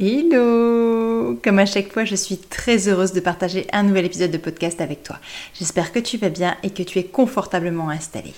Hello 0.00 1.40
Comme 1.42 1.58
à 1.58 1.66
chaque 1.66 1.92
fois, 1.92 2.04
je 2.04 2.14
suis 2.14 2.36
très 2.36 2.86
heureuse 2.86 3.12
de 3.12 3.18
partager 3.18 3.66
un 3.72 3.82
nouvel 3.82 4.04
épisode 4.04 4.30
de 4.30 4.38
podcast 4.38 4.80
avec 4.80 5.02
toi. 5.02 5.16
J'espère 5.54 5.90
que 5.90 5.98
tu 5.98 6.18
vas 6.18 6.28
bien 6.28 6.56
et 6.62 6.70
que 6.70 6.84
tu 6.84 7.00
es 7.00 7.02
confortablement 7.02 7.90
installée. 7.90 8.34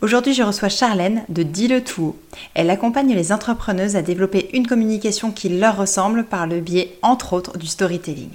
Aujourd'hui, 0.00 0.34
je 0.34 0.42
reçois 0.42 0.68
Charlène 0.68 1.22
de 1.28 1.44
Dis-le 1.44 1.84
tout. 1.84 2.16
Elle 2.54 2.70
accompagne 2.70 3.14
les 3.14 3.30
entrepreneuses 3.30 3.94
à 3.94 4.02
développer 4.02 4.50
une 4.52 4.66
communication 4.66 5.30
qui 5.30 5.48
leur 5.48 5.76
ressemble 5.76 6.24
par 6.24 6.48
le 6.48 6.58
biais, 6.58 6.98
entre 7.02 7.34
autres, 7.34 7.56
du 7.56 7.68
storytelling. 7.68 8.30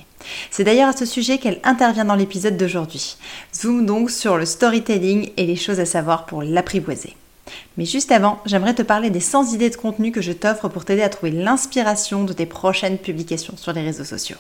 C'est 0.49 0.63
d'ailleurs 0.63 0.87
à 0.87 0.95
ce 0.95 1.05
sujet 1.05 1.39
qu'elle 1.39 1.59
intervient 1.65 2.05
dans 2.05 2.15
l'épisode 2.15 2.55
d'aujourd'hui. 2.55 3.17
Zoom 3.53 3.85
donc 3.85 4.09
sur 4.09 4.37
le 4.37 4.45
storytelling 4.45 5.31
et 5.35 5.45
les 5.45 5.57
choses 5.57 5.81
à 5.81 5.85
savoir 5.85 6.25
pour 6.25 6.41
l'apprivoiser. 6.41 7.17
Mais 7.77 7.85
juste 7.85 8.11
avant, 8.11 8.39
j'aimerais 8.45 8.73
te 8.73 8.81
parler 8.81 9.09
des 9.09 9.19
100 9.19 9.53
idées 9.53 9.69
de 9.69 9.75
contenu 9.75 10.11
que 10.11 10.21
je 10.21 10.31
t'offre 10.31 10.69
pour 10.69 10.85
t'aider 10.85 11.01
à 11.01 11.09
trouver 11.09 11.31
l'inspiration 11.31 12.23
de 12.23 12.33
tes 12.33 12.45
prochaines 12.45 12.97
publications 12.97 13.57
sur 13.57 13.73
les 13.73 13.81
réseaux 13.81 14.03
sociaux. 14.03 14.37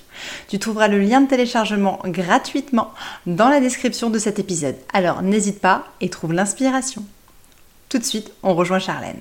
Tu 0.47 0.59
trouveras 0.59 0.87
le 0.87 0.99
lien 0.99 1.21
de 1.21 1.27
téléchargement 1.27 1.99
gratuitement 2.05 2.91
dans 3.25 3.49
la 3.49 3.59
description 3.59 4.09
de 4.09 4.19
cet 4.19 4.39
épisode. 4.39 4.75
Alors 4.93 5.21
n'hésite 5.21 5.59
pas 5.59 5.85
et 6.01 6.09
trouve 6.09 6.33
l'inspiration. 6.33 7.03
Tout 7.89 7.97
de 7.97 8.03
suite, 8.03 8.31
on 8.43 8.53
rejoint 8.53 8.79
Charlène. 8.79 9.19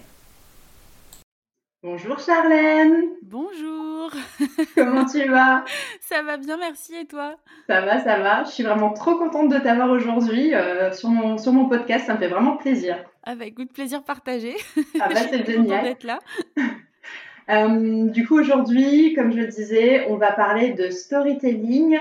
Bonjour 1.83 2.19
Charlène. 2.19 3.09
Bonjour. 3.23 4.11
Comment 4.75 5.07
tu 5.07 5.27
vas? 5.29 5.65
Ça 6.01 6.23
va 6.23 6.37
bien, 6.37 6.59
merci. 6.59 6.95
Et 6.95 7.07
toi? 7.07 7.37
Ça 7.69 7.81
va, 7.81 8.05
ça 8.05 8.19
va. 8.19 8.45
Je 8.45 8.51
suis 8.51 8.63
vraiment 8.63 8.93
trop 8.93 9.17
contente 9.17 9.49
de 9.49 9.59
t'avoir 9.59 9.91
aujourd'hui 9.91 10.55
euh, 10.55 10.93
sur, 10.93 11.09
mon, 11.09 11.39
sur 11.39 11.53
mon 11.53 11.71
podcast. 11.71 12.07
Ça 12.07 12.15
me 12.15 12.19
fait 12.19 12.29
vraiment 12.29 12.59
plaisir. 12.59 12.97
Avec 13.23 13.55
ah 13.59 13.63
bah, 13.63 13.73
plaisir 13.73 14.03
partagé. 14.03 14.57
Ah 15.01 15.09
bah 15.09 15.21
c'est 15.31 15.45
génial. 15.51 15.85
d'être 15.85 16.05
là. 16.05 16.19
Euh, 17.49 18.07
du 18.07 18.25
coup, 18.29 18.39
aujourd'hui, 18.39 19.13
comme 19.15 19.33
je 19.33 19.39
le 19.39 19.49
disais, 19.49 20.07
on 20.09 20.17
va 20.17 20.31
parler 20.31 20.73
de 20.73 20.89
storytelling 20.91 21.99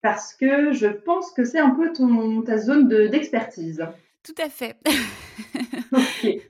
parce 0.00 0.32
que 0.32 0.70
je 0.72 0.86
pense 0.86 1.32
que 1.32 1.42
c'est 1.44 1.58
un 1.58 1.70
peu 1.70 1.92
ton, 1.92 2.42
ta 2.42 2.56
zone 2.56 2.86
d'expertise. 2.86 3.84
Tout 4.22 4.40
à 4.40 4.48
fait. 4.48 4.76
ok. 5.92 6.22
Oui, 6.22 6.40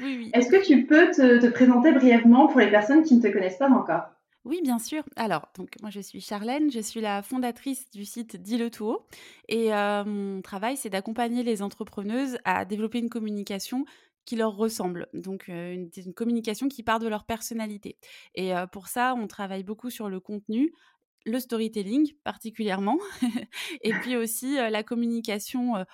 oui. 0.00 0.30
Est-ce 0.34 0.50
que 0.50 0.64
tu 0.64 0.84
peux 0.86 1.12
te, 1.12 1.38
te, 1.38 1.46
présenter 1.46 1.92
brièvement 1.92 2.48
pour 2.48 2.58
les 2.58 2.70
personnes 2.70 3.04
qui 3.04 3.14
ne 3.14 3.22
te 3.22 3.28
connaissent 3.28 3.58
pas 3.58 3.70
encore? 3.70 4.15
Oui, 4.46 4.60
bien 4.62 4.78
sûr. 4.78 5.02
Alors, 5.16 5.48
donc 5.56 5.70
moi 5.82 5.90
je 5.90 5.98
suis 5.98 6.20
Charlène, 6.20 6.70
je 6.70 6.78
suis 6.78 7.00
la 7.00 7.20
fondatrice 7.20 7.90
du 7.90 8.04
site 8.04 8.36
Dis-le 8.36 8.70
tout 8.70 8.84
haut. 8.84 9.06
Et 9.48 9.74
euh, 9.74 10.04
mon 10.04 10.40
travail, 10.40 10.76
c'est 10.76 10.88
d'accompagner 10.88 11.42
les 11.42 11.62
entrepreneuses 11.62 12.38
à 12.44 12.64
développer 12.64 13.00
une 13.00 13.10
communication 13.10 13.84
qui 14.24 14.36
leur 14.36 14.56
ressemble. 14.56 15.08
Donc, 15.14 15.48
euh, 15.48 15.88
une, 15.96 16.14
communication 16.14 16.68
qui 16.68 16.84
part 16.84 17.00
de 17.00 17.08
leur 17.08 17.24
personnalité. 17.24 17.98
Et 18.36 18.54
euh, 18.54 18.68
pour 18.68 18.86
ça, 18.86 19.14
on 19.16 19.26
travaille 19.26 19.64
beaucoup 19.64 19.90
sur 19.90 20.08
le 20.08 20.20
contenu, 20.20 20.72
le 21.24 21.40
storytelling 21.40 22.12
particulièrement, 22.22 22.98
et 23.82 23.92
puis 23.94 24.16
aussi 24.16 24.54
la 24.54 24.84
communication 24.84 25.84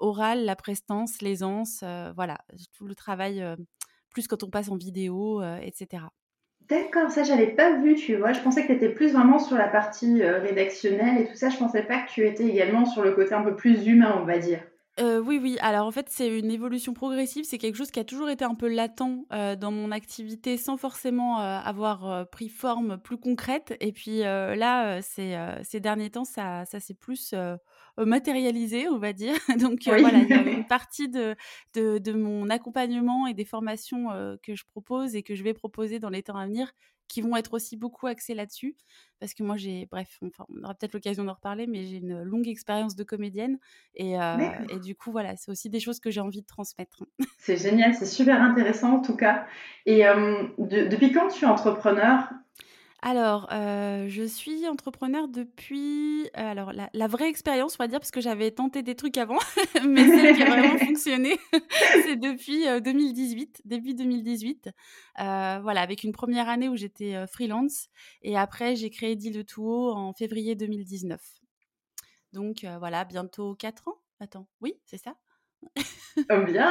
orale, 0.00 0.44
la 0.44 0.56
prestance, 0.56 1.22
l'aisance, 1.22 1.84
voilà, 2.16 2.38
tout 2.72 2.86
le 2.88 2.96
travail, 2.96 3.44
plus 4.10 4.26
quand 4.26 4.42
on 4.42 4.50
passe 4.50 4.70
en 4.70 4.76
vidéo, 4.76 5.40
etc. 5.60 6.06
D'accord, 6.68 7.10
ça 7.10 7.22
j'avais 7.22 7.48
pas 7.48 7.76
vu, 7.78 7.94
tu 7.94 8.16
vois. 8.16 8.32
Je 8.32 8.40
pensais 8.40 8.62
que 8.62 8.68
tu 8.68 8.74
étais 8.74 8.88
plus 8.88 9.12
vraiment 9.12 9.38
sur 9.38 9.56
la 9.56 9.68
partie 9.68 10.22
euh, 10.22 10.38
rédactionnelle 10.38 11.20
et 11.20 11.26
tout 11.26 11.34
ça. 11.34 11.48
Je 11.48 11.56
pensais 11.56 11.82
pas 11.82 12.02
que 12.02 12.10
tu 12.10 12.26
étais 12.26 12.44
également 12.44 12.84
sur 12.84 13.02
le 13.02 13.12
côté 13.12 13.34
un 13.34 13.42
peu 13.42 13.56
plus 13.56 13.86
humain, 13.86 14.18
on 14.20 14.24
va 14.24 14.38
dire. 14.38 14.60
Euh, 15.00 15.20
oui, 15.20 15.38
oui. 15.42 15.56
Alors 15.60 15.86
en 15.86 15.90
fait, 15.90 16.06
c'est 16.10 16.38
une 16.38 16.50
évolution 16.50 16.92
progressive. 16.92 17.44
C'est 17.44 17.58
quelque 17.58 17.76
chose 17.76 17.90
qui 17.90 17.98
a 17.98 18.04
toujours 18.04 18.28
été 18.28 18.44
un 18.44 18.54
peu 18.54 18.68
latent 18.68 19.26
euh, 19.32 19.56
dans 19.56 19.72
mon 19.72 19.90
activité 19.90 20.56
sans 20.56 20.76
forcément 20.76 21.38
avoir 21.38 22.28
pris 22.28 22.48
forme 22.48 22.98
plus 22.98 23.16
concrète. 23.16 23.74
Et 23.80 23.92
puis 23.92 24.20
là, 24.20 25.00
ces 25.02 25.80
derniers 25.80 26.10
temps, 26.10 26.24
ça, 26.24 26.64
ça 26.66 26.78
s'est 26.78 26.94
plus 26.94 27.34
matérialisé, 27.98 28.88
on 28.88 28.98
va 28.98 29.12
dire. 29.12 29.34
Donc 29.58 29.80
voilà, 29.84 30.18
il 30.18 30.28
y 30.28 30.32
a 30.32 30.42
une 30.58 30.66
partie 30.66 31.08
de, 31.08 31.36
de, 31.74 31.98
de, 31.98 32.12
mon 32.12 32.50
accompagnement 32.50 33.26
et 33.26 33.34
des 33.34 33.44
formations 33.44 34.08
que 34.42 34.54
je 34.54 34.64
propose 34.70 35.14
et 35.14 35.22
que 35.22 35.34
je 35.34 35.42
vais 35.42 35.54
proposer 35.54 35.98
dans 35.98 36.10
les 36.10 36.22
temps 36.22 36.36
à 36.36 36.46
venir 36.46 36.72
qui 37.12 37.20
vont 37.20 37.36
être 37.36 37.52
aussi 37.52 37.76
beaucoup 37.76 38.06
axés 38.06 38.32
là-dessus. 38.32 38.74
Parce 39.20 39.34
que 39.34 39.42
moi, 39.42 39.58
j'ai, 39.58 39.86
bref, 39.90 40.18
enfin, 40.22 40.46
on 40.48 40.64
aura 40.64 40.74
peut-être 40.74 40.94
l'occasion 40.94 41.24
d'en 41.24 41.34
reparler, 41.34 41.66
mais 41.66 41.84
j'ai 41.84 41.96
une 41.96 42.22
longue 42.22 42.48
expérience 42.48 42.96
de 42.96 43.04
comédienne. 43.04 43.58
Et, 43.94 44.14
et 44.14 44.78
du 44.82 44.94
coup, 44.94 45.12
voilà, 45.12 45.36
c'est 45.36 45.50
aussi 45.50 45.68
des 45.68 45.78
choses 45.78 46.00
que 46.00 46.10
j'ai 46.10 46.20
envie 46.20 46.40
de 46.40 46.46
transmettre. 46.46 47.04
C'est 47.36 47.58
génial, 47.58 47.94
c'est 47.94 48.06
super 48.06 48.40
intéressant 48.40 48.94
en 48.94 49.02
tout 49.02 49.16
cas. 49.16 49.46
Et 49.84 50.04
depuis 50.58 51.12
quand 51.12 51.28
tu 51.28 51.44
es 51.44 51.48
entrepreneur? 51.48 52.30
Alors, 53.04 53.48
euh, 53.52 54.06
je 54.08 54.22
suis 54.22 54.68
entrepreneur 54.68 55.26
depuis, 55.26 56.22
euh, 56.22 56.28
alors 56.34 56.72
la, 56.72 57.06
vraie 57.08 57.28
expérience, 57.28 57.76
on 57.78 57.82
va 57.82 57.88
dire, 57.88 57.98
parce 57.98 58.12
que 58.12 58.20
j'avais 58.20 58.52
tenté 58.52 58.84
des 58.84 58.94
trucs 58.94 59.18
avant, 59.18 59.40
mais 59.84 60.06
celle 60.06 60.36
qui 60.36 60.42
a 60.44 60.48
vraiment 60.48 60.78
fonctionné, 60.86 61.36
c'est 62.04 62.14
depuis 62.14 62.64
2018, 62.80 63.58
euh, 63.58 63.68
début 63.68 63.94
2018. 63.94 64.70
voilà, 65.16 65.80
avec 65.80 66.04
une 66.04 66.12
première 66.12 66.48
année 66.48 66.68
où 66.68 66.76
j'étais 66.76 67.26
freelance, 67.26 67.88
et 68.22 68.38
après 68.38 68.76
j'ai 68.76 68.88
créé 68.88 69.16
Dit 69.16 69.30
le 69.30 69.42
tout 69.42 69.64
haut 69.64 69.90
en 69.90 70.12
février 70.12 70.54
2019. 70.54 71.20
Donc 72.32 72.64
voilà, 72.78 73.04
bientôt 73.04 73.56
4 73.56 73.88
ans. 73.88 73.98
Attends, 74.20 74.46
oui, 74.60 74.74
c'est 74.86 74.96
ça? 74.96 75.16
oh 76.30 76.44
bien. 76.46 76.70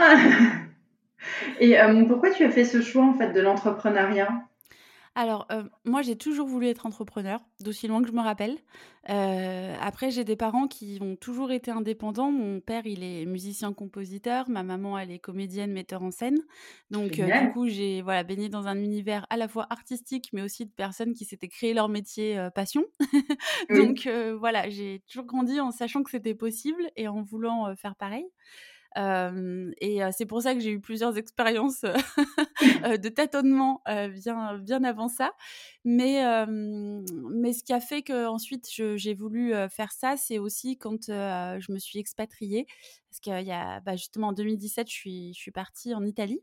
Et 1.59 1.75
pourquoi 2.08 2.31
tu 2.31 2.46
as 2.46 2.52
fait 2.52 2.66
ce 2.66 2.81
choix 2.81 3.03
en 3.03 3.14
fait 3.16 3.34
de 3.34 3.41
l'entrepreneuriat? 3.41 4.47
Alors, 5.14 5.46
euh, 5.52 5.64
moi, 5.84 6.02
j'ai 6.02 6.16
toujours 6.16 6.48
voulu 6.48 6.68
être 6.68 6.86
entrepreneur, 6.86 7.42
d'aussi 7.60 7.88
loin 7.88 8.02
que 8.02 8.08
je 8.08 8.14
me 8.14 8.22
rappelle. 8.22 8.58
Euh, 9.10 9.76
après, 9.82 10.10
j'ai 10.10 10.24
des 10.24 10.38
parents 10.38 10.68
qui 10.68 11.00
ont 11.02 11.18
toujours 11.18 11.52
été 11.52 11.70
indépendants. 11.70 12.32
Mon 12.32 12.62
père, 12.62 12.86
il 12.86 13.04
est 13.04 13.26
musicien-compositeur. 13.26 14.50
Ma 14.50 14.64
maman, 14.64 14.98
elle 14.98 15.12
est 15.12 15.20
comédienne, 15.20 15.74
metteur 15.74 16.02
en 16.02 16.12
scène. 16.12 16.40
Donc, 16.92 17.20
euh, 17.20 17.42
du 17.42 17.52
coup, 17.52 17.68
j'ai 17.68 18.02
voilà, 18.02 18.24
baigné 18.24 18.48
dans 18.48 18.68
un 18.68 18.78
univers 18.78 19.28
à 19.30 19.36
la 19.36 19.50
fois 19.50 19.68
artistique, 19.70 20.30
mais 20.32 20.44
aussi 20.44 20.66
de 20.66 20.72
personnes 20.72 21.14
qui 21.14 21.26
s'étaient 21.26 21.50
créées 21.50 21.74
leur 21.74 21.90
métier 21.90 22.48
passion. 22.56 22.86
Donc, 23.70 24.08
voilà, 24.40 24.70
j'ai 24.70 25.04
toujours 25.10 25.26
grandi 25.26 25.60
en 25.60 25.72
sachant 25.72 26.04
que 26.04 26.12
c'était 26.12 26.36
possible 26.36 26.90
et 26.96 27.10
en 27.10 27.22
voulant 27.22 27.76
faire 27.76 27.98
pareil 27.98 28.26
et 28.96 30.00
c'est 30.12 30.25
pour 30.25 30.41
ça 30.41 30.53
que 30.53 30.59
j'ai 30.59 30.72
eu 30.72 30.79
plusieurs 30.81 31.18
expériences 31.18 31.81
de 32.62 33.09
tâtonnement 33.09 33.81
bien, 33.85 34.57
bien 34.57 34.84
avant 34.84 35.07
ça. 35.07 35.34
Mais, 35.85 36.24
mais 36.47 37.53
ce 37.53 37.63
qui 37.63 37.74
a 37.74 37.79
fait 37.79 38.02
qu'ensuite 38.02 38.68
j'ai 38.72 39.13
voulu 39.13 39.53
faire 39.69 39.91
ça, 39.91 40.18
c'est 40.18 40.40
aussi 40.40 40.78
quand 40.78 41.06
je 41.07 41.72
me 41.72 41.79
suis 41.79 42.00
expatriée. 42.00 42.66
Parce 43.09 43.19
qu'il 43.19 43.47
y 43.47 43.52
a 43.52 43.82
bah, 43.82 43.97
justement 43.97 44.29
en 44.29 44.34
2017, 44.34 44.88
je 44.90 44.94
suis, 44.94 45.34
je 45.34 45.40
suis 45.40 45.52
partie 45.52 45.94
en 45.94 46.05
Italie. 46.05 46.41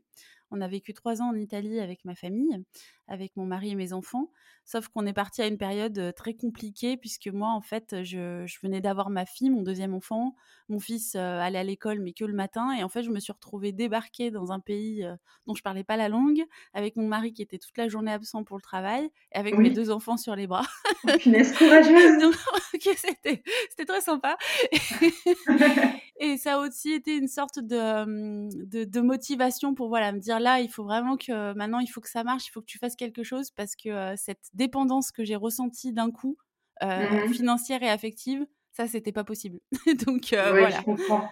On 0.51 0.61
a 0.61 0.67
vécu 0.67 0.93
trois 0.93 1.21
ans 1.21 1.29
en 1.29 1.35
Italie 1.35 1.79
avec 1.79 2.05
ma 2.05 2.15
famille, 2.15 2.63
avec 3.07 3.35
mon 3.35 3.45
mari 3.45 3.71
et 3.71 3.75
mes 3.75 3.93
enfants. 3.93 4.31
Sauf 4.65 4.87
qu'on 4.87 5.05
est 5.05 5.13
parti 5.13 5.41
à 5.41 5.47
une 5.47 5.57
période 5.57 6.13
très 6.15 6.33
compliquée 6.33 6.97
puisque 6.97 7.27
moi, 7.27 7.49
en 7.49 7.61
fait, 7.61 8.03
je, 8.03 8.45
venais 8.61 8.81
d'avoir 8.81 9.09
ma 9.09 9.25
fille, 9.25 9.49
mon 9.49 9.63
deuxième 9.63 9.93
enfant. 9.93 10.35
Mon 10.67 10.79
fils 10.79 11.15
allait 11.15 11.59
à 11.59 11.63
l'école, 11.63 11.99
mais 11.99 12.13
que 12.13 12.25
le 12.25 12.33
matin. 12.33 12.71
Et 12.73 12.83
en 12.83 12.89
fait, 12.89 13.03
je 13.03 13.09
me 13.09 13.19
suis 13.19 13.33
retrouvée 13.33 13.71
débarquée 13.71 14.31
dans 14.31 14.51
un 14.51 14.59
pays 14.59 15.07
dont 15.47 15.55
je 15.55 15.63
parlais 15.63 15.83
pas 15.83 15.97
la 15.97 16.09
langue, 16.09 16.43
avec 16.73 16.95
mon 16.95 17.07
mari 17.07 17.33
qui 17.33 17.41
était 17.41 17.57
toute 17.57 17.77
la 17.77 17.87
journée 17.87 18.11
absent 18.11 18.43
pour 18.43 18.57
le 18.57 18.61
travail, 18.61 19.09
et 19.33 19.37
avec 19.37 19.57
mes 19.57 19.71
deux 19.71 19.89
enfants 19.89 20.17
sur 20.17 20.35
les 20.35 20.47
bras. 20.47 20.65
Oh, 21.07 21.11
courageuse. 21.57 22.35
c'était 22.79 23.85
très 23.85 24.01
sympa. 24.01 24.37
et 26.19 26.37
ça 26.37 26.55
a 26.55 26.59
aussi 26.59 26.91
été 26.91 27.15
une 27.15 27.27
sorte 27.27 27.59
de, 27.59 28.65
de, 28.65 28.83
de 28.83 29.01
motivation 29.01 29.73
pour 29.73 29.87
voilà 29.87 30.11
me 30.11 30.19
dire 30.19 30.39
là, 30.39 30.59
il 30.59 30.69
faut 30.69 30.83
vraiment 30.83 31.17
que 31.17 31.53
maintenant, 31.53 31.79
il 31.79 31.87
faut 31.87 32.01
que 32.01 32.09
ça 32.09 32.23
marche, 32.23 32.47
il 32.47 32.51
faut 32.51 32.61
que 32.61 32.65
tu 32.67 32.77
fasses 32.77 32.95
quelque 32.95 33.23
chose 33.23 33.51
parce 33.51 33.75
que 33.75 34.13
cette 34.15 34.49
dépendance 34.53 35.11
que 35.11 35.23
j'ai 35.23 35.35
ressentie 35.35 35.93
d'un 35.93 36.11
coup, 36.11 36.37
mmh 36.81 37.33
financière 37.33 37.83
et 37.83 37.89
affective, 37.89 38.45
ça, 38.71 38.87
c'était 38.87 39.11
pas 39.11 39.23
possible. 39.23 39.59
Donc 40.05 40.29
oui, 40.31 40.37
voilà. 40.37 40.69
Je 40.69 40.81
comprends. 40.83 41.29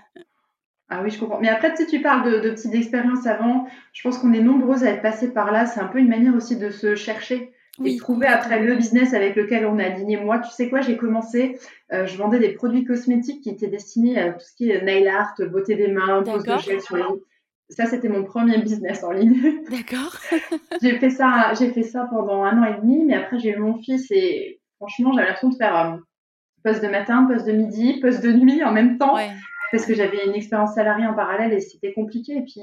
Ah 0.90 1.02
oui, 1.04 1.10
je 1.10 1.20
comprends. 1.20 1.40
Mais 1.40 1.50
après, 1.50 1.72
tu 1.72 1.78
sais, 1.78 1.86
tu 1.86 2.02
parles 2.02 2.30
de, 2.30 2.40
de 2.40 2.50
petites 2.52 2.74
expériences 2.74 3.26
avant. 3.26 3.68
Je 3.94 4.02
pense 4.02 4.18
qu'on 4.18 4.34
est 4.34 4.42
nombreuses 4.42 4.84
à 4.84 4.90
être 4.90 5.02
passées 5.02 5.34
par 5.34 5.52
là. 5.52 5.66
C'est 5.66 5.80
un 5.80 5.88
peu 5.88 6.00
une 6.00 6.08
manière 6.08 6.36
aussi 6.36 6.58
de 6.58 6.70
se 6.70 6.96
chercher. 6.96 7.54
Et 7.84 7.98
trouver 7.98 8.28
après 8.28 8.62
le 8.62 8.76
business 8.76 9.14
avec 9.14 9.36
lequel 9.36 9.66
on 9.66 9.78
est 9.80 9.86
aligné. 9.86 10.18
Moi, 10.18 10.40
tu 10.40 10.50
sais 10.52 10.70
quoi, 10.70 10.82
j'ai 10.82 10.98
commencé, 10.98 11.60
euh, 11.94 12.06
je 12.06 12.18
vendais 12.18 12.40
des 12.40 12.54
produits 12.54 12.84
cosmétiques 12.84 13.42
qui 13.42 13.50
étaient 13.50 13.68
destinés 13.68 14.20
à 14.20 14.34
tout 14.34 14.46
ce 14.46 14.56
qui 14.56 14.72
est 14.72 14.82
nail 14.84 15.08
art, 15.08 15.34
beauté 15.52 15.76
des 15.76 15.88
mains, 15.88 16.24
pose 16.24 16.44
de 16.44 16.58
gel 16.58 16.82
sur 16.82 16.96
les 16.96 17.04
ça, 17.70 17.86
c'était 17.86 18.08
mon 18.08 18.24
premier 18.24 18.60
business 18.60 19.04
en 19.04 19.12
ligne. 19.12 19.62
D'accord. 19.70 20.18
j'ai 20.82 20.98
fait 21.00 21.10
ça, 21.10 21.54
j'ai 21.60 21.72
fait 21.72 21.84
ça 21.84 22.08
pendant 22.10 22.44
un 22.44 22.62
an 22.62 22.66
et 22.66 22.80
demi, 22.82 23.04
mais 23.06 23.16
après 23.16 23.40
j'ai 23.40 23.50
eu 23.50 23.58
mon 23.58 23.78
fils 23.78 24.10
et 24.12 24.62
franchement, 24.78 25.12
j'avais 25.12 25.28
l'impression 25.28 25.50
de 25.50 25.56
faire 25.56 25.78
euh, 25.78 25.98
poste 26.64 26.82
de 26.82 26.88
matin, 26.88 27.26
poste 27.26 27.46
de 27.46 27.52
midi, 27.52 28.00
poste 28.00 28.24
de 28.24 28.32
nuit 28.32 28.64
en 28.64 28.72
même 28.72 28.98
temps, 28.98 29.18
parce 29.72 29.86
que 29.86 29.94
j'avais 29.94 30.26
une 30.26 30.36
expérience 30.36 30.76
salariée 30.76 31.08
en 31.08 31.14
parallèle 31.14 31.52
et 31.52 31.60
c'était 31.60 31.94
compliqué. 31.94 32.38
Et 32.38 32.42
puis 32.42 32.62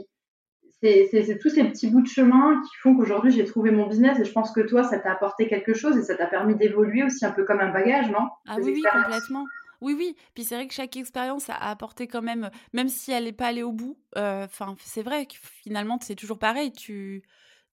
c'est 0.81 1.39
tous 1.41 1.49
ces 1.49 1.65
petits 1.65 1.89
bouts 1.89 2.03
de 2.03 2.07
chemin 2.07 2.61
qui 2.63 2.77
font 2.83 2.95
qu'aujourd'hui 2.95 3.33
j'ai 3.33 3.45
trouvé 3.45 3.71
mon 3.71 3.87
business 3.87 4.19
et 4.19 4.25
je 4.25 4.33
pense 4.33 4.53
que 4.53 4.61
toi, 4.61 4.85
ça 4.85 4.99
t'a 4.99 5.13
apporté 5.13 5.47
quelque 5.49 5.75
chose 5.75 5.97
et 5.97 6.03
ça 6.03 6.15
t'a 6.15 6.27
permis 6.27 6.55
d'évoluer 6.57 7.03
aussi 7.05 7.25
un 7.25 7.31
peu 7.31 7.45
comme 7.45 7.61
un 7.61 7.73
bagage, 7.73 8.11
non? 8.11 8.29
Ah 8.47 8.57
oui, 8.61 8.73
oui, 8.75 8.83
complètement. 8.91 9.45
Oui, 9.81 9.95
oui. 9.97 10.17
Puis 10.35 10.45
c'est 10.45 10.55
vrai 10.55 10.67
que 10.67 10.75
chaque 10.75 10.97
expérience 10.97 11.51
a 11.51 11.57
apporté 11.57 12.07
quand 12.07 12.23
même, 12.23 12.51
même 12.73 12.89
si 12.89 13.13
elle 13.13 13.25
n'est 13.25 13.33
pas 13.33 13.49
allée 13.49 13.63
au 13.63 13.73
bout. 13.73 13.99
Enfin, 14.17 14.77
c'est 14.79 15.03
vrai 15.03 15.27
que 15.27 15.35
finalement, 15.63 15.99
c'est 16.01 16.15
toujours 16.15 16.39
pareil. 16.39 16.73
Tu 16.73 17.23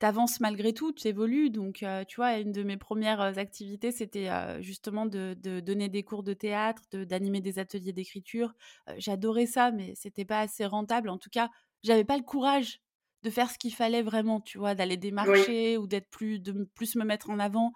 avances 0.02 0.40
malgré 0.40 0.74
tout, 0.74 0.92
tu 0.92 1.08
évolues. 1.08 1.50
Donc, 1.50 1.86
tu 2.08 2.16
vois, 2.16 2.38
une 2.38 2.52
de 2.52 2.64
mes 2.64 2.78
premières 2.78 3.38
activités, 3.38 3.92
c'était 3.92 4.30
justement 4.62 5.06
de, 5.06 5.36
donner 5.60 5.90
des 5.90 6.04
cours 6.04 6.24
de 6.24 6.34
théâtre, 6.34 6.82
d'animer 6.94 7.42
des 7.42 7.60
ateliers 7.60 7.94
d'écriture. 7.94 8.54
J'adorais 8.98 9.46
ça, 9.46 9.72
mais 9.72 9.94
c'était 9.96 10.26
pas 10.26 10.40
assez 10.40 10.66
rentable. 10.66 11.10
En 11.10 11.18
tout 11.18 11.30
cas, 11.30 11.50
j'avais 11.84 12.06
pas 12.06 12.18
le 12.18 12.24
courage 12.24 12.82
de 13.24 13.30
faire 13.30 13.50
ce 13.50 13.58
qu'il 13.58 13.74
fallait 13.74 14.02
vraiment, 14.02 14.40
tu 14.40 14.58
vois, 14.58 14.76
d'aller 14.76 14.98
démarcher 14.98 15.78
ou 15.78 15.88
d'être 15.88 16.10
plus, 16.10 16.40
de 16.40 16.70
plus 16.76 16.96
me 16.96 17.04
mettre 17.04 17.30
en 17.30 17.40
avant. 17.40 17.74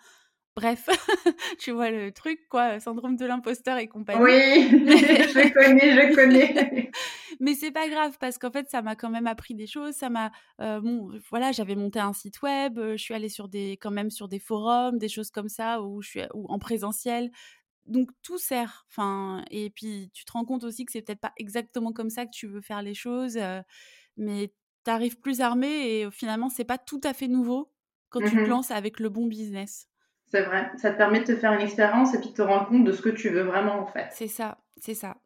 Bref, 0.56 0.88
tu 1.60 1.72
vois 1.72 1.90
le 1.90 2.12
truc, 2.12 2.48
quoi, 2.48 2.80
syndrome 2.80 3.16
de 3.16 3.26
l'imposteur 3.26 3.78
et 3.78 3.88
compagnie. 3.88 4.22
Oui, 4.22 4.32
je 4.70 5.52
connais, 5.52 5.96
je 5.96 6.16
connais. 6.16 6.92
Mais 7.40 7.56
c'est 7.56 7.72
pas 7.72 7.90
grave 7.90 8.16
parce 8.20 8.38
qu'en 8.38 8.52
fait, 8.52 8.70
ça 8.70 8.84
m'a 8.84 8.96
quand 8.96 9.10
même 9.10 9.26
appris 9.26 9.56
des 9.56 9.66
choses. 9.66 9.96
Ça 9.96 10.10
m'a, 10.10 10.32
bon, 10.60 11.10
voilà, 11.32 11.52
j'avais 11.52 11.76
monté 11.76 12.00
un 12.00 12.14
site 12.14 12.42
web. 12.44 12.80
je 12.80 12.98
suis 12.98 13.16
allée 13.16 13.30
sur 13.30 13.48
des, 13.48 13.78
quand 13.82 13.90
même 13.90 14.12
sur 14.12 14.28
des 14.28 14.38
forums, 14.38 15.00
des 15.00 15.10
choses 15.10 15.32
comme 15.32 15.50
ça 15.50 15.82
où 15.82 16.04
je 16.04 16.10
suis, 16.10 16.22
en 16.34 16.60
présentiel. 16.60 17.32
Donc 17.88 18.12
tout 18.22 18.38
sert. 18.38 18.86
Enfin, 18.90 19.44
et 19.50 19.72
puis 19.72 20.12
tu 20.14 20.24
te 20.24 20.32
rends 20.32 20.46
compte 20.46 20.64
aussi 20.64 20.86
que 20.86 20.92
c'est 20.92 21.02
peut-être 21.02 21.20
pas 21.20 21.34
exactement 21.38 21.92
comme 21.92 22.12
ça 22.12 22.26
que 22.26 22.32
tu 22.32 22.46
veux 22.46 22.62
faire 22.62 22.84
les 22.84 22.94
choses, 22.94 23.40
mais 24.18 24.54
tu 24.84 24.92
arrives 24.92 25.20
plus 25.20 25.42
armé 25.42 25.68
et 25.68 26.12
finalement 26.12 26.50
c'est 26.50 26.64
pas 26.64 26.78
tout 26.78 27.02
à 27.04 27.14
fait 27.14 27.28
nouveau 27.28 27.72
quand 28.10 28.20
tu 28.20 28.32
te 28.32 28.36
mmh 28.36 28.48
lances 28.48 28.72
avec 28.72 29.00
le 29.00 29.10
bon 29.10 29.26
business. 29.28 29.88
C'est 30.28 30.44
vrai. 30.44 30.72
Ça 30.78 30.92
te 30.92 30.98
permet 30.98 31.20
de 31.20 31.26
te 31.26 31.36
faire 31.36 31.54
une 31.54 31.62
expérience 31.62 32.14
et 32.14 32.20
puis 32.20 32.30
de 32.30 32.34
te 32.34 32.42
rendre 32.42 32.68
compte 32.68 32.84
de 32.84 32.92
ce 32.92 33.02
que 33.02 33.10
tu 33.10 33.30
veux 33.30 33.44
vraiment 33.44 33.80
en 33.80 33.88
fait. 33.88 34.08
C'est 34.12 34.28
ça, 34.28 34.58
c'est 34.78 34.94
ça. 34.94 35.18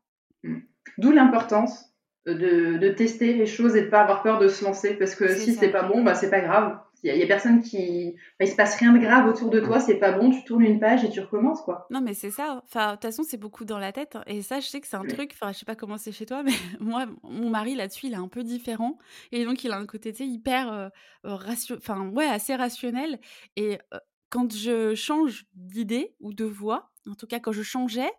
Mmh. 0.44 0.60
D'où 0.98 1.12
l'importance 1.12 1.94
de, 2.26 2.78
de, 2.78 2.90
tester 2.90 3.34
les 3.34 3.46
choses 3.46 3.76
et 3.76 3.84
de 3.84 3.90
pas 3.90 4.02
avoir 4.02 4.22
peur 4.22 4.40
de 4.40 4.48
se 4.48 4.64
lancer 4.64 4.96
parce 4.96 5.16
que 5.16 5.34
si 5.34 5.54
c'est 5.54 5.72
pas 5.72 5.84
bon, 5.84 6.04
bah 6.04 6.14
c'est 6.14 6.30
pas 6.30 6.42
grave. 6.42 6.78
Il 7.04 7.16
y, 7.16 7.24
a 7.24 7.28
personne 7.28 7.62
qui. 7.62 8.16
Bah, 8.40 8.46
il 8.46 8.48
se 8.48 8.56
passe 8.56 8.76
rien 8.78 8.94
de 8.94 9.00
grave 9.00 9.28
autour 9.28 9.50
de 9.50 9.60
toi, 9.60 9.80
c'est 9.80 10.00
pas 10.00 10.12
bon, 10.12 10.32
tu 10.32 10.44
tournes 10.44 10.64
une 10.64 10.80
page 10.80 11.04
et 11.04 11.10
tu 11.10 11.20
recommences, 11.20 11.62
quoi. 11.62 11.88
Non, 11.90 12.02
mais 12.02 12.14
c'est 12.14 12.32
ça. 12.32 12.62
Enfin, 12.64 12.88
de 12.88 12.92
toute 12.94 13.04
façon, 13.04 13.24
c'est 13.24 13.38
beaucoup 13.38 13.66
dans 13.66 13.78
la 13.78 13.92
tête. 13.92 14.16
Hein. 14.16 14.24
Et 14.28 14.42
ça, 14.42 14.60
je 14.60 14.68
sais 14.68 14.82
que 14.82 14.88
c'est 14.88 14.98
un 14.98 15.06
truc. 15.06 15.32
Enfin, 15.34 15.52
je 15.52 15.60
sais 15.60 15.66
pas 15.66 15.76
comment 15.76 15.98
c'est 15.98 16.12
chez 16.12 16.26
toi, 16.26 16.44
mais 16.44 16.52
moi, 16.80 17.06
mon 17.24 17.50
mari, 17.50 17.76
là-dessus, 17.76 18.08
il 18.08 18.14
est 18.14 18.18
un 18.18 18.28
peu 18.28 18.44
différent. 18.44 18.98
Et 19.32 19.46
donc, 19.46 19.64
il 19.64 19.72
a 19.72 19.78
un 19.78 19.86
côté, 19.86 20.12
tu 20.12 20.20
sais, 20.20 20.28
hyper. 20.28 20.72
Euh, 20.72 20.90
enfin, 21.24 22.10
ouais, 22.10 22.26
assez 22.26 22.56
rationnel. 22.56 23.20
Et 23.56 23.78
euh, 23.94 23.98
quand 24.30 24.54
je 24.54 24.96
change 24.96 25.46
d'idée 25.54 26.16
ou 26.20 26.34
de 26.34 26.46
voix, 26.46 26.92
en 27.08 27.16
tout 27.16 27.28
cas, 27.28 27.40
quand 27.40 27.52
je 27.52 27.64
changeais, 27.64 28.12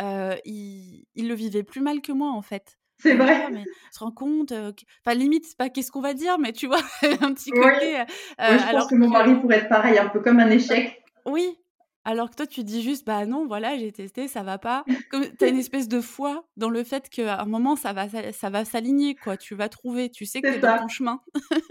euh, 0.00 0.34
il, 0.44 1.06
il 1.14 1.28
le 1.28 1.34
vivait 1.34 1.62
plus 1.62 1.80
mal 1.80 2.00
que 2.00 2.12
moi, 2.12 2.32
en 2.32 2.42
fait. 2.42 2.78
C'est 2.98 3.14
vrai. 3.14 3.48
mais 3.50 3.64
se 3.92 3.98
rend 3.98 4.12
compte, 4.12 4.52
enfin 4.52 5.14
limite, 5.14 5.44
c'est 5.44 5.56
pas 5.56 5.68
qu'est-ce 5.68 5.90
qu'on 5.90 6.00
va 6.00 6.14
dire, 6.14 6.38
mais 6.38 6.52
tu 6.52 6.66
vois, 6.66 6.78
un 7.02 7.32
petit 7.32 7.50
côté. 7.50 7.98
Oui. 7.98 8.14
je 8.38 8.72
pense 8.72 8.86
que 8.86 8.94
mon 8.94 9.08
mari 9.08 9.34
pourrait 9.36 9.58
être 9.58 9.68
pareil, 9.68 9.98
un 9.98 10.08
peu 10.08 10.20
comme 10.20 10.40
un 10.40 10.50
échec. 10.50 11.02
Oui. 11.26 11.58
Alors 12.06 12.30
que 12.30 12.36
toi, 12.36 12.46
tu 12.46 12.64
dis 12.64 12.82
juste, 12.82 13.06
bah 13.06 13.24
non, 13.24 13.46
voilà, 13.46 13.78
j'ai 13.78 13.90
testé, 13.90 14.28
ça 14.28 14.42
va 14.42 14.58
pas. 14.58 14.84
Tu 15.10 15.44
as 15.44 15.48
une 15.48 15.58
espèce 15.58 15.88
de 15.88 16.00
foi 16.02 16.44
dans 16.58 16.68
le 16.68 16.84
fait 16.84 17.08
qu'à 17.08 17.40
un 17.40 17.46
moment, 17.46 17.76
ça 17.76 17.94
va, 17.94 18.06
ça 18.32 18.50
va 18.50 18.64
s'aligner, 18.66 19.14
quoi. 19.14 19.38
Tu 19.38 19.54
vas 19.54 19.70
trouver, 19.70 20.10
tu 20.10 20.26
sais 20.26 20.42
que 20.42 20.52
c'est 20.52 20.58
dans 20.58 20.78
ton 20.78 20.88
chemin. 20.88 21.20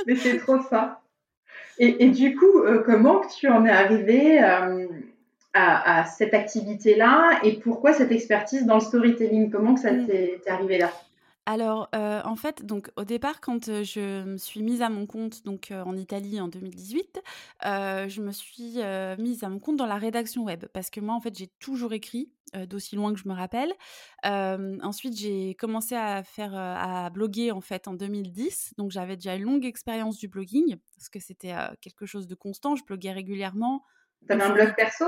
mais 0.08 0.16
c'est 0.16 0.38
trop 0.38 0.60
ça. 0.60 1.02
Et, 1.78 2.06
et 2.06 2.10
du 2.10 2.36
coup, 2.36 2.64
comment 2.86 3.20
que 3.20 3.32
tu 3.32 3.48
en 3.48 3.64
es 3.66 3.70
arrivé 3.70 4.40
à, 4.40 4.70
à, 5.54 6.06
cette 6.06 6.34
activité-là 6.34 7.40
et 7.44 7.54
pourquoi 7.60 7.94
cette 7.94 8.12
expertise 8.12 8.66
dans 8.66 8.76
le 8.76 8.82
storytelling? 8.82 9.52
Comment 9.52 9.76
que 9.76 9.82
ça 9.82 9.92
mmh. 9.92 10.08
t'est 10.08 10.42
arrivé 10.48 10.80
là? 10.80 10.92
Alors, 11.46 11.90
en 11.94 12.36
fait, 12.36 12.66
donc 12.66 12.92
au 12.96 13.04
départ, 13.04 13.42
quand, 13.42 13.66
je 13.84 14.24
me 14.24 14.38
suis 14.38 14.62
mise 14.64 14.82
à 14.82 14.90
mon 14.90 15.06
compte, 15.06 15.44
donc, 15.44 15.72
en 15.72 15.96
Italie 15.98 16.40
en 16.40 16.48
2018, 16.48 17.22
je 17.64 18.22
me 18.22 18.32
suis, 18.32 18.78
mise 19.22 19.44
à 19.44 19.50
mon 19.50 19.60
compte 19.60 19.78
dans 19.78 19.86
la 19.86 19.98
rédaction 19.98 20.44
web. 20.44 20.66
Parce 20.74 20.90
que 20.90 21.00
moi, 21.02 21.16
en 21.16 21.22
fait, 21.22 21.38
j'ai 21.38 21.48
toujours 21.60 21.94
écrit, 21.94 22.32
d'aussi 22.70 22.96
loin 22.96 23.12
que 23.14 23.20
je 23.20 23.28
me 23.28 23.34
rappelle. 23.34 23.74
ensuite, 24.24 25.18
j'ai 25.18 25.56
commencé 25.56 25.96
à 25.96 26.24
faire, 26.24 26.56
à 26.56 27.10
bloguer, 27.10 27.52
en 27.52 27.62
fait, 27.62 27.88
en 27.88 27.94
2010. 27.94 28.74
Donc 28.78 28.92
j'avais 28.92 29.16
déjà 29.16 29.36
une 29.36 29.44
longue 29.44 29.66
expérience 29.66 30.18
du 30.18 30.28
blogging, 30.28 30.78
parce 30.96 31.10
que 31.10 31.20
c'était, 31.20 31.54
quelque 31.82 32.06
chose 32.06 32.28
de 32.28 32.36
constant. 32.36 32.76
Je 32.76 32.84
bloguais 32.86 33.12
régulièrement. 33.12 33.84
T'avais 34.28 34.44
un 34.44 34.54
blog 34.54 34.76
perso? 34.76 35.06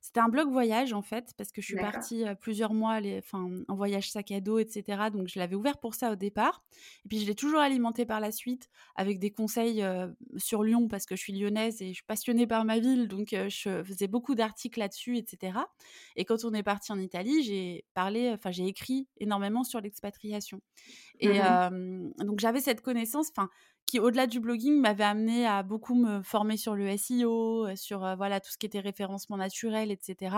C'était 0.00 0.20
un 0.20 0.28
blog 0.28 0.50
voyage 0.50 0.92
en 0.92 1.02
fait, 1.02 1.34
parce 1.36 1.50
que 1.50 1.60
je 1.60 1.66
suis 1.66 1.76
partie 1.76 2.24
plusieurs 2.40 2.72
mois 2.72 3.00
les, 3.00 3.20
en 3.32 3.74
voyage 3.74 4.10
sac 4.10 4.30
à 4.32 4.40
dos, 4.40 4.58
etc. 4.58 5.10
Donc 5.12 5.28
je 5.28 5.38
l'avais 5.38 5.54
ouvert 5.54 5.78
pour 5.78 5.94
ça 5.94 6.12
au 6.12 6.16
départ. 6.16 6.62
Et 7.04 7.08
puis 7.08 7.20
je 7.20 7.26
l'ai 7.26 7.34
toujours 7.34 7.60
alimenté 7.60 8.04
par 8.04 8.20
la 8.20 8.32
suite 8.32 8.68
avec 8.96 9.18
des 9.18 9.30
conseils 9.30 9.84
sur 10.36 10.62
Lyon, 10.62 10.88
parce 10.88 11.06
que 11.06 11.16
je 11.16 11.20
suis 11.20 11.32
lyonnaise 11.32 11.80
et 11.82 11.88
je 11.88 11.94
suis 11.94 12.04
passionnée 12.04 12.46
par 12.46 12.64
ma 12.64 12.78
ville. 12.78 13.08
Donc 13.08 13.28
je 13.30 13.82
faisais 13.84 14.08
beaucoup 14.08 14.34
d'articles 14.34 14.78
là-dessus, 14.78 15.16
etc. 15.16 15.58
Et 16.16 16.24
quand 16.24 16.44
on 16.44 16.52
est 16.54 16.62
parti 16.62 16.92
en 16.92 16.98
Italie, 16.98 17.42
j'ai 17.42 17.84
parlé, 17.94 18.32
enfin 18.32 18.50
j'ai 18.50 18.66
écrit 18.66 19.08
énormément 19.18 19.64
sur 19.64 19.80
l'expatriation. 19.80 20.60
Et 21.20 21.40
mmh 21.40 22.12
donc 22.18 22.40
j'avais 22.40 22.60
cette 22.60 22.80
connaissance, 22.80 23.30
enfin 23.30 23.48
qui, 23.88 23.98
au-delà 24.00 24.26
du 24.26 24.38
blogging, 24.38 24.78
m'avait 24.78 25.04
amené 25.04 25.46
à 25.46 25.62
beaucoup 25.62 25.94
me 25.94 26.22
former 26.22 26.58
sur 26.58 26.74
le 26.76 26.88
SEO, 26.98 27.66
euh, 27.66 27.76
sur 27.76 28.04
euh, 28.04 28.14
voilà 28.16 28.38
tout 28.38 28.50
ce 28.52 28.58
qui 28.58 28.66
était 28.66 28.80
référencement 28.80 29.38
naturel, 29.38 29.90
etc. 29.90 30.36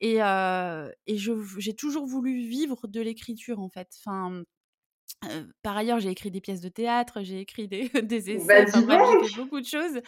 Et, 0.00 0.22
euh, 0.22 0.88
j'ai 1.06 1.74
toujours 1.74 2.06
voulu 2.06 2.38
vivre 2.46 2.86
de 2.86 3.00
l'écriture, 3.00 3.58
en 3.60 3.68
fait. 3.68 3.88
Enfin, 3.98 4.44
par 5.62 5.76
ailleurs, 5.76 5.98
j'ai 5.98 6.10
écrit 6.10 6.30
des 6.30 6.40
pièces 6.40 6.60
de 6.60 6.68
théâtre, 6.68 7.22
j'ai 7.22 7.40
écrit 7.40 7.66
des, 7.66 7.88
des 8.02 8.30
essais, 8.30 8.66
j'ai 8.66 8.86
fait 8.86 9.36
beaucoup 9.36 9.60
de 9.60 9.66
choses. 9.66 10.00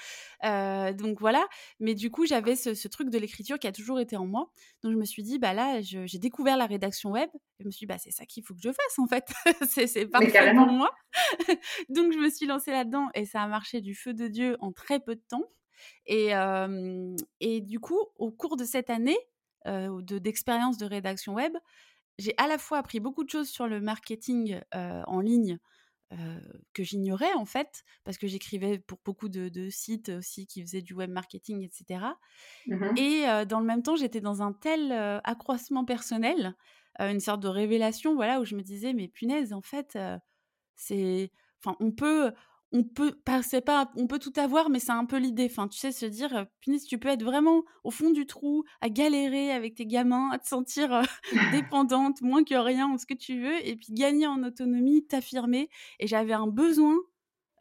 donc 0.96 1.20
voilà. 1.20 1.46
Mais 1.80 1.94
du 1.94 2.10
coup, 2.10 2.26
j'avais 2.26 2.56
ce, 2.56 2.88
truc 2.88 3.10
de 3.10 3.18
l'écriture 3.18 3.58
qui 3.58 3.66
a 3.66 3.72
toujours 3.72 3.98
été 4.00 4.16
en 4.16 4.26
moi. 4.26 4.50
Donc 4.82 4.92
je 4.92 4.96
me 4.96 5.04
suis 5.04 5.22
dit, 5.22 5.38
bah 5.38 5.52
là, 5.52 5.80
j'ai 5.80 6.18
découvert 6.18 6.56
la 6.56 6.66
rédaction 6.66 7.10
web. 7.10 7.28
Je 7.58 7.66
me 7.66 7.70
suis 7.70 7.80
dit, 7.80 7.86
bah 7.86 7.98
c'est 7.98 8.10
ça 8.10 8.24
qu'il 8.24 8.44
faut 8.44 8.54
que 8.54 8.60
je 8.62 8.70
fasse 8.70 8.98
en 8.98 9.06
fait. 9.06 9.32
c'est 9.86 10.06
parfait 10.06 10.54
pour 10.54 10.66
moi. 10.66 10.90
donc 11.88 12.12
je 12.12 12.18
me 12.18 12.30
suis 12.30 12.46
lancée 12.46 12.70
là-dedans 12.70 13.08
et 13.14 13.26
ça 13.26 13.42
a 13.42 13.48
marché 13.48 13.80
du 13.80 13.94
feu 13.94 14.14
de 14.14 14.28
Dieu 14.28 14.56
en 14.60 14.72
très 14.72 15.00
peu 15.00 15.16
de 15.16 15.22
temps. 15.28 15.44
Et, 16.06 16.32
et 17.40 17.60
du 17.62 17.80
coup, 17.80 17.98
au 18.16 18.30
cours 18.30 18.56
de 18.56 18.64
cette 18.64 18.90
année 18.90 19.18
d'expérience 19.66 20.76
de 20.78 20.86
rédaction 20.86 21.34
web, 21.34 21.52
j'ai 22.20 22.34
à 22.36 22.46
la 22.46 22.58
fois 22.58 22.78
appris 22.78 23.00
beaucoup 23.00 23.24
de 23.24 23.30
choses 23.30 23.48
sur 23.48 23.66
le 23.66 23.80
marketing 23.80 24.60
en 24.72 25.20
ligne 25.20 25.58
que 26.74 26.82
j'ignorais 26.82 27.32
en 27.34 27.44
fait, 27.44 27.84
parce 28.04 28.18
que 28.18 28.26
j'écrivais 28.26 28.78
pour 28.78 28.98
beaucoup 29.04 29.28
de, 29.28 29.68
sites 29.70 30.08
aussi 30.08 30.46
qui 30.46 30.60
faisaient 30.62 30.82
du 30.82 30.92
web 30.92 31.10
marketing, 31.10 31.62
etc. 31.62 32.04
Et 32.96 33.24
mmh 33.26 33.44
dans 33.46 33.60
le 33.60 33.66
même 33.66 33.82
temps, 33.82 33.96
j'étais 33.96 34.20
dans 34.20 34.42
un 34.42 34.52
tel 34.52 34.92
accroissement 35.24 35.84
personnel, 35.84 36.54
une 36.98 37.20
sorte 37.20 37.40
de 37.40 37.48
révélation, 37.48 38.14
voilà, 38.14 38.40
où 38.40 38.44
je 38.44 38.56
me 38.56 38.62
disais, 38.62 38.92
mais 38.92 39.08
punaise, 39.08 39.52
en 39.52 39.62
fait, 39.62 39.96
c'est, 40.74 41.30
enfin, 41.62 41.76
on 41.80 41.92
peut, 41.92 42.32
on 42.72 42.84
peut 42.84 43.20
c'est 43.42 43.60
pas 43.60 43.90
on 43.96 44.06
peut 44.06 44.18
tout 44.18 44.32
avoir 44.36 44.70
mais 44.70 44.78
c'est 44.78 44.92
un 44.92 45.04
peu 45.04 45.18
l'idée. 45.18 45.48
Enfin 45.50 45.68
tu 45.68 45.78
sais 45.78 45.92
se 45.92 46.06
dire 46.06 46.46
punaise 46.60 46.84
tu 46.84 46.98
peux 46.98 47.08
être 47.08 47.24
vraiment 47.24 47.64
au 47.84 47.90
fond 47.90 48.10
du 48.10 48.26
trou 48.26 48.64
à 48.80 48.88
galérer 48.88 49.50
avec 49.50 49.74
tes 49.74 49.86
gamins 49.86 50.30
à 50.30 50.38
te 50.38 50.46
sentir 50.46 51.02
dépendante 51.52 52.22
moins 52.22 52.44
que 52.44 52.54
rien 52.54 52.96
ce 52.98 53.06
que 53.06 53.14
tu 53.14 53.40
veux 53.40 53.66
et 53.66 53.76
puis 53.76 53.92
gagner 53.92 54.26
en 54.26 54.42
autonomie 54.44 55.04
t'affirmer. 55.06 55.68
Et 55.98 56.06
j'avais 56.06 56.32
un 56.32 56.46
besoin 56.46 56.96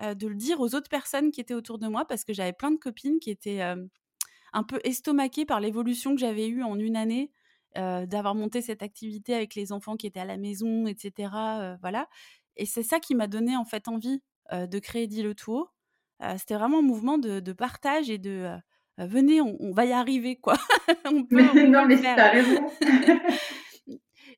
de 0.02 0.28
le 0.28 0.36
dire 0.36 0.62
aux 0.62 0.76
autres 0.76 0.90
personnes 0.90 1.30
qui 1.32 1.42
étaient 1.42 1.54
autour 1.54 1.78
de 1.78 1.88
moi 1.88 2.06
parce 2.06 2.24
que 2.24 2.32
j'avais 2.32 2.54
plein 2.54 2.72
de 2.72 2.78
copines 2.78 3.20
qui 3.20 3.32
étaient 3.32 3.62
un 3.62 4.64
peu 4.64 4.80
estomaquées 4.84 5.46
par 5.46 5.60
l'évolution 5.60 6.14
que 6.14 6.22
j'avais 6.22 6.48
eue 6.48 6.64
en 6.64 6.80
une 6.80 6.96
année 6.96 7.32
d'avoir 7.76 8.34
monté 8.36 8.62
cette 8.62 8.82
activité 8.82 9.34
avec 9.34 9.56
les 9.56 9.72
enfants 9.74 9.98
qui 9.98 10.08
étaient 10.08 10.22
à 10.22 10.26
la 10.26 10.38
maison 10.38 10.86
etc 10.88 11.30
voilà. 11.82 12.08
Et 12.56 12.66
c'est 12.66 12.84
ça 12.84 13.00
qui 13.00 13.16
m'a 13.16 13.28
donné 13.28 13.58
en 13.58 13.66
fait 13.66 13.88
envie 13.88 14.22
de 14.52 14.80
créer 14.80 15.08
Dit 15.08 15.24
le 15.24 15.36
Tour. 15.36 15.74
C'était 16.38 16.56
vraiment 16.56 16.80
un 16.80 16.84
mouvement 16.84 17.18
de, 17.18 17.54
partage 17.54 18.10
et 18.10 18.18
de, 18.18 18.50
venez, 18.98 19.42
on, 19.42 19.72
va 19.72 19.86
y 19.86 19.92
arriver, 19.92 20.36
quoi. 20.36 20.56
on 21.06 21.24
peut, 21.24 21.38
non, 21.68 21.86
mais 21.86 22.00
t'as 22.02 22.30
raison. 22.30 22.70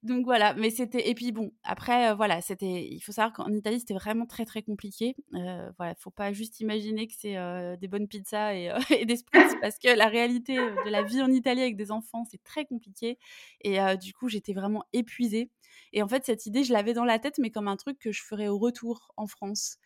Donc 0.03 0.25
voilà, 0.25 0.55
mais 0.55 0.71
c'était 0.71 1.09
et 1.09 1.13
puis 1.13 1.31
bon, 1.31 1.51
après 1.63 2.15
voilà, 2.15 2.41
c'était 2.41 2.87
il 2.89 2.99
faut 3.01 3.11
savoir 3.11 3.33
qu'en 3.33 3.51
Italie, 3.53 3.79
c'était 3.79 3.93
vraiment 3.93 4.25
très 4.25 4.45
très 4.45 4.63
compliqué. 4.63 5.15
Euh, 5.35 5.71
voilà, 5.77 5.93
faut 5.95 6.09
pas 6.09 6.33
juste 6.33 6.59
imaginer 6.59 7.05
que 7.07 7.13
c'est 7.15 7.35
des 7.77 7.87
bonnes 7.87 8.07
pizzas 8.07 8.55
et, 8.55 8.71
et 8.99 9.05
des 9.05 9.17
spritz 9.17 9.53
parce 9.61 9.77
que 9.77 9.95
la 9.95 10.07
réalité 10.07 10.55
de 10.55 10.89
la 10.89 11.03
vie 11.03 11.21
en 11.21 11.31
Italie 11.31 11.61
avec 11.61 11.75
des 11.75 11.91
enfants, 11.91 12.23
c'est 12.31 12.43
très 12.43 12.65
compliqué 12.65 13.19
et 13.61 13.77
du 13.97 14.13
coup, 14.13 14.27
j'étais 14.27 14.53
vraiment 14.53 14.83
épuisée. 14.91 15.51
Et 15.93 16.01
en 16.01 16.07
fait, 16.07 16.25
cette 16.25 16.47
idée, 16.47 16.63
je 16.63 16.73
l'avais 16.73 16.93
dans 16.93 17.05
la 17.05 17.19
tête 17.19 17.37
mais 17.37 17.51
comme 17.51 17.67
un 17.67 17.77
truc 17.77 17.99
que 17.99 18.11
je 18.11 18.23
ferais 18.23 18.47
au 18.47 18.57
retour 18.57 19.11
en 19.17 19.27
France. 19.27 19.77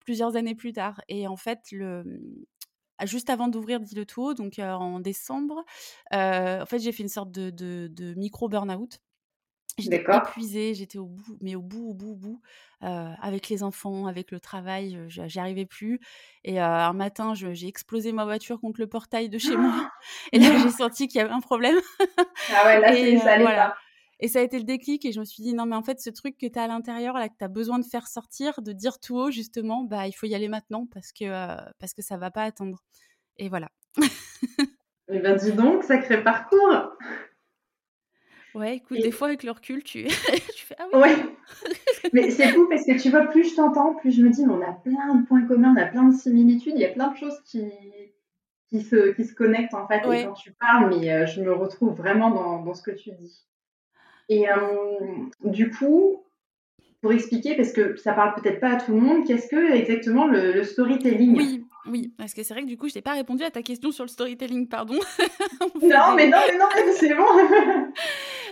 plusieurs 0.00 0.36
années 0.36 0.54
plus 0.54 0.74
tard. 0.74 1.00
Et 1.08 1.26
en 1.26 1.36
fait, 1.36 1.60
le, 1.72 2.04
juste 3.04 3.30
avant 3.30 3.48
d'ouvrir 3.48 3.80
Dit 3.80 3.94
le 3.94 4.06
Tout, 4.06 4.34
donc 4.34 4.58
en 4.58 5.00
décembre, 5.00 5.64
en 6.12 6.66
fait, 6.66 6.78
j'ai 6.78 6.92
fait 6.92 7.02
une 7.02 7.08
sorte 7.08 7.30
de, 7.30 7.50
de, 7.50 8.14
micro 8.14 8.48
burn-out. 8.48 9.00
J'étais 9.78 10.04
épuisée, 10.12 10.74
j'étais 10.74 10.98
au 10.98 11.06
bout, 11.06 11.38
mais 11.40 11.54
au 11.54 11.62
bout, 11.62 11.90
au 11.90 11.94
bout, 11.94 12.12
au 12.12 12.16
bout, 12.16 12.40
avec 12.80 13.48
les 13.48 13.62
enfants, 13.62 14.06
avec 14.06 14.32
le 14.32 14.40
travail, 14.40 14.98
j'y 15.08 15.38
arrivais 15.38 15.66
plus. 15.66 16.00
Et 16.44 16.58
un 16.58 16.92
matin, 16.92 17.34
j'ai 17.34 17.68
explosé 17.68 18.12
ma 18.12 18.24
voiture 18.24 18.60
contre 18.60 18.80
le 18.80 18.88
portail 18.88 19.28
de 19.28 19.38
chez 19.38 19.56
moi. 19.56 19.90
Et 20.32 20.38
là, 20.38 20.58
j'ai 20.58 20.70
senti 20.70 21.06
qu'il 21.06 21.20
y 21.20 21.24
avait 21.24 21.32
un 21.32 21.40
problème. 21.40 21.76
ah 22.54 22.66
ouais, 22.66 22.80
là, 22.80 22.92
c'est 22.92 23.18
ça 23.18 23.38
voilà. 23.38 23.76
Et 24.20 24.28
ça 24.28 24.40
a 24.40 24.42
été 24.42 24.58
le 24.58 24.64
déclic 24.64 25.04
et 25.04 25.12
je 25.12 25.20
me 25.20 25.24
suis 25.24 25.42
dit 25.42 25.54
non 25.54 25.64
mais 25.64 25.76
en 25.76 25.82
fait 25.82 26.00
ce 26.00 26.10
truc 26.10 26.36
que 26.36 26.46
tu 26.46 26.58
as 26.58 26.64
à 26.64 26.66
l'intérieur 26.66 27.14
là 27.14 27.28
que 27.28 27.36
tu 27.38 27.44
as 27.44 27.48
besoin 27.48 27.78
de 27.78 27.84
faire 27.84 28.08
sortir, 28.08 28.62
de 28.62 28.72
dire 28.72 28.98
tout 28.98 29.16
haut 29.16 29.30
justement, 29.30 29.84
bah 29.84 30.08
il 30.08 30.12
faut 30.12 30.26
y 30.26 30.34
aller 30.34 30.48
maintenant 30.48 30.86
parce 30.92 31.12
que 31.12 31.24
euh, 31.24 31.56
parce 31.78 31.94
que 31.94 32.02
ça 32.02 32.16
va 32.16 32.30
pas 32.30 32.42
attendre. 32.42 32.82
Et 33.36 33.48
voilà. 33.48 33.68
eh 35.08 35.18
bien 35.20 35.36
dis 35.36 35.52
donc, 35.52 35.84
sacré 35.84 36.22
parcours. 36.22 36.96
Ouais, 38.54 38.76
écoute, 38.76 38.98
des 38.98 39.10
fois 39.12 39.28
avec 39.28 39.44
le 39.44 39.52
recul, 39.52 39.84
tu, 39.84 40.04
tu 40.56 40.66
fais 40.66 40.74
ah 40.78 40.86
oui. 40.92 41.00
Ouais. 41.00 41.16
mais 42.12 42.30
c'est 42.30 42.48
fou 42.48 42.66
parce 42.68 42.84
que 42.84 43.00
tu 43.00 43.10
vois, 43.10 43.26
plus 43.26 43.50
je 43.50 43.54
t'entends, 43.54 43.94
plus 43.94 44.10
je 44.10 44.22
me 44.22 44.30
dis, 44.30 44.44
mais 44.44 44.54
on 44.54 44.62
a 44.62 44.72
plein 44.72 45.14
de 45.14 45.26
points 45.26 45.46
communs, 45.46 45.74
on 45.76 45.80
a 45.80 45.86
plein 45.86 46.08
de 46.08 46.14
similitudes, 46.14 46.72
il 46.74 46.80
y 46.80 46.84
a 46.84 46.92
plein 46.92 47.12
de 47.12 47.16
choses 47.16 47.40
qui, 47.44 47.70
qui, 48.68 48.82
se, 48.82 49.12
qui 49.12 49.24
se 49.24 49.34
connectent 49.34 49.74
en 49.74 49.86
fait. 49.86 49.98
Et 50.12 50.24
quand 50.24 50.32
tu 50.32 50.52
parles, 50.52 50.88
mais 50.90 51.12
euh, 51.12 51.26
je 51.26 51.40
me 51.42 51.52
retrouve 51.52 51.94
vraiment 51.94 52.30
dans, 52.30 52.62
dans 52.62 52.74
ce 52.74 52.82
que 52.82 52.90
tu 52.90 53.12
dis. 53.12 53.46
Et 54.28 54.48
euh, 54.48 54.54
du 55.44 55.70
coup, 55.70 56.22
pour 57.00 57.12
expliquer, 57.12 57.56
parce 57.56 57.72
que 57.72 57.96
ça 57.96 58.12
parle 58.12 58.40
peut-être 58.40 58.60
pas 58.60 58.70
à 58.70 58.76
tout 58.76 58.92
le 58.92 59.00
monde, 59.00 59.26
qu'est-ce 59.26 59.48
que 59.48 59.72
exactement 59.72 60.26
le, 60.26 60.62
storytelling? 60.64 61.36
Oui, 61.36 61.64
oui, 61.86 62.12
parce 62.18 62.34
que 62.34 62.42
c'est 62.42 62.54
vrai 62.54 62.62
que 62.62 62.68
du 62.68 62.76
coup, 62.76 62.88
je 62.88 62.94
n'ai 62.96 63.02
pas 63.02 63.12
répondu 63.12 63.44
à 63.44 63.50
ta 63.50 63.62
question 63.62 63.90
sur 63.90 64.04
le 64.04 64.08
storytelling, 64.08 64.68
pardon. 64.68 64.94
non, 65.82 66.14
mais 66.16 66.28
non, 66.28 66.38
mais 66.46 66.58
non, 66.58 66.68
mais 66.74 66.92
c'est 66.92 67.14
bon. 67.14 67.24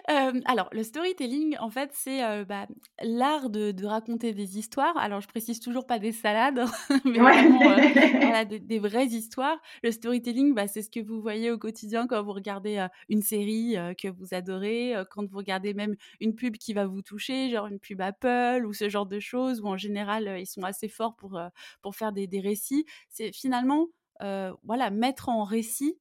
Euh, 0.09 0.41
alors, 0.45 0.69
le 0.73 0.85
storytelling, 0.85 1.57
en 1.59 1.69
fait, 1.69 1.91
c'est 1.93 2.25
euh, 2.25 2.45
bah, 2.45 2.67
l'art 3.03 3.51
de, 3.51 3.75
raconter 3.85 4.33
des 4.33 4.59
histoires. 4.59 4.97
Alors, 4.99 5.21
je 5.21 5.27
précise 5.27 5.59
toujours 5.59 5.87
pas 5.87 5.99
des 5.99 6.13
salades, 6.13 6.65
mais 7.05 7.19
vraiment 7.19 7.59
voilà, 8.21 8.45
des, 8.45 8.79
vraies 8.79 9.07
histoires. 9.07 9.61
Le 9.83 9.91
storytelling, 9.91 10.55
bah, 10.55 10.69
c'est 10.69 10.83
ce 10.83 10.91
que 10.91 11.01
vous 11.01 11.21
voyez 11.21 11.51
au 11.51 11.59
quotidien 11.59 12.07
quand 12.07 12.23
vous 12.23 12.33
regardez 12.33 12.87
une 13.09 13.23
série 13.23 13.77
que 14.01 14.09
vous 14.09 14.33
adorez, 14.33 14.95
quand 15.11 15.27
vous 15.29 15.39
regardez 15.39 15.75
même 15.75 15.97
une 16.21 16.35
pub 16.35 16.57
qui 16.57 16.73
va 16.73 16.87
vous 16.87 17.03
toucher, 17.03 17.51
genre 17.51 17.67
une 17.67 17.81
pub 17.81 18.01
Apple 18.01 18.65
ou 18.65 18.73
ce 18.73 18.89
genre 18.89 19.07
de 19.07 19.19
choses, 19.19 19.61
où 19.61 19.67
en 19.67 19.77
général, 19.77 20.37
ils 20.39 20.47
sont 20.47 20.63
assez 20.63 20.89
forts 20.89 21.17
pour, 21.17 21.41
pour 21.83 21.97
faire 21.97 22.13
des, 22.13 22.27
des 22.27 22.41
récits. 22.41 22.87
C'est 23.09 23.33
finalement, 23.33 23.89
voilà, 24.21 24.91
mettre 24.91 25.29
en 25.29 25.43
récit 25.43 25.99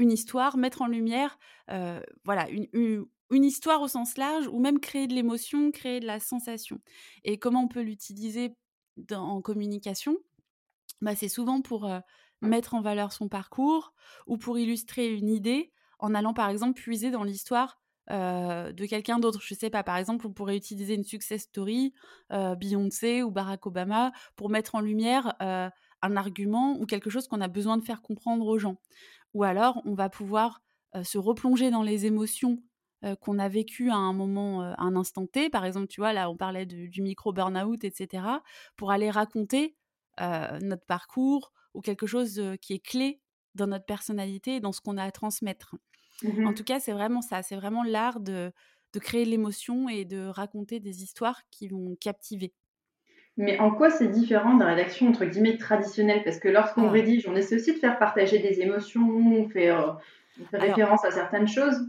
une 0.00 0.10
histoire, 0.10 0.56
mettre 0.56 0.82
en 0.82 0.86
lumière, 0.86 1.38
voilà, 2.24 2.48
une, 2.48 3.06
une, 3.30 3.44
histoire 3.44 3.82
au 3.82 3.88
sens 3.88 4.16
large, 4.16 4.48
ou 4.48 4.58
même 4.58 4.80
créer 4.80 5.06
de 5.06 5.14
l'émotion, 5.14 5.70
créer 5.70 6.00
de 6.00 6.06
la 6.06 6.18
sensation. 6.18 6.80
Et 7.22 7.38
comment 7.38 7.62
on 7.64 7.68
peut 7.68 7.82
l'utiliser 7.82 8.56
en 9.12 9.40
communication? 9.42 10.16
Bah, 11.02 11.14
C'est 11.14 11.28
souvent 11.28 11.60
pour 11.60 11.88
mettre 12.40 12.74
en 12.74 12.80
valeur 12.80 13.12
son 13.12 13.28
parcours 13.28 13.92
ou 14.26 14.38
pour 14.38 14.58
illustrer 14.58 15.12
une 15.12 15.28
idée 15.28 15.70
en 15.98 16.14
allant 16.14 16.32
par 16.32 16.48
exemple 16.48 16.80
puiser 16.80 17.10
dans 17.10 17.22
l'histoire 17.22 17.78
de 18.08 18.86
quelqu'un 18.86 19.18
d'autre. 19.18 19.40
Je 19.42 19.54
sais 19.54 19.70
pas, 19.70 19.84
par 19.84 19.98
exemple, 19.98 20.26
on 20.26 20.32
pourrait 20.32 20.56
utiliser 20.56 20.94
une 20.94 21.04
success 21.04 21.42
story, 21.42 21.92
Beyoncé 22.30 23.22
ou 23.22 23.30
Barack 23.30 23.66
Obama, 23.66 24.12
pour 24.34 24.48
mettre 24.48 24.74
en 24.74 24.80
lumière 24.80 25.34
un 26.02 26.16
argument 26.16 26.76
ou 26.80 26.86
quelque 26.86 27.10
chose 27.10 27.28
qu'on 27.28 27.40
a 27.40 27.48
besoin 27.48 27.76
de 27.76 27.84
faire 27.84 28.02
comprendre 28.02 28.46
aux 28.46 28.58
gens. 28.58 28.76
Ou 29.34 29.44
alors, 29.44 29.80
on 29.84 29.94
va 29.94 30.08
pouvoir 30.08 30.60
se 31.02 31.18
replonger 31.18 31.70
dans 31.70 31.82
les 31.82 32.06
émotions 32.06 32.62
qu'on 33.20 33.38
a 33.38 33.48
vécues 33.48 33.90
à 33.90 33.96
un 33.96 34.12
moment, 34.12 34.62
à 34.62 34.82
un 34.82 34.96
instant 34.96 35.26
T. 35.26 35.48
Par 35.50 35.64
exemple, 35.64 35.86
tu 35.86 36.00
vois, 36.00 36.12
là, 36.12 36.28
on 36.30 36.36
parlait 36.36 36.66
du 36.66 37.02
micro 37.02 37.32
burn-out, 37.32 37.84
etc. 37.84 38.42
Pour 38.76 38.90
aller 38.90 39.10
raconter 39.10 39.76
notre 40.18 40.84
parcours 40.86 41.52
ou 41.74 41.80
quelque 41.80 42.06
chose 42.06 42.42
qui 42.60 42.74
est 42.74 42.84
clé 42.84 43.20
dans 43.54 43.66
notre 43.66 43.86
personnalité 43.86 44.56
et 44.56 44.60
dans 44.60 44.72
ce 44.72 44.80
qu'on 44.80 44.96
a 44.96 45.04
à 45.04 45.10
transmettre. 45.10 45.74
En 46.44 46.52
mmh 46.52 46.54
tout 46.54 46.64
cas, 46.64 46.80
c'est 46.80 46.92
vraiment 46.92 47.22
ça. 47.22 47.42
C'est 47.42 47.56
vraiment 47.56 47.82
l'art 47.84 48.20
de, 48.20 48.52
de 48.92 48.98
créer 48.98 49.24
l'émotion 49.24 49.88
et 49.88 50.04
de 50.04 50.26
raconter 50.26 50.80
des 50.80 51.02
histoires 51.02 51.42
qui 51.50 51.68
vont 51.68 51.96
captiver. 51.96 52.54
Mais 53.36 53.58
en 53.58 53.70
quoi 53.70 53.90
c'est 53.90 54.08
différent 54.08 54.54
de 54.54 54.64
la 54.64 54.70
rédaction 54.70 55.08
entre 55.08 55.24
guillemets 55.24 55.56
traditionnelle? 55.56 56.22
Parce 56.24 56.38
que 56.38 56.48
lorsqu'on 56.48 56.88
ah. 56.88 56.90
rédige, 56.90 57.26
on 57.28 57.36
essaie 57.36 57.56
aussi 57.56 57.72
de 57.72 57.78
faire 57.78 57.98
partager 57.98 58.38
des 58.38 58.60
émotions, 58.60 59.08
on 59.08 59.48
fait, 59.48 59.70
euh, 59.70 59.92
référence 60.52 61.04
à 61.04 61.10
certaines 61.10 61.48
choses. 61.48 61.88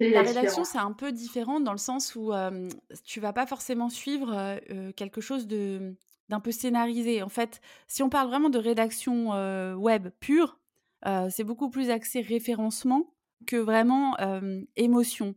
la, 0.00 0.22
rédaction, 0.22 0.64
c'est 0.64 0.78
un 0.78 0.92
peu 0.92 1.12
différent 1.12 1.60
dans 1.60 1.72
le 1.72 1.78
sens 1.78 2.14
où 2.16 2.32
euh, 2.32 2.68
tu 3.04 3.20
vas 3.20 3.32
pas 3.32 3.46
forcément 3.46 3.88
suivre 3.88 4.34
euh, 4.34 4.92
quelque 4.92 5.20
chose 5.20 5.46
de 5.46 5.94
d'un 6.30 6.40
peu 6.40 6.52
scénarisé. 6.52 7.22
En 7.22 7.28
fait, 7.28 7.60
si 7.86 8.02
on 8.02 8.08
parle 8.08 8.28
vraiment 8.28 8.48
de 8.48 8.58
rédaction 8.58 9.28
web 9.74 10.08
pure, 10.20 10.58
c'est 11.28 11.44
beaucoup 11.44 11.68
plus 11.68 11.90
axé 11.90 12.22
référencement 12.22 13.13
que 13.44 13.56
vraiment 13.56 14.16
émotion. 14.76 15.34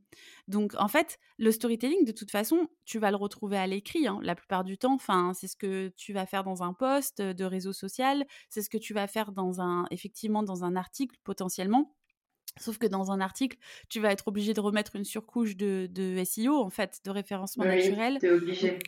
Donc 0.47 0.73
en 0.77 0.87
fait, 0.87 1.19
le 1.37 1.51
storytelling, 1.51 2.05
de 2.05 2.11
toute 2.11 2.31
façon, 2.31 2.67
tu 2.85 2.99
vas 2.99 3.11
le 3.11 3.17
retrouver 3.17 3.57
à 3.57 3.67
l'écrit 3.67 4.07
hein, 4.07 4.19
la 4.21 4.35
plupart 4.35 4.63
du 4.63 4.77
temps. 4.77 4.93
Enfin, 4.93 5.33
c'est 5.33 5.47
ce 5.47 5.55
que 5.55 5.89
tu 5.97 6.13
vas 6.13 6.25
faire 6.25 6.43
dans 6.43 6.63
un 6.63 6.73
post 6.73 7.21
de 7.21 7.45
réseau 7.45 7.73
social, 7.73 8.25
c'est 8.49 8.61
ce 8.61 8.69
que 8.69 8.77
tu 8.77 8.93
vas 8.93 9.07
faire 9.07 9.31
dans 9.31 9.61
un, 9.61 9.85
effectivement, 9.91 10.43
dans 10.43 10.63
un 10.63 10.75
article 10.75 11.17
potentiellement. 11.23 11.93
Sauf 12.59 12.77
que 12.77 12.87
dans 12.87 13.11
un 13.11 13.21
article, 13.21 13.57
tu 13.89 13.99
vas 13.99 14.11
être 14.11 14.27
obligé 14.27 14.53
de 14.53 14.61
remettre 14.61 14.95
une 14.95 15.03
surcouche 15.03 15.55
de, 15.55 15.87
de 15.91 16.23
SEO, 16.23 16.59
en 16.59 16.69
fait, 16.69 16.99
de 17.05 17.11
référencement 17.11 17.65
oui, 17.65 17.75
naturel. 17.75 18.17
Es 18.21 18.31
obligé. 18.31 18.79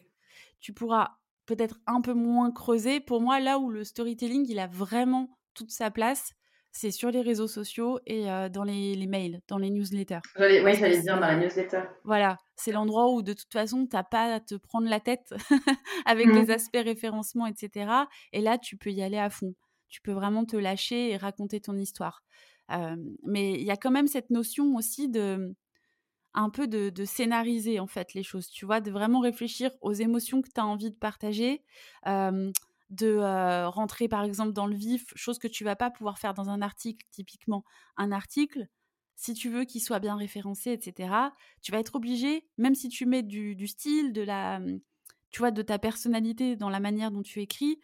tu 0.59 0.73
pourras 0.73 1.19
peut-être 1.45 1.79
un 1.85 2.01
peu 2.01 2.13
moins 2.13 2.51
creuser. 2.51 2.99
Pour 2.99 3.21
moi, 3.21 3.39
là 3.39 3.59
où 3.59 3.69
le 3.69 3.83
storytelling, 3.83 4.45
il 4.47 4.59
a 4.59 4.67
vraiment 4.67 5.37
toute 5.53 5.71
sa 5.71 5.91
place, 5.91 6.33
c'est 6.71 6.91
sur 6.91 7.09
les 7.11 7.21
réseaux 7.21 7.47
sociaux 7.47 7.99
et 8.05 8.25
dans 8.51 8.63
les, 8.63 9.07
mails, 9.07 9.41
dans 9.47 9.57
les 9.57 9.69
newsletters. 9.69 10.21
Oui, 10.37 10.61
j'allais 10.75 11.01
dire 11.01 11.15
dans 11.15 11.21
la 11.21 11.35
newsletter. 11.35 11.81
Voilà, 12.03 12.37
c'est 12.55 12.71
l'endroit 12.71 13.11
où 13.11 13.21
de 13.21 13.33
toute 13.33 13.51
façon, 13.51 13.87
tu 13.87 13.95
n'as 13.95 14.03
pas 14.03 14.35
à 14.35 14.39
te 14.39 14.55
prendre 14.55 14.87
la 14.87 14.99
tête 14.99 15.33
avec 16.05 16.27
les 16.27 16.45
mmh. 16.45 16.51
aspects 16.51 16.81
référencement, 16.83 17.47
etc. 17.47 17.91
Et 18.33 18.41
là, 18.41 18.57
tu 18.57 18.77
peux 18.77 18.91
y 18.91 19.01
aller 19.01 19.17
à 19.17 19.29
fond. 19.29 19.55
Tu 19.87 20.01
peux 20.01 20.11
vraiment 20.11 20.45
te 20.45 20.55
lâcher 20.55 21.11
et 21.11 21.17
raconter 21.17 21.59
ton 21.59 21.75
histoire. 21.75 22.23
mais 23.23 23.53
il 23.53 23.63
y 23.63 23.71
a 23.71 23.77
quand 23.77 23.91
même 23.91 24.07
cette 24.07 24.29
notion 24.29 24.75
aussi 24.75 25.09
de 25.09 25.55
un 26.35 26.51
peu 26.51 26.67
de, 26.67 26.91
de, 26.91 27.05
scénariser 27.05 27.79
en 27.79 27.87
fait 27.87 28.13
les 28.13 28.21
choses, 28.21 28.49
tu 28.49 28.63
vois, 28.63 28.81
de 28.81 28.91
vraiment 28.91 29.19
réfléchir 29.19 29.71
aux 29.81 29.93
émotions 29.93 30.43
que 30.43 30.49
tu 30.53 30.61
as 30.61 30.65
envie 30.65 30.91
de 30.91 30.95
partager 30.95 31.63
de 32.89 33.65
rentrer 33.67 34.07
par 34.07 34.23
exemple 34.23 34.53
dans 34.53 34.65
le 34.65 34.75
vif, 34.75 35.05
chose 35.15 35.39
que 35.39 35.47
tu 35.47 35.63
vas 35.63 35.75
pas 35.75 35.91
pouvoir 35.91 36.17
faire 36.17 36.33
dans 36.33 36.49
un 36.49 36.61
article, 36.61 37.05
typiquement 37.11 37.63
un 37.97 38.11
article, 38.11 38.67
si 39.15 39.33
tu 39.33 39.49
veux 39.49 39.65
qu'il 39.65 39.81
soit 39.81 39.99
bien 39.99 40.15
référencé, 40.15 40.71
etc., 40.71 41.13
tu 41.61 41.71
vas 41.73 41.79
être 41.79 41.95
obligé, 41.95 42.47
même 42.57 42.73
si 42.73 42.87
tu 42.87 43.05
mets 43.05 43.21
du, 43.21 43.67
style, 43.67 44.13
de 44.13 44.21
la, 44.21 44.59
mmh, 44.59 44.79
tu 45.31 45.39
vois, 45.39 45.51
de 45.51 45.61
ta 45.61 45.77
personnalité 45.77 46.55
dans 46.55 46.69
la 46.69 46.79
manière 46.79 47.11
dont 47.11 47.21
tu 47.21 47.41
écris, 47.41 47.79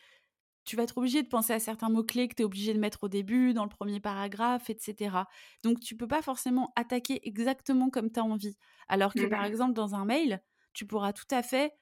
tu 0.63 0.77
vas 0.77 0.83
être 0.83 0.97
obligé 0.97 1.21
de 1.21 1.27
penser 1.27 1.51
à 1.51 1.59
certains 1.59 1.89
mots-clés 1.89 2.29
que 2.29 2.35
tu 2.35 2.41
es 2.41 2.45
obligé 2.45 2.73
de 2.73 2.79
mettre 2.79 3.03
au 3.03 3.09
début, 3.09 3.53
dans 3.53 3.63
le 3.63 3.69
premier 3.69 3.99
paragraphe, 3.99 4.69
etc. 4.69 5.17
Donc 5.61 5.81
tu 5.81 5.97
peux 5.97 6.07
pas 6.07 6.21
forcément 6.21 6.71
attaquer 6.77 7.19
exactement 7.27 7.89
comme 7.89 8.11
tu 8.11 8.19
as 8.19 8.23
envie. 8.23 8.57
Alors 8.87 9.13
que 9.13 9.27
par 9.27 9.41
mmh 9.41 9.45
exemple 9.45 9.73
dans 9.73 9.93
un 9.93 10.05
mail, 10.05 10.41
tu 10.73 10.87
pourras 10.87 11.13
tout 11.13 11.27
à 11.31 11.43
fait 11.43 11.73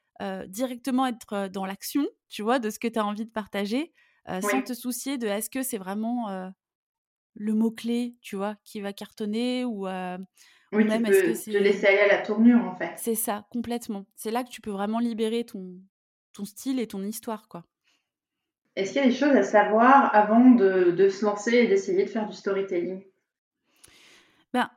directement 0.48 1.08
être 1.08 1.48
dans 1.48 1.66
l'action, 1.66 2.06
tu 2.30 2.42
vois, 2.42 2.60
de 2.60 2.70
ce 2.70 2.80
que 2.80 2.88
tu 2.88 3.00
as 3.00 3.06
envie 3.06 3.26
de 3.26 3.32
partager, 3.32 3.92
sans 4.42 4.62
te 4.62 4.74
soucier 4.74 5.18
de 5.18 5.28
est-ce 5.28 5.50
que 5.50 5.64
c'est 5.64 5.78
vraiment 5.78 6.52
le 7.36 7.54
mot-clé, 7.54 8.16
tu 8.22 8.36
vois, 8.36 8.56
qui 8.64 8.82
va 8.82 8.94
cartonner 8.94 9.66
ou, 9.66 9.88
oui, 10.74 10.86
même 10.86 11.06
est-ce 11.06 11.24
que 11.24 11.34
c'est. 11.34 11.52
Te 11.52 11.58
laisser 11.58 11.88
aller 11.88 12.00
à 12.00 12.08
la 12.08 12.18
tournure, 12.20 12.64
en 12.66 12.76
fait. 12.76 12.94
C'est 12.98 13.16
ça, 13.16 13.46
complètement. 13.52 14.06
C'est 14.16 14.32
là 14.32 14.44
que 14.44 14.50
tu 14.50 14.62
peux 14.62 14.72
vraiment 14.72 15.00
libérer 15.00 15.46
ton, 15.46 15.80
ton 16.34 16.46
style 16.46 16.80
et 16.80 16.88
ton 16.88 17.04
histoire, 17.04 17.48
quoi. 17.48 17.64
Est-ce 18.76 18.94
qu'il 18.94 19.02
y 19.04 19.06
a 19.06 19.08
des 19.08 19.16
choses 19.16 19.36
à 19.36 19.44
savoir 19.44 20.14
avant 20.16 20.50
de, 20.50 21.10
se 21.10 21.24
lancer 21.24 21.54
et 21.54 21.68
d'essayer 21.68 22.06
de 22.06 22.10
faire 22.10 22.28
du 22.28 22.36
storytelling? 22.36 23.04
Ben, 24.52 24.70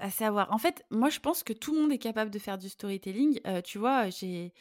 à 0.00 0.10
savoir, 0.10 0.52
en 0.52 0.58
fait, 0.58 0.84
moi 0.90 1.08
je 1.08 1.20
pense 1.20 1.42
que 1.42 1.52
tout 1.52 1.74
le 1.74 1.80
monde 1.80 1.92
est 1.92 1.98
capable 1.98 2.30
de 2.30 2.38
faire 2.38 2.58
du 2.58 2.68
storytelling. 2.68 3.40
tu 3.64 3.78
vois, 3.78 4.08
j'ai 4.10 4.52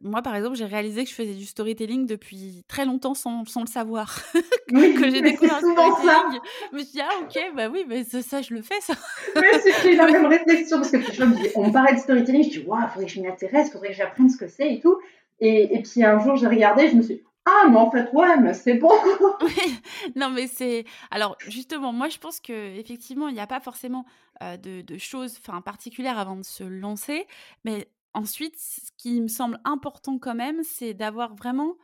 moi, 0.00 0.22
par 0.22 0.34
exemple, 0.34 0.56
j'ai 0.56 0.64
réalisé 0.64 1.04
que 1.04 1.10
je 1.10 1.14
faisais 1.14 1.34
du 1.34 1.44
storytelling 1.44 2.06
depuis 2.06 2.64
très 2.68 2.84
longtemps 2.84 3.14
sans, 3.14 3.44
sans 3.44 3.62
le 3.62 3.66
savoir. 3.66 4.20
Oui, 4.70 4.92
que 4.92 5.08
j'ai 5.08 5.22
découvert 5.22 5.60
le 5.62 5.72
storytelling. 5.72 6.40
Je 6.70 6.76
me 6.76 6.82
suis 6.82 6.92
dit, 6.92 7.00
ah 7.00 7.22
ok, 7.22 7.56
bah 7.56 7.70
oui, 7.72 7.86
mais 7.88 8.04
ça, 8.04 8.42
je 8.42 8.52
le 8.52 8.60
fais, 8.60 8.78
ça. 8.82 8.92
Oui, 9.34 9.46
c'est 9.62 9.94
la 9.94 10.04
même 10.12 10.26
réflexion 10.26 10.76
parce 10.76 10.90
que 10.90 10.98
me 10.98 11.34
dis, 11.36 11.48
on 11.54 11.68
me 11.68 11.72
parlait 11.72 11.94
de 11.94 11.98
storytelling, 11.98 12.44
je 12.44 12.60
dis, 12.60 12.66
waouh, 12.66 12.86
faudrait 12.88 13.06
que 13.06 13.12
je 13.12 13.18
m'y 13.18 13.28
intéresse, 13.28 13.72
faudrait 13.72 13.88
que 13.88 13.94
j'apprenne 13.94 14.28
ce 14.28 14.36
que 14.36 14.46
c'est 14.46 14.74
et 14.74 14.80
tout. 14.80 14.98
Et, 15.40 15.74
et, 15.74 15.82
puis 15.82 16.04
un 16.04 16.18
jour, 16.18 16.36
j'ai 16.36 16.48
regardé, 16.48 16.90
je 16.90 16.96
me 16.96 17.02
suis 17.02 17.14
dit, 17.14 17.22
ah, 17.50 17.68
mais 17.70 17.76
en 17.76 17.90
fait, 17.90 18.10
ouais, 18.12 18.36
mais 18.38 18.54
c'est 18.54 18.74
bon. 18.74 18.90
non, 20.16 20.30
mais 20.30 20.46
c'est. 20.46 20.84
Alors, 21.10 21.36
justement, 21.46 21.92
moi, 21.92 22.08
je 22.08 22.18
pense 22.18 22.40
qu'effectivement, 22.40 23.28
il 23.28 23.34
n'y 23.34 23.40
a 23.40 23.46
pas 23.46 23.60
forcément 23.60 24.04
de, 24.40 24.82
de, 24.82 24.98
choses 24.98 25.38
particulières 25.64 26.18
avant 26.18 26.36
de 26.36 26.44
se 26.44 26.64
lancer. 26.64 27.26
Mais 27.64 27.88
Ensuite, 28.14 28.56
ce 28.58 28.90
qui 28.96 29.20
me 29.20 29.28
semble 29.28 29.60
important 29.64 30.18
quand 30.18 30.34
même, 30.34 30.62
c'est 30.64 30.94
d'avoir 30.94 31.36
vraiment 31.36 31.76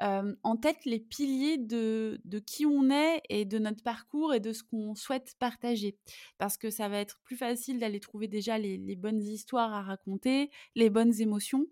en 0.00 0.56
tête 0.56 0.86
les 0.86 0.98
piliers 0.98 1.58
de, 1.58 2.22
de, 2.24 2.38
qui 2.38 2.64
on 2.64 2.88
est 2.88 3.20
et 3.28 3.44
de 3.44 3.58
notre 3.58 3.82
parcours 3.82 4.32
et 4.32 4.40
de 4.40 4.54
ce 4.54 4.62
qu'on 4.62 4.94
souhaite 4.94 5.34
partager. 5.38 5.98
Parce 6.38 6.56
que 6.56 6.70
ça 6.70 6.88
va 6.88 6.98
être 6.98 7.18
plus 7.22 7.36
facile 7.36 7.78
d'aller 7.78 8.00
trouver 8.00 8.26
déjà 8.26 8.56
les, 8.56 8.78
bonnes 8.96 9.20
histoires 9.20 9.74
à 9.74 9.82
raconter, 9.82 10.50
les 10.74 10.88
bonnes 10.88 11.20
émotions 11.20 11.66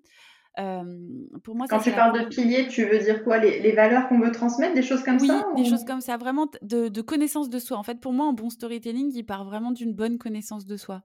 pour 0.56 1.54
moi, 1.54 1.66
Quand 1.68 1.78
tu 1.78 1.92
parles 1.92 2.18
de 2.18 2.28
piliers, 2.28 2.68
tu 2.68 2.84
veux 2.84 2.98
dire 2.98 3.22
quoi? 3.22 3.38
Les, 3.38 3.60
les, 3.60 3.72
valeurs 3.72 4.08
qu'on 4.08 4.18
veut 4.18 4.32
transmettre, 4.32 4.74
des 4.74 4.82
choses 4.82 5.04
comme 5.04 5.18
ça 5.18 5.44
Oui, 5.54 5.62
des 5.62 5.68
choses 5.68 5.84
comme 5.84 6.00
ça, 6.00 6.16
vraiment 6.16 6.48
de, 6.62 6.88
de, 6.88 7.00
connaissance 7.00 7.48
de 7.48 7.58
soi. 7.58 7.76
En 7.76 7.82
fait, 7.82 8.00
pour 8.00 8.12
moi, 8.12 8.26
un 8.26 8.32
bon 8.32 8.50
storytelling, 8.50 9.12
il 9.14 9.24
part 9.24 9.44
vraiment 9.44 9.70
d'une 9.70 9.94
bonne 9.94 10.18
connaissance 10.18 10.66
de 10.66 10.76
soi. 10.76 11.02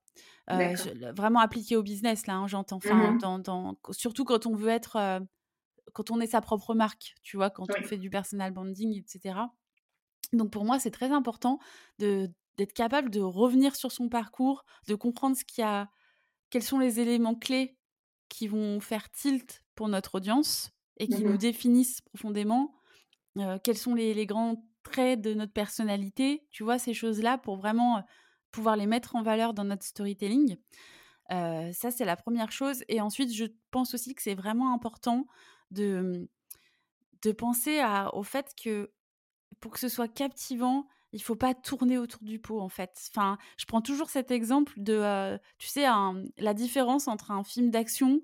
Euh, 0.52 0.74
vraiment 1.16 1.40
appliqué 1.40 1.76
au 1.76 1.84
business, 1.84 2.26
là, 2.26 2.36
hein, 2.36 2.48
j'entends. 2.48 2.78
Enfin, 2.78 3.12
mmh 3.12 3.44
dans, 3.44 3.76
surtout 3.92 4.26
quand 4.26 4.46
on 4.48 4.56
veut 4.56 4.70
être, 4.70 4.96
euh, 4.96 5.20
quand 5.94 6.12
on 6.12 6.20
est 6.20 6.28
sa 6.28 6.42
propre 6.42 6.74
marque, 6.74 7.14
tu 7.24 7.38
vois, 7.38 7.50
quand 7.50 7.68
on 7.70 7.84
fait 7.84 7.98
du 7.98 8.10
personal 8.10 8.52
branding, 8.52 8.98
etc. 8.98 9.36
Donc 10.34 10.52
pour 10.52 10.66
moi, 10.66 10.80
c'est 10.80 10.92
très 10.92 11.12
important 11.12 11.60
de 12.00 12.30
d'être 12.58 12.74
capable 12.74 13.10
de 13.10 13.20
revenir 13.20 13.76
sur 13.76 13.92
son 13.92 14.10
parcours, 14.10 14.64
de 14.88 14.94
comprendre 14.94 15.36
ce 15.36 15.44
qu'il 15.44 15.64
y 15.64 15.66
a, 15.66 15.90
quels 16.52 16.62
sont 16.62 16.78
les 16.78 17.00
éléments 17.00 17.34
clés 17.34 17.76
qui 18.34 18.48
vont 18.48 18.80
faire 18.80 19.12
tilt 19.12 19.64
pour 19.76 19.90
notre 19.90 20.16
audience 20.16 20.72
et 20.98 21.08
qui 21.08 21.24
nous 21.24 21.34
mmh 21.34 21.38
définissent 21.38 22.02
profondément. 22.02 22.74
quels 23.64 23.78
sont 23.78 23.94
les, 23.94 24.26
grands 24.26 24.66
traits 24.82 25.22
de 25.22 25.36
notre 25.36 25.54
personnalité, 25.54 26.44
tu 26.50 26.64
vois, 26.64 26.80
ces 26.80 26.96
choses-là, 26.96 27.38
pour 27.38 27.58
vraiment 27.58 28.04
pouvoir 28.52 28.76
les 28.76 28.88
mettre 28.88 29.16
en 29.16 29.22
valeur 29.22 29.54
dans 29.54 29.66
notre 29.66 29.86
storytelling. 29.86 30.58
ça, 31.30 31.92
c'est 31.92 32.06
la 32.06 32.16
première 32.16 32.52
chose. 32.52 32.84
Et 32.88 33.02
ensuite, 33.02 33.32
je 33.32 33.46
pense 33.70 33.94
aussi 33.94 34.16
que 34.16 34.22
c'est 34.24 34.36
vraiment 34.36 34.74
important 34.74 35.28
de, 35.70 36.28
de 37.22 37.32
penser 37.32 37.80
à, 37.80 38.16
au 38.16 38.24
fait 38.24 38.52
que 38.62 38.92
pour 39.60 39.72
que 39.74 39.80
ce 39.80 39.90
soit 39.90 40.08
captivant, 40.08 40.88
il 41.14 41.22
faut 41.22 41.36
pas 41.36 41.54
tourner 41.54 41.98
autour 41.98 42.24
du 42.24 42.40
pot 42.40 42.60
en 42.60 42.70
fait. 42.70 42.92
Enfin, 43.12 43.38
je 43.58 43.66
prends 43.66 43.82
toujours 43.82 44.10
cet 44.10 44.32
exemple 44.32 44.74
de, 44.78 45.38
tu 45.58 45.68
sais, 45.68 45.86
la 46.38 46.54
différence 46.54 47.08
entre 47.08 47.32
un 47.32 47.44
film 47.44 47.70
d'action 47.70 48.22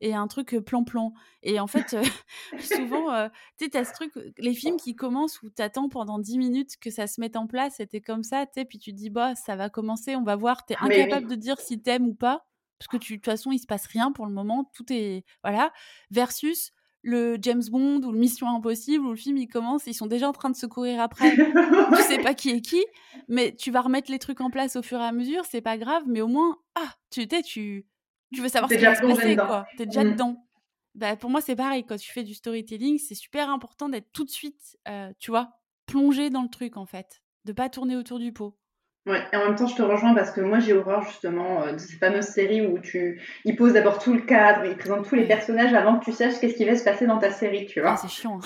et 0.00 0.14
un 0.14 0.26
truc 0.26 0.58
plan-plan. 0.58 1.14
Et 1.42 1.60
en 1.60 1.66
fait, 1.66 1.96
souvent, 2.60 3.28
tu 3.56 3.66
sais, 3.66 3.76
as 3.76 3.84
ce 3.84 3.92
truc, 3.92 4.12
les 4.36 4.54
films 4.54 4.76
qui 4.76 4.94
commencent 4.94 5.40
où 5.42 5.50
tu 5.50 5.62
attends 5.62 5.88
pendant 5.88 6.18
10 6.18 6.36
minutes 6.38 6.76
que 6.78 6.90
ça 6.90 7.06
se 7.06 7.20
mette 7.20 7.36
en 7.36 7.46
place, 7.46 7.76
c'était 7.76 8.00
comme 8.00 8.24
ça, 8.24 8.44
tu 8.46 8.52
sais, 8.54 8.64
puis 8.64 8.78
tu 8.78 8.92
te 8.92 8.96
dis, 8.96 9.10
bah, 9.10 9.34
ça 9.34 9.56
va 9.56 9.70
commencer, 9.70 10.16
on 10.16 10.24
va 10.24 10.36
voir, 10.36 10.66
tu 10.66 10.74
es 10.74 10.76
incapable 10.76 11.28
de 11.28 11.36
dire 11.36 11.58
si 11.60 11.80
t'aimes 11.80 12.08
ou 12.08 12.14
pas, 12.14 12.44
parce 12.78 12.88
que 12.88 12.96
de 12.96 13.16
toute 13.16 13.24
façon, 13.24 13.52
il 13.52 13.60
se 13.60 13.66
passe 13.66 13.86
rien 13.86 14.10
pour 14.10 14.26
le 14.26 14.32
moment, 14.32 14.68
tout 14.74 14.92
est. 14.92 15.24
Voilà. 15.44 15.72
Versus 16.10 16.72
le 17.02 17.36
James 17.40 17.62
Bond 17.70 18.02
ou 18.02 18.12
le 18.12 18.18
Mission 18.18 18.48
Impossible 18.48 19.04
où 19.04 19.10
le 19.10 19.16
film 19.16 19.36
il 19.36 19.48
commence, 19.48 19.86
ils 19.86 19.94
sont 19.94 20.06
déjà 20.06 20.28
en 20.28 20.32
train 20.32 20.50
de 20.50 20.56
se 20.56 20.66
courir 20.66 21.00
après. 21.00 21.34
tu 21.96 22.02
sais 22.02 22.18
pas 22.18 22.34
qui 22.34 22.50
est 22.50 22.60
qui, 22.60 22.84
mais 23.28 23.54
tu 23.54 23.70
vas 23.70 23.80
remettre 23.80 24.10
les 24.10 24.18
trucs 24.18 24.40
en 24.40 24.50
place 24.50 24.76
au 24.76 24.82
fur 24.82 25.00
et 25.00 25.04
à 25.04 25.12
mesure, 25.12 25.44
c'est 25.44 25.60
pas 25.60 25.76
grave, 25.76 26.04
mais 26.06 26.20
au 26.20 26.28
moins 26.28 26.58
ah, 26.74 26.94
tu 27.10 27.26
sais 27.28 27.42
tu 27.42 27.86
tu 28.32 28.40
veux 28.40 28.48
savoir 28.48 28.70
ce 28.70 28.76
qui 28.76 28.84
va 28.84 28.94
se 28.94 29.02
passer 29.02 29.36
quoi. 29.36 29.66
T'es 29.76 29.86
déjà 29.86 30.04
mmh. 30.04 30.12
dedans. 30.12 30.46
Bah, 30.94 31.16
pour 31.16 31.30
moi 31.30 31.40
c'est 31.40 31.56
pareil 31.56 31.84
quand 31.84 31.96
tu 31.96 32.12
fais 32.12 32.22
du 32.22 32.34
storytelling, 32.34 32.98
c'est 32.98 33.14
super 33.14 33.50
important 33.50 33.88
d'être 33.88 34.12
tout 34.12 34.24
de 34.24 34.30
suite 34.30 34.76
euh, 34.88 35.12
tu 35.18 35.30
vois, 35.30 35.50
plongé 35.86 36.30
dans 36.30 36.42
le 36.42 36.50
truc 36.50 36.76
en 36.76 36.86
fait, 36.86 37.22
de 37.44 37.52
pas 37.52 37.68
tourner 37.68 37.96
autour 37.96 38.18
du 38.18 38.32
pot. 38.32 38.56
Ouais, 39.04 39.20
et 39.32 39.36
en 39.36 39.46
même 39.46 39.56
temps, 39.56 39.66
je 39.66 39.74
te 39.74 39.82
rejoins 39.82 40.14
parce 40.14 40.30
que 40.30 40.40
moi, 40.40 40.60
j'ai 40.60 40.74
horreur 40.74 41.02
justement 41.02 41.64
euh, 41.64 41.72
de 41.72 41.78
ces 41.78 41.96
fameuses 41.96 42.26
séries 42.26 42.64
où 42.64 42.78
tu, 42.78 43.20
ils 43.44 43.56
posent 43.56 43.72
d'abord 43.72 43.98
tout 43.98 44.12
le 44.12 44.20
cadre, 44.20 44.64
ils 44.64 44.76
présentent 44.76 45.08
tous 45.08 45.16
les 45.16 45.26
personnages 45.26 45.74
avant 45.74 45.98
que 45.98 46.04
tu 46.04 46.12
saches 46.12 46.38
qu'est-ce 46.38 46.54
qui 46.54 46.64
va 46.64 46.76
se 46.76 46.84
passer 46.84 47.06
dans 47.06 47.18
ta 47.18 47.32
série, 47.32 47.66
tu 47.66 47.80
vois. 47.80 47.94
Ah, 47.94 47.96
c'est 47.96 48.08
chiant. 48.08 48.38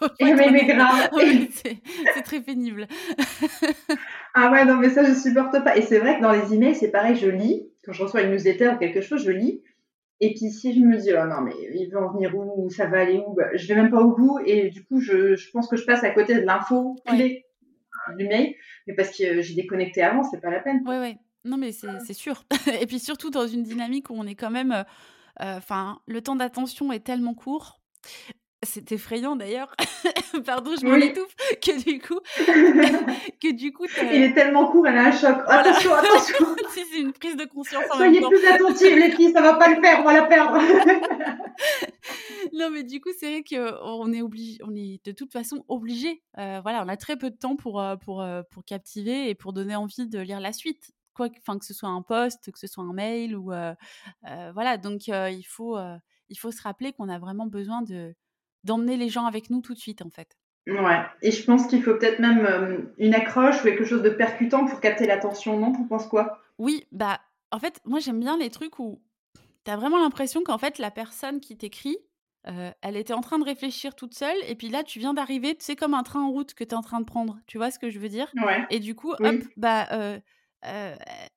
Hein. 0.00 0.08
et 0.18 0.34
mais, 0.34 0.50
mais 0.50 0.66
grave. 0.66 1.08
c'est 1.52 2.22
très 2.24 2.40
pénible. 2.40 2.88
ah 4.34 4.50
ouais, 4.50 4.64
non, 4.64 4.78
mais 4.78 4.88
ça, 4.88 5.04
je 5.04 5.14
supporte 5.14 5.62
pas. 5.62 5.76
Et 5.76 5.82
c'est 5.82 6.00
vrai 6.00 6.16
que 6.16 6.22
dans 6.22 6.32
les 6.32 6.52
emails, 6.52 6.74
c'est 6.74 6.90
pareil, 6.90 7.14
je 7.14 7.28
lis. 7.28 7.68
Quand 7.84 7.92
je 7.92 8.02
reçois 8.02 8.22
une 8.22 8.32
newsletter 8.32 8.70
ou 8.70 8.78
quelque 8.78 9.00
chose, 9.00 9.22
je 9.22 9.30
lis. 9.30 9.62
Et 10.20 10.30
puis 10.30 10.50
si 10.50 10.74
je 10.74 10.80
me 10.80 10.96
dis, 10.96 11.12
oh 11.12 11.26
non, 11.28 11.40
mais 11.42 11.54
il 11.72 11.88
veut 11.88 11.98
en 11.98 12.12
venir 12.12 12.34
où, 12.36 12.68
ça 12.68 12.86
va 12.86 12.98
aller 12.98 13.22
où, 13.24 13.34
bah, 13.34 13.46
je 13.54 13.68
vais 13.68 13.76
même 13.76 13.92
pas 13.92 14.00
au 14.00 14.16
bout. 14.16 14.40
Et 14.44 14.70
du 14.70 14.84
coup, 14.84 15.00
je, 15.00 15.36
je 15.36 15.50
pense 15.52 15.68
que 15.68 15.76
je 15.76 15.84
passe 15.84 16.02
à 16.02 16.10
côté 16.10 16.34
de 16.34 16.40
l'info 16.40 16.96
clé 17.06 17.44
mail, 18.16 18.54
mais 18.86 18.94
parce 18.94 19.16
que 19.16 19.40
j'ai 19.40 19.54
déconnecté 19.54 20.02
avant, 20.02 20.22
c'est 20.22 20.40
pas 20.40 20.50
la 20.50 20.60
peine. 20.60 20.82
Ouais, 20.86 20.98
ouais. 20.98 21.18
Non, 21.44 21.56
mais 21.56 21.72
c'est 21.72 22.14
sûr. 22.14 22.44
Et 22.80 22.86
puis 22.86 22.98
surtout 22.98 23.30
dans 23.30 23.46
une 23.46 23.62
dynamique 23.62 24.10
où 24.10 24.14
on 24.16 24.26
est 24.26 24.34
quand 24.34 24.50
même. 24.50 24.72
Euh, 24.72 24.82
euh, 25.40 25.56
enfin, 25.56 26.00
le 26.06 26.20
temps 26.20 26.36
d'attention 26.36 26.92
est 26.92 27.00
tellement 27.00 27.34
court. 27.34 27.80
C'est 28.64 28.90
effrayant 28.90 29.36
d'ailleurs. 29.36 29.76
Pardon, 30.44 30.72
je 30.80 30.84
m'en 30.84 30.96
étouffe. 30.96 31.32
Que 31.62 31.80
du 31.80 32.00
coup, 32.00 32.18
que 33.40 33.52
du 33.52 33.72
coup, 33.72 33.86
il 34.02 34.22
est 34.22 34.34
tellement 34.34 34.66
court, 34.66 34.88
elle 34.88 34.98
a 34.98 35.06
un 35.06 35.12
choc. 35.12 35.38
Attention, 35.46 35.94
attention. 35.94 36.56
c'est 36.74 36.98
une 36.98 37.12
prise 37.12 37.36
de 37.36 37.44
conscience. 37.44 37.84
En 37.92 37.98
Soyez 37.98 38.20
plus 38.20 38.46
attentive, 38.46 38.98
les 38.98 39.12
filles, 39.12 39.30
ça 39.32 39.42
va 39.42 39.54
pas 39.54 39.68
le 39.68 39.80
faire, 39.80 40.00
on 40.00 40.04
va 40.04 40.12
la 40.12 40.22
perdre. 40.22 40.58
Non, 42.58 42.70
mais 42.70 42.82
du 42.82 43.00
coup, 43.00 43.10
c'est 43.18 43.30
vrai 43.30 43.44
qu'on 43.44 44.12
est 44.12 44.22
obligé, 44.22 44.58
on 44.64 44.74
est 44.74 45.04
de 45.04 45.12
toute 45.12 45.32
façon 45.32 45.64
obligé. 45.68 46.22
Euh, 46.38 46.60
voilà, 46.62 46.84
on 46.84 46.88
a 46.88 46.96
très 46.96 47.16
peu 47.16 47.30
de 47.30 47.36
temps 47.36 47.56
pour 47.56 47.80
euh, 47.80 47.96
pour 47.96 48.22
euh, 48.22 48.42
pour 48.50 48.64
captiver 48.64 49.30
et 49.30 49.34
pour 49.34 49.52
donner 49.52 49.76
envie 49.76 50.08
de 50.08 50.18
lire 50.18 50.40
la 50.40 50.52
suite. 50.52 50.92
Quoi, 51.14 51.28
enfin 51.38 51.58
que 51.58 51.64
ce 51.64 51.74
soit 51.74 51.88
un 51.88 52.02
post, 52.02 52.50
que 52.52 52.58
ce 52.58 52.66
soit 52.66 52.84
un 52.84 52.92
mail 52.92 53.36
ou 53.36 53.52
voilà. 54.54 54.76
Donc 54.76 55.08
il 55.08 55.44
faut 55.46 55.76
il 56.28 56.36
faut 56.36 56.52
se 56.52 56.62
rappeler 56.62 56.92
qu'on 56.92 57.08
a 57.08 57.18
vraiment 57.18 57.46
besoin 57.46 57.82
de 57.82 58.14
d'emmener 58.64 58.96
les 58.96 59.08
gens 59.08 59.24
avec 59.24 59.50
nous 59.50 59.60
tout 59.60 59.74
de 59.74 59.78
suite, 59.78 60.02
en 60.02 60.10
fait. 60.10 60.36
Ouais, 60.66 61.00
et 61.22 61.30
je 61.30 61.44
pense 61.44 61.66
qu'il 61.66 61.82
faut 61.82 61.94
peut-être 61.94 62.18
même 62.18 62.90
une 62.98 63.14
accroche 63.14 63.60
ou 63.60 63.64
quelque 63.64 63.84
chose 63.84 64.02
de 64.02 64.10
percutant 64.10 64.66
pour 64.66 64.80
capter 64.80 65.06
l'attention, 65.06 65.58
non? 65.58 65.72
T'en 65.72 65.84
penses 65.84 66.06
quoi? 66.06 66.40
Oui, 66.58 66.86
bah, 66.92 67.20
en 67.50 67.58
fait, 67.58 67.80
moi 67.84 68.00
j'aime 68.00 68.20
bien 68.20 68.36
les 68.36 68.50
trucs 68.50 68.78
où 68.78 69.00
tu 69.64 69.70
as 69.70 69.76
vraiment 69.76 69.98
l'impression 69.98 70.42
qu'en 70.42 70.58
fait, 70.58 70.78
la 70.78 70.90
personne 70.90 71.40
qui 71.40 71.56
t'écrit, 71.56 71.98
euh, 72.46 72.70
elle 72.82 72.96
était 72.96 73.12
en 73.12 73.20
train 73.20 73.38
de 73.38 73.44
réfléchir 73.44 73.94
toute 73.94 74.14
seule, 74.14 74.36
et 74.46 74.54
puis 74.54 74.68
là, 74.68 74.82
tu 74.84 74.98
viens 74.98 75.14
d'arriver, 75.14 75.56
sais, 75.58 75.76
comme 75.76 75.94
un 75.94 76.02
train 76.02 76.20
en 76.20 76.30
route 76.30 76.54
que 76.54 76.64
tu 76.64 76.70
es 76.70 76.74
en 76.74 76.82
train 76.82 77.00
de 77.00 77.04
prendre, 77.04 77.38
tu 77.46 77.58
vois 77.58 77.70
ce 77.70 77.78
que 77.78 77.90
je 77.90 77.98
veux 77.98 78.08
dire? 78.08 78.32
Ouais. 78.44 78.64
Et 78.70 78.80
du 78.80 78.94
coup, 78.94 79.12
hop, 79.12 79.36
bah, 79.56 79.88
euh, 79.92 80.18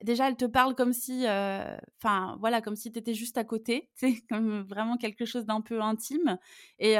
déjà, 0.04 0.28
elle 0.28 0.36
te 0.38 0.46
parle 0.46 0.76
comme 0.76 0.94
si, 0.94 1.26
enfin, 1.26 2.38
voilà, 2.40 2.62
comme 2.62 2.76
si 2.76 2.92
tu 2.92 3.00
étais 3.00 3.14
juste 3.14 3.38
à 3.38 3.44
côté, 3.44 3.90
c'est 3.96 4.22
comme 4.30 4.62
vraiment 4.62 4.98
quelque 4.98 5.26
chose 5.26 5.46
d'un 5.46 5.62
peu 5.62 5.82
intime. 5.82 6.38
Et 6.80 6.96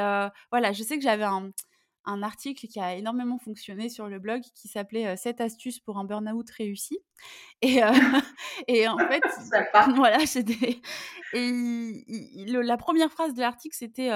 voilà, 0.50 0.72
je 0.72 0.82
sais 0.82 0.96
que 0.96 1.02
j'avais 1.02 1.24
un, 1.24 1.50
un 2.04 2.22
article 2.22 2.66
qui 2.66 2.80
a 2.80 2.94
énormément 2.94 3.38
fonctionné 3.38 3.88
sur 3.88 4.08
le 4.08 4.18
blog 4.18 4.42
qui 4.54 4.68
s'appelait 4.68 5.16
7 5.16 5.40
astuces 5.40 5.78
pour 5.78 5.98
un 5.98 6.04
burn-out 6.04 6.50
réussi. 6.50 6.98
Et, 7.60 7.80
et 8.68 8.88
en 8.88 8.98
fait, 8.98 9.22
voilà, 9.96 10.26
c'était. 10.26 10.80
Et 11.34 12.44
la 12.46 12.76
première 12.76 13.10
phrase 13.10 13.34
de 13.34 13.40
l'article, 13.40 13.76
c'était 13.76 14.10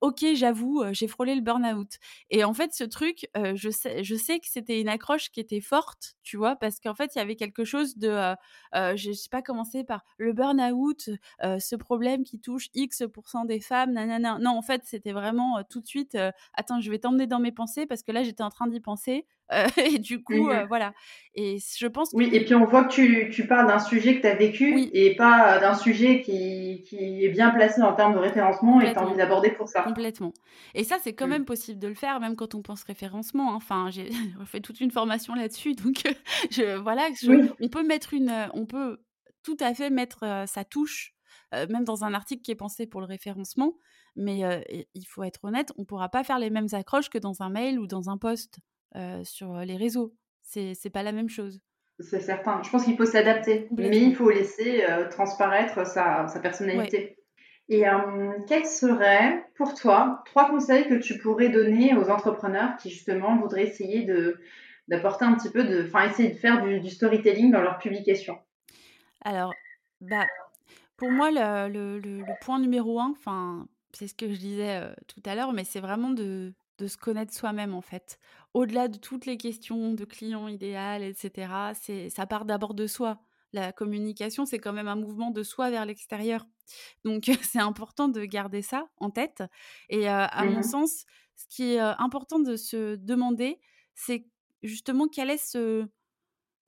Ok, 0.00 0.24
j'avoue, 0.34 0.84
j'ai 0.92 1.08
frôlé 1.08 1.34
le 1.34 1.40
burn-out. 1.40 1.98
Et 2.30 2.44
en 2.44 2.52
fait, 2.52 2.74
ce 2.74 2.84
truc, 2.84 3.28
je, 3.54 3.70
sais, 3.70 4.04
je 4.04 4.14
sais 4.14 4.38
que 4.38 4.46
c'était 4.48 4.80
une 4.80 4.88
accroche 4.88 5.30
qui 5.30 5.40
était 5.40 5.60
forte, 5.60 6.16
tu 6.22 6.36
vois, 6.36 6.56
parce 6.56 6.80
qu'en 6.80 6.94
fait, 6.94 7.14
il 7.14 7.18
y 7.18 7.22
avait 7.22 7.36
quelque 7.36 7.64
chose 7.64 7.96
de. 7.96 8.34
je 8.74 9.12
sais 9.12 9.28
pas 9.30 9.42
commencer 9.42 9.84
par 9.84 10.04
le 10.18 10.32
burn-out, 10.32 11.10
ce 11.40 11.76
problème 11.76 12.24
qui 12.24 12.40
touche 12.40 12.68
X% 12.74 13.44
des 13.46 13.60
femmes, 13.60 13.92
nanana. 13.92 14.38
Non, 14.40 14.58
en 14.58 14.62
fait, 14.62 14.82
c'était 14.84 15.12
vraiment 15.12 15.62
tout 15.70 15.80
de 15.80 15.86
suite 15.86 16.18
Attends, 16.54 16.80
je 16.80 16.90
vais 16.90 16.98
t'emmener 16.98 17.26
dans 17.28 17.38
mes 17.38 17.52
pensées 17.52 17.86
parce 17.86 18.02
que 18.02 18.12
là, 18.12 18.22
j'étais 18.22 18.42
en 18.42 18.50
train 18.50 18.66
d'y 18.66 18.80
penser. 18.80 19.26
et 19.78 19.98
du 19.98 20.22
coup, 20.22 20.48
mmh 20.48 20.66
voilà. 20.68 20.92
Et 21.34 21.56
je 21.78 21.86
pense. 21.86 22.10
Oui, 22.12 22.28
et 22.32 22.44
puis 22.44 22.54
on 22.54 22.66
voit 22.66 22.84
que 22.84 22.92
tu, 22.92 23.30
tu 23.32 23.46
parles 23.46 23.66
d'un 23.66 23.78
sujet 23.78 24.16
que 24.16 24.20
tu 24.20 24.26
as 24.26 24.34
vécu 24.34 24.88
et 24.92 25.14
pas 25.16 25.58
d'un 25.58 25.74
sujet 25.74 26.20
qui, 26.20 26.82
qui, 26.86 27.24
est 27.24 27.30
bien 27.30 27.50
placé 27.50 27.80
en 27.80 27.94
termes 27.94 28.12
de 28.12 28.18
référencement 28.18 28.80
et 28.80 28.92
tu 28.92 28.98
as 28.98 29.02
envie 29.02 29.16
d'aborder 29.16 29.50
pour 29.50 29.68
ça. 29.68 29.82
Complètement. 29.82 30.34
Et 30.74 30.84
ça, 30.84 30.96
c'est 31.00 31.14
quand 31.14 31.26
mmh. 31.26 31.30
même 31.30 31.44
possible 31.46 31.78
de 31.78 31.88
le 31.88 31.94
faire, 31.94 32.20
même 32.20 32.36
quand 32.36 32.54
on 32.54 32.60
pense 32.60 32.82
référencement. 32.82 33.52
Hein. 33.52 33.56
Enfin, 33.56 33.88
j'ai 33.90 34.10
fait 34.44 34.60
toute 34.60 34.80
une 34.80 34.90
formation 34.90 35.34
là-dessus, 35.34 35.74
donc 35.74 36.02
je, 36.50 36.76
voilà, 36.76 37.08
on 37.60 37.68
peut 37.68 37.84
mettre 37.84 38.12
une, 38.12 38.50
on 38.52 38.66
peut 38.66 39.00
tout 39.42 39.56
à 39.60 39.72
fait 39.72 39.88
mettre 39.88 40.44
sa 40.46 40.64
touche, 40.64 41.14
même 41.52 41.84
dans 41.84 42.04
un 42.04 42.14
article 42.14 42.42
qui 42.42 42.50
est 42.50 42.56
pensé 42.56 42.86
pour 42.86 43.00
le 43.00 43.06
référencement. 43.06 43.74
Mais 44.16 44.40
il 44.94 45.06
faut 45.06 45.22
être 45.22 45.44
honnête, 45.44 45.72
on 45.76 45.82
ne 45.82 45.86
pourra 45.86 46.08
pas 46.08 46.24
faire 46.24 46.38
les 46.38 46.50
mêmes 46.50 46.68
accroches 46.72 47.08
que 47.08 47.18
dans 47.18 47.42
un 47.42 47.50
mail 47.50 47.78
ou 47.78 47.86
dans 47.86 48.10
un 48.10 48.18
post 48.18 48.58
sur 49.24 49.58
les 49.58 49.76
réseaux. 49.76 50.14
C'est 50.42 50.72
n'est 50.84 50.90
pas 50.90 51.02
la 51.02 51.12
même 51.12 51.28
chose. 51.28 51.60
C'est 52.00 52.20
certain. 52.20 52.62
Je 52.62 52.70
pense 52.70 52.84
qu'il 52.84 52.96
faut 52.96 53.04
s'adapter, 53.04 53.68
mais 53.72 54.00
il 54.00 54.14
faut 54.14 54.30
laisser 54.30 54.84
transparaître 55.10 55.86
sa, 55.86 56.26
personnalité. 56.40 57.18
Et 57.68 57.84
quels 58.46 58.66
seraient, 58.66 59.44
pour 59.56 59.74
toi, 59.74 60.22
trois 60.24 60.48
conseils 60.48 60.88
que 60.88 60.94
tu 60.94 61.18
pourrais 61.18 61.50
donner 61.50 61.94
aux 61.94 62.08
entrepreneurs 62.08 62.76
qui, 62.78 62.90
justement, 62.90 63.38
voudraient 63.38 63.64
essayer 63.64 64.04
de 64.04 64.40
d'apporter 64.88 65.26
un 65.26 65.34
petit 65.34 65.50
peu 65.50 65.64
de... 65.64 65.84
Enfin, 65.86 66.08
essayer 66.08 66.30
de 66.30 66.38
faire 66.38 66.62
du, 66.62 66.80
du 66.80 66.88
storytelling 66.88 67.52
dans 67.52 67.60
leur 67.60 67.76
publication 67.76 68.38
Alors, 69.22 69.52
bah, 70.00 70.24
pour 70.98 71.10
moi, 71.10 71.30
le, 71.30 71.98
le, 71.98 72.22
point 72.42 72.58
numéro 72.58 73.00
un, 73.00 73.12
enfin, 73.12 73.66
c'est 73.92 74.08
ce 74.08 74.14
que 74.14 74.28
je 74.28 74.36
disais 74.38 74.82
tout 75.06 75.22
à 75.24 75.34
l'heure, 75.34 75.52
mais 75.52 75.64
c'est 75.64 75.80
vraiment 75.80 76.10
de, 76.10 76.52
de 76.78 76.86
se 76.86 76.96
connaître 76.96 77.32
soi-même 77.32 77.74
en 77.74 77.80
fait. 77.80 78.18
Au-delà 78.54 78.88
de 78.88 78.98
toutes 78.98 79.24
les 79.26 79.36
questions 79.36 79.94
de 79.94 80.04
client 80.04 80.48
idéal, 80.48 81.02
etc., 81.02 81.52
c'est, 81.74 82.10
ça 82.10 82.26
part 82.26 82.44
d'abord 82.44 82.74
de 82.74 82.86
soi. 82.86 83.20
La 83.52 83.72
communication, 83.72 84.44
c'est 84.44 84.58
quand 84.58 84.72
même 84.72 84.88
un 84.88 84.96
mouvement 84.96 85.30
de 85.30 85.42
soi 85.42 85.70
vers 85.70 85.86
l'extérieur. 85.86 86.46
Donc, 87.04 87.24
c'est 87.42 87.60
important 87.60 88.08
de 88.08 88.24
garder 88.24 88.62
ça 88.62 88.88
en 88.98 89.10
tête. 89.10 89.42
Et 89.88 90.08
à 90.08 90.44
mon 90.44 90.60
mmh 90.60 90.62
sens, 90.62 91.04
ce 91.36 91.46
qui 91.48 91.74
est 91.74 91.78
important 91.78 92.40
de 92.40 92.56
se 92.56 92.96
demander, 92.96 93.58
c'est 93.94 94.26
justement 94.62 95.08
quel 95.08 95.30
est 95.30 95.38
ce, 95.38 95.86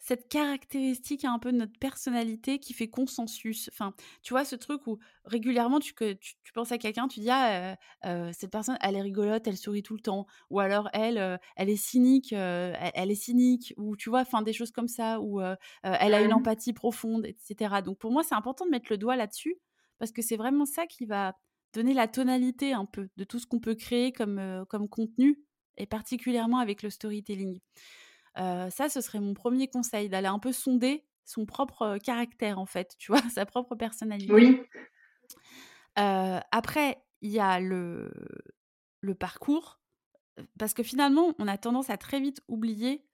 cette 0.01 0.29
caractéristique 0.29 1.27
un 1.27 1.39
peu 1.39 1.53
de 1.53 1.59
notre 1.59 1.79
personnalité 1.79 2.59
qui 2.59 2.73
fait 2.73 2.89
consensus. 2.89 3.69
Enfin, 3.71 3.95
tu 4.23 4.33
vois, 4.33 4.47
ce 4.47 4.57
truc 4.57 4.87
où 4.87 4.99
régulièrement 5.25 5.79
tu, 5.79 5.93
que, 5.93 6.15
tu, 6.15 6.35
penses 6.55 6.73
à 6.73 6.79
quelqu'un, 6.79 7.07
tu 7.07 7.21
dis 7.21 7.31
Ah, 7.31 7.77
cette 8.33 8.51
personne, 8.51 8.79
elle 8.81 8.97
est 8.97 9.03
rigolote, 9.03 9.47
elle 9.47 9.59
sourit 9.59 9.83
tout 9.83 9.95
le 9.95 10.01
temps. 10.01 10.27
Ou 10.49 10.59
alors, 10.59 10.89
elle, 10.95 11.39
elle 11.55 11.69
est 11.69 11.77
cynique, 11.77 12.33
elle, 12.33 13.11
est 13.11 13.15
cynique. 13.15 13.75
Ou 13.77 13.95
tu 13.95 14.09
vois, 14.09 14.21
enfin, 14.21 14.41
des 14.41 14.55
choses 14.55 14.71
comme 14.71 14.89
ça, 14.89 15.21
où 15.21 15.41
elle 15.83 16.15
a 16.15 16.23
une 16.23 16.33
empathie 16.33 16.73
profonde, 16.73 17.27
etc. 17.27 17.83
Donc, 17.85 17.99
pour 17.99 18.11
moi, 18.11 18.23
c'est 18.25 18.35
important 18.35 18.65
de 18.65 18.71
mettre 18.71 18.87
le 18.91 18.99
doigt 18.99 19.17
là-dessus 19.17 19.57
parce 19.99 20.13
que 20.13 20.23
c'est 20.23 20.37
vraiment 20.37 20.65
ça 20.65 20.87
qui 20.87 21.05
va 21.05 21.37
donner 21.75 21.93
la 21.93 22.09
tonalité 22.09 22.73
un 22.73 22.87
peu 22.87 23.11
de 23.17 23.25
tout 23.25 23.39
ce 23.39 23.47
qu'on 23.47 23.61
peut 23.61 23.75
créer 23.75 24.13
comme, 24.13 24.65
comme 24.69 24.89
contenu 24.89 25.39
et 25.77 25.87
particulièrement 25.87 26.59
avec 26.59 26.83
le 26.83 26.91
storytelling 26.91 27.61
ça, 28.37 28.88
ce 28.88 29.01
serait 29.01 29.21
mon 29.21 29.35
premier 29.35 29.69
conseil, 29.69 30.09
d'aller 30.09 30.29
un 30.29 30.38
peu 30.38 30.53
sonder 30.53 31.05
son 31.25 31.47
propre 31.47 31.99
caractère, 31.99 32.59
en 32.59 32.66
fait, 32.66 32.95
tu 32.99 33.12
vois, 33.12 33.23
sa 33.35 33.47
propre 33.47 33.75
personnalité. 33.75 34.33
Oui. 34.33 34.62
après, 35.97 37.03
il 37.21 37.31
y 37.31 37.40
a 37.40 37.61
le, 37.61 38.11
le 39.01 39.14
parcours, 39.14 39.81
parce 40.59 40.75
que 40.75 40.83
finalement, 40.83 41.35
on 41.38 41.49
a 41.49 41.59
tendance 41.59 41.90
à 41.90 41.97
très 41.97 42.21
vite 42.21 42.43
oublier 42.49 43.07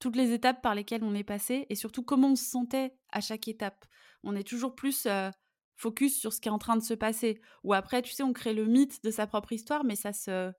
toutes 0.00 0.16
les 0.16 0.32
étapes 0.32 0.62
par 0.62 0.74
lesquelles 0.74 1.04
on 1.04 1.14
est 1.14 1.24
passé 1.24 1.66
et 1.68 1.76
surtout 1.76 2.02
comment 2.02 2.32
on 2.32 2.36
se 2.36 2.44
sentait 2.44 2.96
à 3.10 3.20
chaque 3.20 3.46
étape. 3.46 3.84
On 4.24 4.34
est 4.34 4.46
toujours 4.46 4.74
plus 4.74 5.06
focus 5.76 6.18
sur 6.18 6.32
ce 6.32 6.40
qui 6.40 6.48
est 6.48 6.52
en 6.52 6.58
train 6.58 6.76
de 6.76 6.82
se 6.82 6.94
passer. 6.94 7.40
Ou 7.62 7.72
après, 7.72 8.02
tu 8.02 8.12
sais, 8.12 8.22
on 8.22 8.32
crée 8.32 8.52
le 8.52 8.64
mythe 8.64 9.02
de 9.04 9.10
sa 9.10 9.26
propre 9.26 9.52
histoire, 9.52 9.84
mais 9.84 9.94
ça 9.94 10.12
se... 10.12 10.52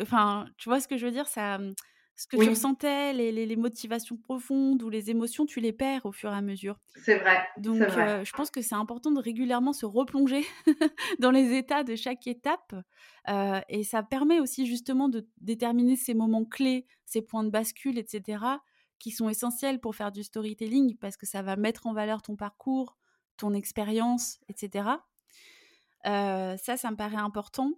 Enfin, 0.00 0.46
tu 0.56 0.70
vois 0.70 0.80
ce 0.80 0.88
que 0.88 0.96
je 0.96 1.04
veux 1.04 1.12
dire? 1.12 1.28
Ça, 1.28 1.58
mmh, 1.58 1.74
ce 2.14 2.26
que 2.26 2.36
tu 2.36 2.48
ressentais, 2.48 3.12
les, 3.12 3.32
les, 3.32 3.56
motivations 3.56 4.16
profondes 4.16 4.82
ou 4.82 4.90
les 4.90 5.10
émotions, 5.10 5.46
tu 5.46 5.60
les 5.60 5.72
perds 5.72 6.04
au 6.06 6.12
fur 6.12 6.30
et 6.30 6.36
à 6.36 6.42
mesure. 6.42 6.78
C'est 7.02 7.16
vrai. 7.16 7.42
Donc, 7.56 7.78
vrai. 7.78 8.24
je 8.24 8.32
pense 8.32 8.50
que 8.50 8.60
c'est 8.60 8.74
important 8.74 9.10
de 9.10 9.20
régulièrement 9.20 9.72
se 9.72 9.86
replonger 9.86 10.44
dans 11.20 11.30
les 11.30 11.56
états 11.56 11.84
de 11.84 11.96
chaque 11.96 12.26
étape. 12.26 12.74
et 13.68 13.82
ça 13.82 14.02
permet 14.02 14.40
aussi 14.40 14.66
justement 14.66 15.08
de 15.08 15.26
déterminer 15.40 15.96
ces 15.96 16.14
moments 16.14 16.44
clés, 16.44 16.86
ces 17.06 17.22
points 17.22 17.44
de 17.44 17.50
bascule, 17.50 17.98
etc., 17.98 18.44
qui 18.98 19.10
sont 19.10 19.28
essentiels 19.28 19.80
pour 19.80 19.96
faire 19.96 20.12
du 20.12 20.22
storytelling 20.22 20.96
parce 20.98 21.16
que 21.16 21.26
ça 21.26 21.42
va 21.42 21.56
mettre 21.56 21.86
en 21.86 21.92
valeur 21.92 22.22
ton 22.22 22.36
parcours, 22.36 22.96
ton 23.36 23.52
expérience, 23.54 24.38
etc. 24.48 24.90
ça, 26.04 26.76
ça 26.76 26.90
me 26.90 26.96
paraît 26.96 27.16
important. 27.16 27.72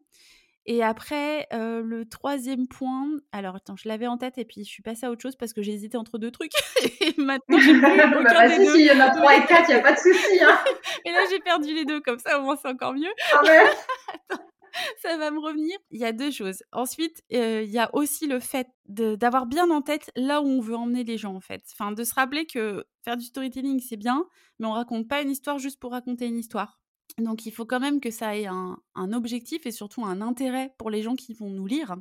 Et 0.66 0.82
après, 0.82 1.46
le 1.52 2.04
troisième 2.04 2.66
point, 2.66 3.08
alors 3.32 3.56
attends, 3.56 3.76
je 3.76 3.88
l'avais 3.88 4.06
en 4.06 4.16
tête 4.16 4.38
et 4.38 4.44
puis 4.44 4.64
je 4.64 4.68
suis 4.68 4.82
passée 4.82 5.06
à 5.06 5.10
autre 5.10 5.22
chose 5.22 5.36
parce 5.36 5.52
que 5.52 5.62
j'ai 5.62 5.72
hésité 5.72 5.96
entre 5.96 6.18
deux 6.18 6.30
trucs. 6.30 6.52
et 7.00 7.14
maintenant, 7.18 7.58
j'ai 7.58 7.72
bah, 7.80 7.90
pas 8.24 8.48
de 8.48 8.64
souci, 8.64 8.80
il 8.80 8.86
y 8.86 8.90
en 8.90 9.00
a 9.00 9.10
trois 9.10 9.36
et 9.36 9.44
quatre, 9.46 9.68
il 9.68 9.74
n'y 9.74 9.80
a 9.80 9.82
pas 9.82 9.92
de 9.92 9.98
souci. 9.98 10.42
Hein. 10.42 10.58
et 11.04 11.12
là, 11.12 11.20
j'ai 11.30 11.38
perdu 11.40 11.74
les 11.74 11.84
deux, 11.84 12.00
comme 12.00 12.18
ça, 12.18 12.38
au 12.38 12.42
moins, 12.42 12.56
c'est 12.56 12.68
encore 12.68 12.94
mieux. 12.94 13.12
Ah 13.32 13.42
ouais 13.42 13.64
attends, 14.14 14.44
ça 15.02 15.16
va 15.16 15.30
me 15.30 15.38
revenir. 15.38 15.76
Il 15.90 16.00
y 16.00 16.04
a 16.04 16.12
deux 16.12 16.30
choses. 16.30 16.62
Ensuite, 16.72 17.22
il 17.30 17.70
y 17.70 17.78
a 17.78 17.90
aussi 17.94 18.26
le 18.26 18.40
fait 18.40 18.68
d'avoir 18.86 19.46
bien 19.46 19.70
en 19.70 19.82
tête 19.82 20.10
là 20.16 20.40
où 20.40 20.46
on 20.46 20.60
veut 20.60 20.76
emmener 20.76 21.04
les 21.04 21.18
gens, 21.18 21.34
en 21.34 21.40
fait. 21.40 21.62
Enfin, 21.72 21.92
de 21.92 22.04
se 22.04 22.14
rappeler 22.14 22.46
que 22.46 22.84
faire 23.04 23.16
du 23.16 23.24
storytelling, 23.24 23.80
c'est 23.80 23.96
bien, 23.96 24.24
mais 24.58 24.66
on 24.66 24.72
raconte 24.72 25.08
pas 25.08 25.20
une 25.22 25.30
histoire 25.30 25.58
juste 25.58 25.80
pour 25.80 25.92
raconter 25.92 26.26
une 26.26 26.38
histoire. 26.38 26.80
Donc 27.18 27.46
il 27.46 27.52
faut 27.52 27.64
quand 27.64 27.80
même 27.80 28.00
que 28.00 28.10
ça 28.10 28.36
ait 28.36 28.46
un, 28.46 29.12
objectif 29.12 29.66
et 29.66 29.70
surtout 29.70 30.04
un 30.04 30.20
intérêt 30.20 30.74
pour 30.78 30.90
les 30.90 31.02
gens 31.02 31.14
qui 31.14 31.34
vont 31.34 31.50
nous 31.50 31.66
lire. 31.66 31.96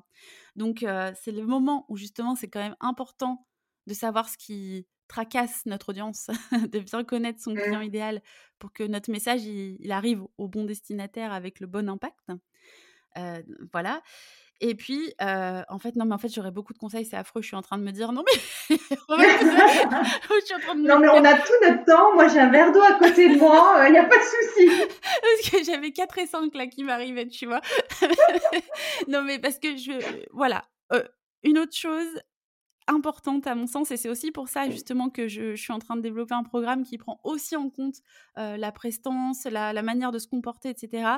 Donc 0.55 0.85
c'est 1.15 1.31
le 1.31 1.45
moment 1.45 1.85
où 1.89 1.97
justement 1.97 2.35
c'est 2.35 2.49
quand 2.49 2.61
même 2.61 2.75
important 2.79 3.45
de 3.85 3.93
savoir 3.93 4.29
ce 4.29 4.37
qui 4.37 4.87
tracasse 5.07 5.65
notre 5.65 5.89
audience, 5.89 6.29
de 6.71 6.79
bien 6.79 7.03
connaître 7.03 7.41
son 7.41 7.53
client 7.53 7.81
mmh. 7.81 7.83
idéal 7.83 8.21
pour 8.57 8.71
que 8.73 8.83
notre 8.83 9.11
message 9.11 9.43
il, 9.43 9.91
arrive 9.91 10.23
au 10.37 10.47
bon 10.47 10.63
destinataire 10.63 11.31
avec 11.31 11.59
le 11.59 11.67
bon 11.67 11.89
impact. 11.89 12.31
voilà. 13.71 14.01
Et 14.65 14.75
puis, 14.75 15.13
en 15.19 15.77
fait, 15.77 15.97
non, 15.97 16.05
mais 16.05 16.15
en 16.15 16.17
fait, 16.17 16.33
j'aurais 16.33 16.51
beaucoup 16.51 16.71
de 16.71 16.77
conseils, 16.77 17.03
c'est 17.03 17.17
affreux. 17.17 17.41
Je 17.41 17.47
suis 17.47 17.55
en 17.57 17.61
train 17.61 17.77
de 17.77 17.83
me 17.83 17.91
dire, 17.91 18.13
non, 18.13 18.23
mais. 18.25 18.39
je 18.69 20.45
suis 20.45 20.55
en 20.55 20.59
train 20.59 20.75
de 20.75 20.87
non, 20.87 20.99
mais 20.99 21.09
on 21.09 21.25
a 21.25 21.33
tout 21.33 21.51
notre 21.61 21.83
temps. 21.83 22.13
Moi, 22.15 22.29
j'ai 22.29 22.39
un 22.39 22.49
verre 22.49 22.71
d'eau 22.71 22.81
à 22.81 22.93
côté 22.93 23.27
de 23.27 23.37
moi. 23.37 23.83
Il 23.87 23.91
n'y 23.91 23.97
a 23.97 24.05
pas 24.05 24.17
de 24.17 24.23
souci. 24.23 24.69
parce 25.21 25.49
que 25.49 25.63
j'avais 25.65 25.91
4 25.91 26.17
et 26.17 26.27
5 26.27 26.55
là 26.55 26.67
qui 26.67 26.85
m'arrivaient, 26.85 27.27
tu 27.27 27.45
vois. 27.45 27.59
non, 29.09 29.23
mais 29.23 29.37
parce 29.37 29.59
que 29.59 29.75
je. 29.75 29.91
Voilà. 30.31 30.63
une 31.43 31.59
autre 31.59 31.75
chose, 31.75 32.21
importante 32.87 33.47
à 33.47 33.55
mon 33.55 33.67
sens 33.67 33.91
et 33.91 33.97
c'est 33.97 34.09
aussi 34.09 34.31
pour 34.31 34.49
ça 34.49 34.69
justement 34.69 35.09
que 35.09 35.27
je, 35.27 35.55
suis 35.55 35.73
en 35.73 35.79
train 35.79 35.95
de 35.95 36.01
développer 36.01 36.33
un 36.33 36.43
programme 36.43 36.83
qui 36.83 36.97
prend 36.97 37.19
aussi 37.23 37.55
en 37.55 37.69
compte 37.69 37.97
la 38.35 38.71
prestance, 38.71 39.45
la, 39.45 39.81
manière 39.81 40.11
de 40.11 40.19
se 40.19 40.27
comporter, 40.27 40.69
etc. 40.69 41.09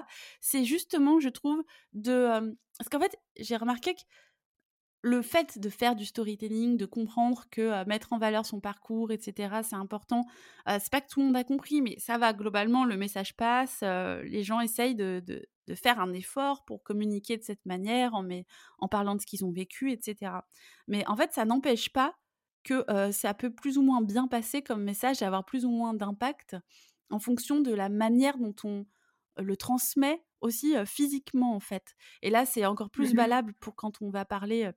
C'est 0.42 0.66
justement, 0.66 1.20
je 1.20 1.30
trouve, 1.30 1.64
de... 1.94 2.56
parce 2.78 2.90
qu'en 2.90 3.00
fait, 3.00 3.18
j'ai 3.38 3.56
remarqué 3.56 3.94
que 3.94 4.02
le 5.02 5.22
fait 5.22 5.60
de 5.60 5.70
faire 5.70 5.96
du 5.96 6.04
storytelling, 6.04 6.78
de 6.78 6.86
comprendre 6.86 7.46
que 7.52 7.86
mettre 7.88 8.12
en 8.14 8.18
valeur 8.18 8.46
son 8.46 8.60
parcours, 8.60 9.12
etc., 9.12 9.60
c'est 9.64 9.76
important. 9.76 10.26
c'est 10.68 10.92
pas 10.92 11.02
que 11.02 11.08
tout 11.08 11.20
le 11.20 11.28
monde 11.28 11.36
a 11.36 11.44
compris, 11.44 11.82
mais 11.82 11.96
ça 12.00 12.18
va 12.18 12.34
globalement, 12.34 12.86
le 12.86 12.98
message 12.98 13.36
passe, 13.36 13.82
les 13.82 14.44
gens 14.44 14.60
essayent 14.60 14.96
de, 14.96 15.22
de, 15.26 15.46
faire 15.74 16.00
un 16.00 16.14
effort 16.14 16.64
pour 16.66 16.84
communiquer 16.84 17.38
de 17.38 17.44
cette 17.44 17.66
manière, 17.66 18.14
en, 18.14 18.28
en 18.78 18.88
parlant 18.88 19.16
de 19.16 19.22
ce 19.22 19.26
qu'ils 19.26 19.44
ont 19.46 19.52
vécu, 19.52 19.92
etc. 19.92 20.34
Mais 20.88 21.08
en 21.08 21.16
fait, 21.16 21.34
ça 21.34 21.46
n'empêche 21.46 21.92
pas 21.92 22.16
que 22.64 22.84
ça 23.12 23.34
peut 23.34 23.54
plus 23.54 23.78
ou 23.78 23.84
moins 23.84 24.02
bien 24.02 24.28
passer 24.28 24.62
comme 24.62 24.84
message 24.84 25.22
et 25.22 25.26
avoir 25.26 25.46
plus 25.46 25.66
ou 25.66 25.70
moins 25.70 25.94
d'impact 25.94 26.56
en 27.12 27.20
fonction 27.20 27.62
de 27.62 27.72
la 27.74 27.90
manière 27.90 28.38
dont 28.38 28.56
on 28.64 28.86
le 29.38 29.58
transmet 29.58 30.24
aussi 30.42 30.76
physiquement 30.86 31.56
en 31.56 31.60
fait. 31.60 31.96
Et 32.22 32.30
là, 32.30 32.46
c'est 32.46 32.66
encore 32.66 32.90
plus 32.90 33.14
mmh 33.14 33.18
valable 33.18 33.54
pour 33.60 33.76
quand 33.76 34.02
on 34.02 34.10
va 34.10 34.26
parler 34.26 34.72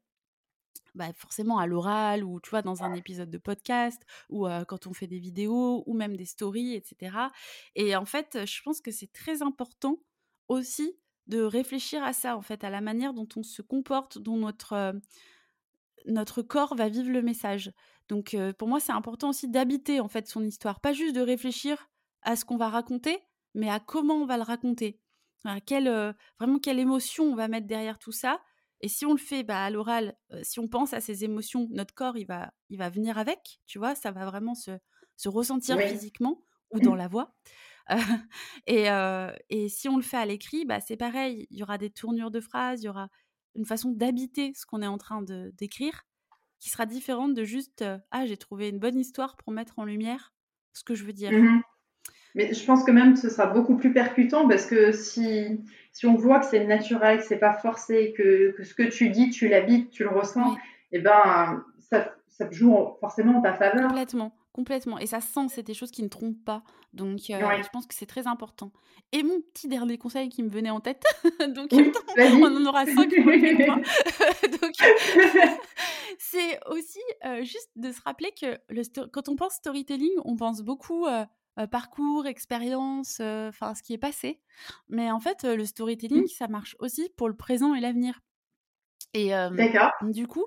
bah, 0.94 1.12
forcément 1.14 1.58
à 1.58 1.66
l'oral 1.66 2.24
ou 2.24 2.40
tu 2.40 2.50
vois 2.50 2.62
dans 2.62 2.82
un 2.82 2.94
épisode 2.94 3.30
de 3.30 3.38
podcast 3.38 4.02
ou 4.28 4.46
quand 4.66 4.86
on 4.86 4.92
fait 4.92 5.06
des 5.06 5.18
vidéos 5.18 5.82
ou 5.86 5.94
même 5.94 6.16
des 6.16 6.24
stories, 6.24 6.74
etc. 6.74 7.16
Et 7.74 7.96
en 7.96 8.04
fait, 8.04 8.38
je 8.46 8.62
pense 8.62 8.80
que 8.80 8.90
c'est 8.90 9.12
très 9.12 9.42
important 9.42 9.98
aussi 10.48 10.98
de 11.26 11.42
réfléchir 11.42 12.02
à 12.02 12.12
ça, 12.12 12.36
en 12.36 12.42
fait, 12.42 12.64
à 12.64 12.70
la 12.70 12.80
manière 12.80 13.12
dont 13.12 13.28
on 13.36 13.42
se 13.42 13.62
comporte, 13.62 14.18
dont 14.18 14.36
notre, 14.36 14.94
notre 16.06 16.42
corps 16.42 16.74
va 16.74 16.88
vivre 16.88 17.10
le 17.10 17.22
message. 17.22 17.72
Donc 18.08 18.34
pour 18.56 18.68
moi, 18.68 18.80
c'est 18.80 18.92
important 18.92 19.28
aussi 19.28 19.48
d'habiter 19.48 20.00
en 20.00 20.08
fait 20.08 20.26
son 20.26 20.42
histoire, 20.44 20.80
pas 20.80 20.94
juste 20.94 21.14
de 21.14 21.20
réfléchir 21.20 21.90
à 22.22 22.36
ce 22.36 22.44
qu'on 22.44 22.56
va 22.56 22.70
raconter, 22.70 23.18
mais 23.54 23.68
à 23.68 23.80
comment 23.80 24.14
on 24.14 24.26
va 24.26 24.38
le 24.38 24.42
raconter. 24.42 25.00
À 25.44 25.60
quelle, 25.60 26.14
vraiment 26.40 26.58
quelle 26.58 26.78
émotion 26.78 27.24
on 27.24 27.34
va 27.34 27.48
mettre 27.48 27.66
derrière 27.66 27.98
tout 27.98 28.12
ça 28.12 28.40
Et 28.80 28.88
si 28.88 29.04
on 29.04 29.12
le 29.12 29.18
fait 29.18 29.42
bah, 29.42 29.62
à 29.62 29.70
l'oral, 29.70 30.16
si 30.42 30.58
on 30.58 30.68
pense 30.68 30.94
à 30.94 31.00
ses 31.00 31.24
émotions, 31.24 31.68
notre 31.70 31.94
corps, 31.94 32.16
il 32.16 32.26
va, 32.26 32.52
il 32.70 32.78
va 32.78 32.88
venir 32.88 33.18
avec, 33.18 33.60
tu 33.66 33.78
vois, 33.78 33.94
ça 33.94 34.10
va 34.10 34.24
vraiment 34.24 34.54
se, 34.54 34.72
se 35.16 35.28
ressentir 35.28 35.78
physiquement 35.78 36.42
ou 36.70 36.80
dans 36.80 36.94
la 36.94 37.08
voix. 37.08 37.34
et, 38.66 38.86
et, 39.50 39.68
si 39.68 39.88
on 39.88 39.96
le 39.96 40.02
fait 40.02 40.16
à 40.16 40.26
l'écrit, 40.26 40.64
bah, 40.64 40.80
c'est 40.80 40.96
pareil, 40.96 41.46
il 41.50 41.58
y 41.58 41.62
aura 41.62 41.78
des 41.78 41.90
tournures 41.90 42.30
de 42.30 42.40
phrases, 42.40 42.82
il 42.82 42.86
y 42.86 42.88
aura 42.88 43.08
une 43.54 43.64
façon 43.64 43.90
d'habiter 43.90 44.52
ce 44.54 44.66
qu'on 44.66 44.82
est 44.82 44.86
en 44.86 44.98
train 44.98 45.22
de 45.22 45.52
d'écrire 45.56 46.04
qui 46.60 46.70
sera 46.70 46.86
différente 46.86 47.34
de 47.34 47.44
juste 47.44 47.84
ah 48.10 48.26
j'ai 48.26 48.36
trouvé 48.36 48.68
une 48.68 48.78
bonne 48.78 48.98
histoire 48.98 49.36
pour 49.36 49.52
mettre 49.52 49.78
en 49.78 49.84
lumière 49.84 50.32
ce 50.72 50.84
que 50.84 50.94
je 50.94 51.04
veux 51.04 51.12
dire. 51.12 51.32
Mmh 51.32 51.62
Mais 52.34 52.52
je 52.52 52.64
pense 52.64 52.84
que 52.84 52.90
même 52.90 53.16
ce 53.16 53.28
sera 53.28 53.46
beaucoup 53.46 53.76
plus 53.76 53.92
percutant 53.92 54.48
parce 54.48 54.66
que 54.66 54.92
si, 54.92 55.60
si 55.92 56.06
on 56.06 56.14
voit 56.14 56.40
que 56.40 56.46
c'est 56.46 56.64
naturel, 56.64 57.18
que 57.18 57.24
c'est 57.24 57.38
pas 57.38 57.54
forcé, 57.54 58.14
que, 58.16 58.52
que, 58.52 58.64
ce 58.64 58.74
que 58.74 58.84
tu 58.84 59.10
dis, 59.10 59.30
tu 59.30 59.48
l'habites, 59.48 59.90
tu 59.90 60.04
le 60.04 60.10
ressens, 60.10 60.54
et 60.92 60.98
eh 60.98 60.98
ben 61.00 61.64
ça, 61.78 62.14
ça 62.28 62.50
joue 62.50 62.74
forcément 63.00 63.38
en 63.38 63.42
ta 63.42 63.54
faveur. 63.54 63.88
Complètement. 63.88 64.32
Complètement. 64.52 64.98
Et 64.98 65.06
ça 65.06 65.20
sent, 65.20 65.48
c'est 65.50 65.62
des 65.62 65.74
choses 65.74 65.90
qui 65.90 66.02
ne 66.02 66.08
trompent 66.08 66.44
pas. 66.44 66.64
Donc, 66.92 67.20
je 67.20 67.68
pense 67.70 67.86
que 67.86 67.94
c'est 67.94 68.06
très 68.06 68.26
important. 68.26 68.72
Et 69.12 69.22
mon 69.22 69.40
petit 69.40 69.68
dernier 69.68 69.98
conseil 69.98 70.28
qui 70.28 70.42
me 70.42 70.48
venait 70.48 70.70
en 70.70 70.80
tête, 70.80 71.02
donc 71.54 71.70
on 71.72 72.42
en 72.44 72.66
aura 72.66 72.84
cinq 72.84 73.10
donc, 74.60 74.72
c'est 76.18 76.58
aussi 76.66 77.00
juste 77.42 77.70
de 77.76 77.92
se 77.92 78.00
rappeler 78.02 78.32
que 78.38 78.58
le 78.68 78.82
quand 79.08 79.28
on 79.28 79.36
pense 79.36 79.54
storytelling, 79.54 80.12
on 80.24 80.36
pense 80.36 80.62
beaucoup 80.62 81.06
parcours, 81.70 82.26
expérience, 82.26 83.20
enfin 83.20 83.74
ce 83.74 83.82
qui 83.82 83.92
est 83.92 83.98
passé. 83.98 84.40
Mais 84.88 85.10
en 85.10 85.20
fait, 85.20 85.44
le 85.44 85.64
storytelling, 85.64 86.24
mmh. 86.24 86.28
ça 86.28 86.48
marche 86.48 86.76
aussi 86.80 87.10
pour 87.16 87.28
le 87.28 87.36
présent 87.36 87.74
et 87.74 87.80
l'avenir. 87.80 88.20
Et 89.14 89.32
du 90.02 90.26
coup, 90.26 90.46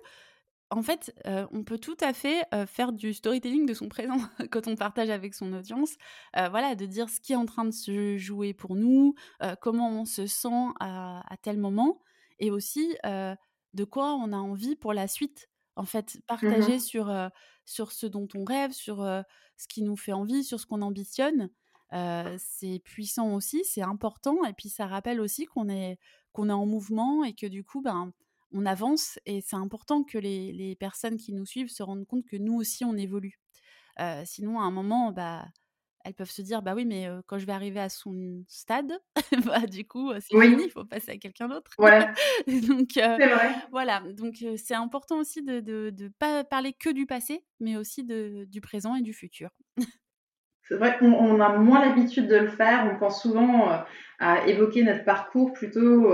en 0.72 0.82
fait, 0.82 1.14
on 1.52 1.64
peut 1.64 1.78
tout 1.78 1.98
à 2.00 2.14
fait 2.14 2.44
faire 2.66 2.94
du 2.94 3.14
storytelling 3.14 3.66
de 3.66 3.74
son 3.74 3.90
présent 3.90 4.18
quand 4.52 4.68
on 4.68 4.76
partage 4.76 5.10
avec 5.10 5.34
son 5.36 5.52
audience. 5.54 5.96
voilà, 6.34 6.76
de 6.76 6.86
dire 6.86 7.10
ce 7.10 7.20
qui 7.20 7.34
est 7.34 7.38
en 7.38 7.46
train 7.46 7.66
de 7.66 7.72
se 7.72 8.18
jouer 8.18 8.54
pour 8.54 8.76
nous, 8.76 9.14
comment 9.60 9.90
on 9.90 10.06
se 10.06 10.26
sent 10.28 10.68
à, 10.80 11.36
tel 11.42 11.58
moment, 11.58 12.00
et 12.40 12.52
aussi 12.52 12.96
de 13.04 13.84
quoi 13.84 14.16
on 14.16 14.32
a 14.32 14.38
envie 14.38 14.76
pour 14.76 14.94
la 14.94 15.08
suite. 15.08 15.50
En 15.76 15.86
fait, 15.86 16.16
mmh 16.16 16.22
partager 16.28 16.80
sur, 16.80 17.14
sur 17.66 17.92
ce 17.92 18.06
dont 18.06 18.28
on 18.34 18.44
rêve, 18.46 18.72
sur 18.72 18.98
ce 19.58 19.68
qui 19.68 19.82
nous 19.82 19.98
fait 19.98 20.14
envie, 20.14 20.44
sur 20.44 20.60
ce 20.60 20.66
qu'on 20.66 20.82
ambitionne. 20.82 21.50
c'est 22.38 22.80
puissant 22.84 23.34
aussi, 23.36 23.64
c'est 23.66 23.82
important, 23.82 24.46
et 24.46 24.54
puis 24.54 24.70
ça 24.70 24.88
rappelle 24.88 25.20
aussi 25.20 25.46
qu'on 25.46 25.68
est, 25.68 26.00
qu'on 26.32 26.50
est 26.50 26.54
en 26.54 26.66
mouvement 26.66 27.26
et 27.26 27.34
que 27.34 27.48
du 27.48 27.64
coup, 27.64 27.82
ben, 27.82 28.14
on 28.54 28.66
avance 28.66 29.20
et 29.26 29.42
c'est 29.42 29.56
important 29.56 30.04
que 30.04 30.18
les, 30.18 30.76
personnes 30.80 31.18
qui 31.18 31.34
nous 31.34 31.46
suivent 31.46 31.70
se 31.70 31.84
rendent 31.84 32.06
compte 32.06 32.26
que 32.26 32.38
nous 32.38 32.56
aussi 32.56 32.86
on 32.86 32.96
évolue. 32.96 33.40
sinon, 34.26 34.60
à 34.60 34.64
un 34.64 34.72
moment, 34.72 35.12
bah, 35.12 35.46
elles 36.04 36.14
peuvent 36.14 36.32
se 36.32 36.42
dire 36.42 36.62
bah 36.62 36.74
oui, 36.76 36.86
mais 36.86 37.08
quand 37.28 37.38
je 37.38 37.46
vais 37.46 37.52
arriver 37.54 37.80
à 37.80 37.90
son 37.90 38.44
stade, 38.48 38.92
bah 39.46 39.66
du 39.68 39.86
coup 39.86 40.12
c'est 40.14 40.40
fini, 40.40 40.64
il 40.66 40.72
faut 40.72 40.86
passer 40.86 41.12
à 41.12 41.18
quelqu'un 41.18 41.48
d'autre. 41.48 41.72
donc 42.48 42.90
voilà, 43.72 44.02
donc 44.14 44.36
c'est 44.58 44.76
important 44.76 45.20
aussi 45.20 45.44
de 45.44 45.62
ne 45.98 46.08
pas 46.20 46.44
parler 46.44 46.74
que 46.74 46.90
du 46.90 47.06
passé, 47.06 47.44
mais 47.60 47.78
aussi 47.78 48.04
de, 48.04 48.46
du 48.46 48.62
présent 48.62 48.96
et 48.96 49.02
du 49.02 49.14
futur. 49.14 49.50
C'est 50.64 50.78
vrai 50.78 50.98
qu'on 50.98 51.42
a 51.42 51.58
moins 51.58 51.86
l'habitude 51.86 52.28
de 52.28 52.38
le 52.38 52.48
faire. 52.48 52.90
On 52.90 52.98
pense 52.98 53.22
souvent 53.22 53.84
à 54.20 54.48
évoquer 54.48 54.84
notre 54.84 55.04
parcours 55.04 55.52
plutôt 55.52 56.14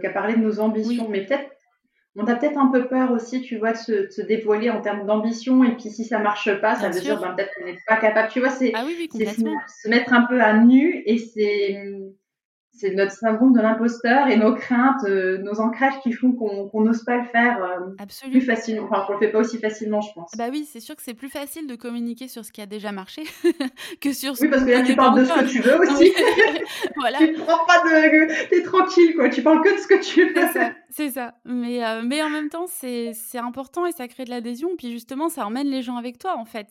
qu'à 0.00 0.10
parler 0.10 0.34
de 0.34 0.40
nos 0.40 0.60
ambitions. 0.60 1.08
Mais 1.08 1.26
peut-être 1.26 1.55
on 2.16 2.26
a 2.26 2.34
peut-être 2.34 2.58
un 2.58 2.68
peu 2.68 2.86
peur 2.88 3.12
aussi, 3.12 3.42
tu 3.42 3.58
vois, 3.58 3.72
de 3.72 4.08
se, 4.10 4.22
dévoiler 4.22 4.70
en 4.70 4.80
termes 4.80 5.06
d'ambition. 5.06 5.62
Et 5.64 5.72
puis, 5.72 5.90
si 5.90 6.04
ça 6.04 6.18
marche 6.18 6.60
pas, 6.60 6.74
ça 6.74 6.88
veut 6.88 7.00
dire 7.00 7.20
ben, 7.20 7.34
peut-être 7.34 7.54
qu'on 7.56 7.66
n'est 7.66 7.78
pas 7.86 7.96
capable. 7.96 8.28
Tu 8.30 8.40
vois, 8.40 8.50
c'est 8.50 8.72
ah 8.74 8.84
se, 8.84 9.88
mettre 9.88 10.12
un 10.12 10.22
peu 10.22 10.40
à 10.40 10.54
nu 10.54 11.02
et 11.04 11.18
c'est 11.18 11.82
c'est 12.76 12.94
notre 12.94 13.12
syndrome 13.12 13.52
de 13.52 13.60
l'imposteur 13.60 14.28
et 14.28 14.36
nos 14.36 14.54
craintes, 14.54 15.04
euh, 15.04 15.38
nos 15.38 15.60
ancrages 15.60 15.98
qui 16.02 16.12
font 16.12 16.32
qu'on 16.32 16.80
n'ose 16.80 17.04
pas 17.04 17.16
le 17.16 17.24
faire 17.24 17.62
euh, 17.62 18.04
plus 18.30 18.40
facilement. 18.42 18.86
Enfin, 18.90 19.04
qu'on 19.06 19.14
le 19.14 19.18
fait 19.18 19.30
pas 19.30 19.38
aussi 19.38 19.58
facilement, 19.58 20.00
je 20.00 20.12
pense. 20.14 20.30
Bah 20.36 20.48
oui, 20.50 20.68
c'est 20.70 20.80
sûr 20.80 20.94
que 20.94 21.02
c'est 21.02 21.14
plus 21.14 21.28
facile 21.28 21.66
de 21.66 21.74
communiquer 21.74 22.28
sur 22.28 22.44
ce 22.44 22.52
qui 22.52 22.60
a 22.60 22.66
déjà 22.66 22.92
marché 22.92 23.24
que 24.00 24.12
sur 24.12 24.36
ce 24.36 24.42
Oui, 24.42 24.50
parce 24.50 24.64
que 24.64 24.70
là, 24.70 24.82
tu 24.82 24.94
parles 24.94 25.18
de 25.18 25.24
ce 25.24 25.32
que 25.32 25.46
tu 25.46 25.60
veux 25.60 25.80
aussi. 25.80 26.12
voilà. 26.96 27.18
Tu 27.18 27.32
prends 27.32 27.64
pas 27.66 27.80
de. 27.84 28.48
T'es 28.48 28.62
tranquille, 28.62 29.14
quoi. 29.14 29.28
Tu 29.28 29.42
parles 29.42 29.62
que 29.62 29.74
de 29.74 29.80
ce 29.80 29.86
que 29.86 30.02
tu 30.02 30.26
veux. 30.26 30.72
C'est 30.90 31.10
ça. 31.10 31.34
Mais, 31.44 31.84
euh, 31.84 32.02
mais 32.04 32.22
en 32.22 32.30
même 32.30 32.48
temps, 32.48 32.66
c'est 32.66 33.12
important 33.34 33.86
et 33.86 33.92
ça 33.92 34.08
crée 34.08 34.24
de 34.24 34.30
l'adhésion. 34.30 34.70
Puis 34.78 34.92
justement, 34.92 35.28
ça 35.28 35.46
emmène 35.46 35.68
les 35.68 35.82
gens 35.82 35.96
avec 35.96 36.18
toi, 36.18 36.36
en 36.36 36.44
fait. 36.44 36.68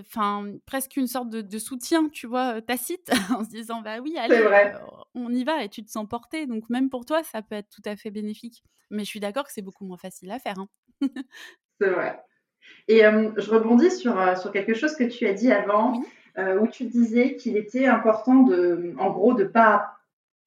Enfin, 0.00 0.46
presque 0.66 0.96
une 0.96 1.06
sorte 1.06 1.28
de, 1.28 1.40
de 1.40 1.58
soutien, 1.58 2.08
tu 2.08 2.26
vois, 2.26 2.60
tacite, 2.62 3.10
en 3.34 3.44
se 3.44 3.50
disant, 3.50 3.82
bah 3.82 3.96
oui, 4.02 4.16
allez, 4.18 4.42
on 5.14 5.32
y 5.32 5.37
va 5.44 5.64
et 5.64 5.68
tu 5.68 5.84
te 5.84 5.90
sens 5.90 6.06
porté. 6.08 6.46
Donc 6.46 6.68
même 6.70 6.90
pour 6.90 7.04
toi, 7.04 7.22
ça 7.22 7.42
peut 7.42 7.54
être 7.54 7.68
tout 7.70 7.82
à 7.84 7.96
fait 7.96 8.10
bénéfique. 8.10 8.62
Mais 8.90 9.04
je 9.04 9.08
suis 9.08 9.20
d'accord 9.20 9.44
que 9.44 9.52
c'est 9.52 9.62
beaucoup 9.62 9.84
moins 9.84 9.96
facile 9.96 10.30
à 10.30 10.38
faire. 10.38 10.58
Hein. 10.58 10.68
c'est 11.80 11.90
vrai. 11.90 12.20
Et 12.86 13.00
je 13.00 13.50
rebondis 13.50 13.90
sur, 13.90 14.38
sur 14.38 14.52
quelque 14.52 14.74
chose 14.74 14.94
que 14.96 15.04
tu 15.04 15.26
as 15.26 15.32
dit 15.32 15.52
avant, 15.52 16.02
où 16.36 16.66
tu 16.66 16.84
disais 16.84 17.36
qu'il 17.36 17.56
était 17.56 17.86
important 17.86 18.42
de, 18.42 18.94
en 18.98 19.10
gros, 19.10 19.32
de 19.32 19.44
pas 19.44 19.92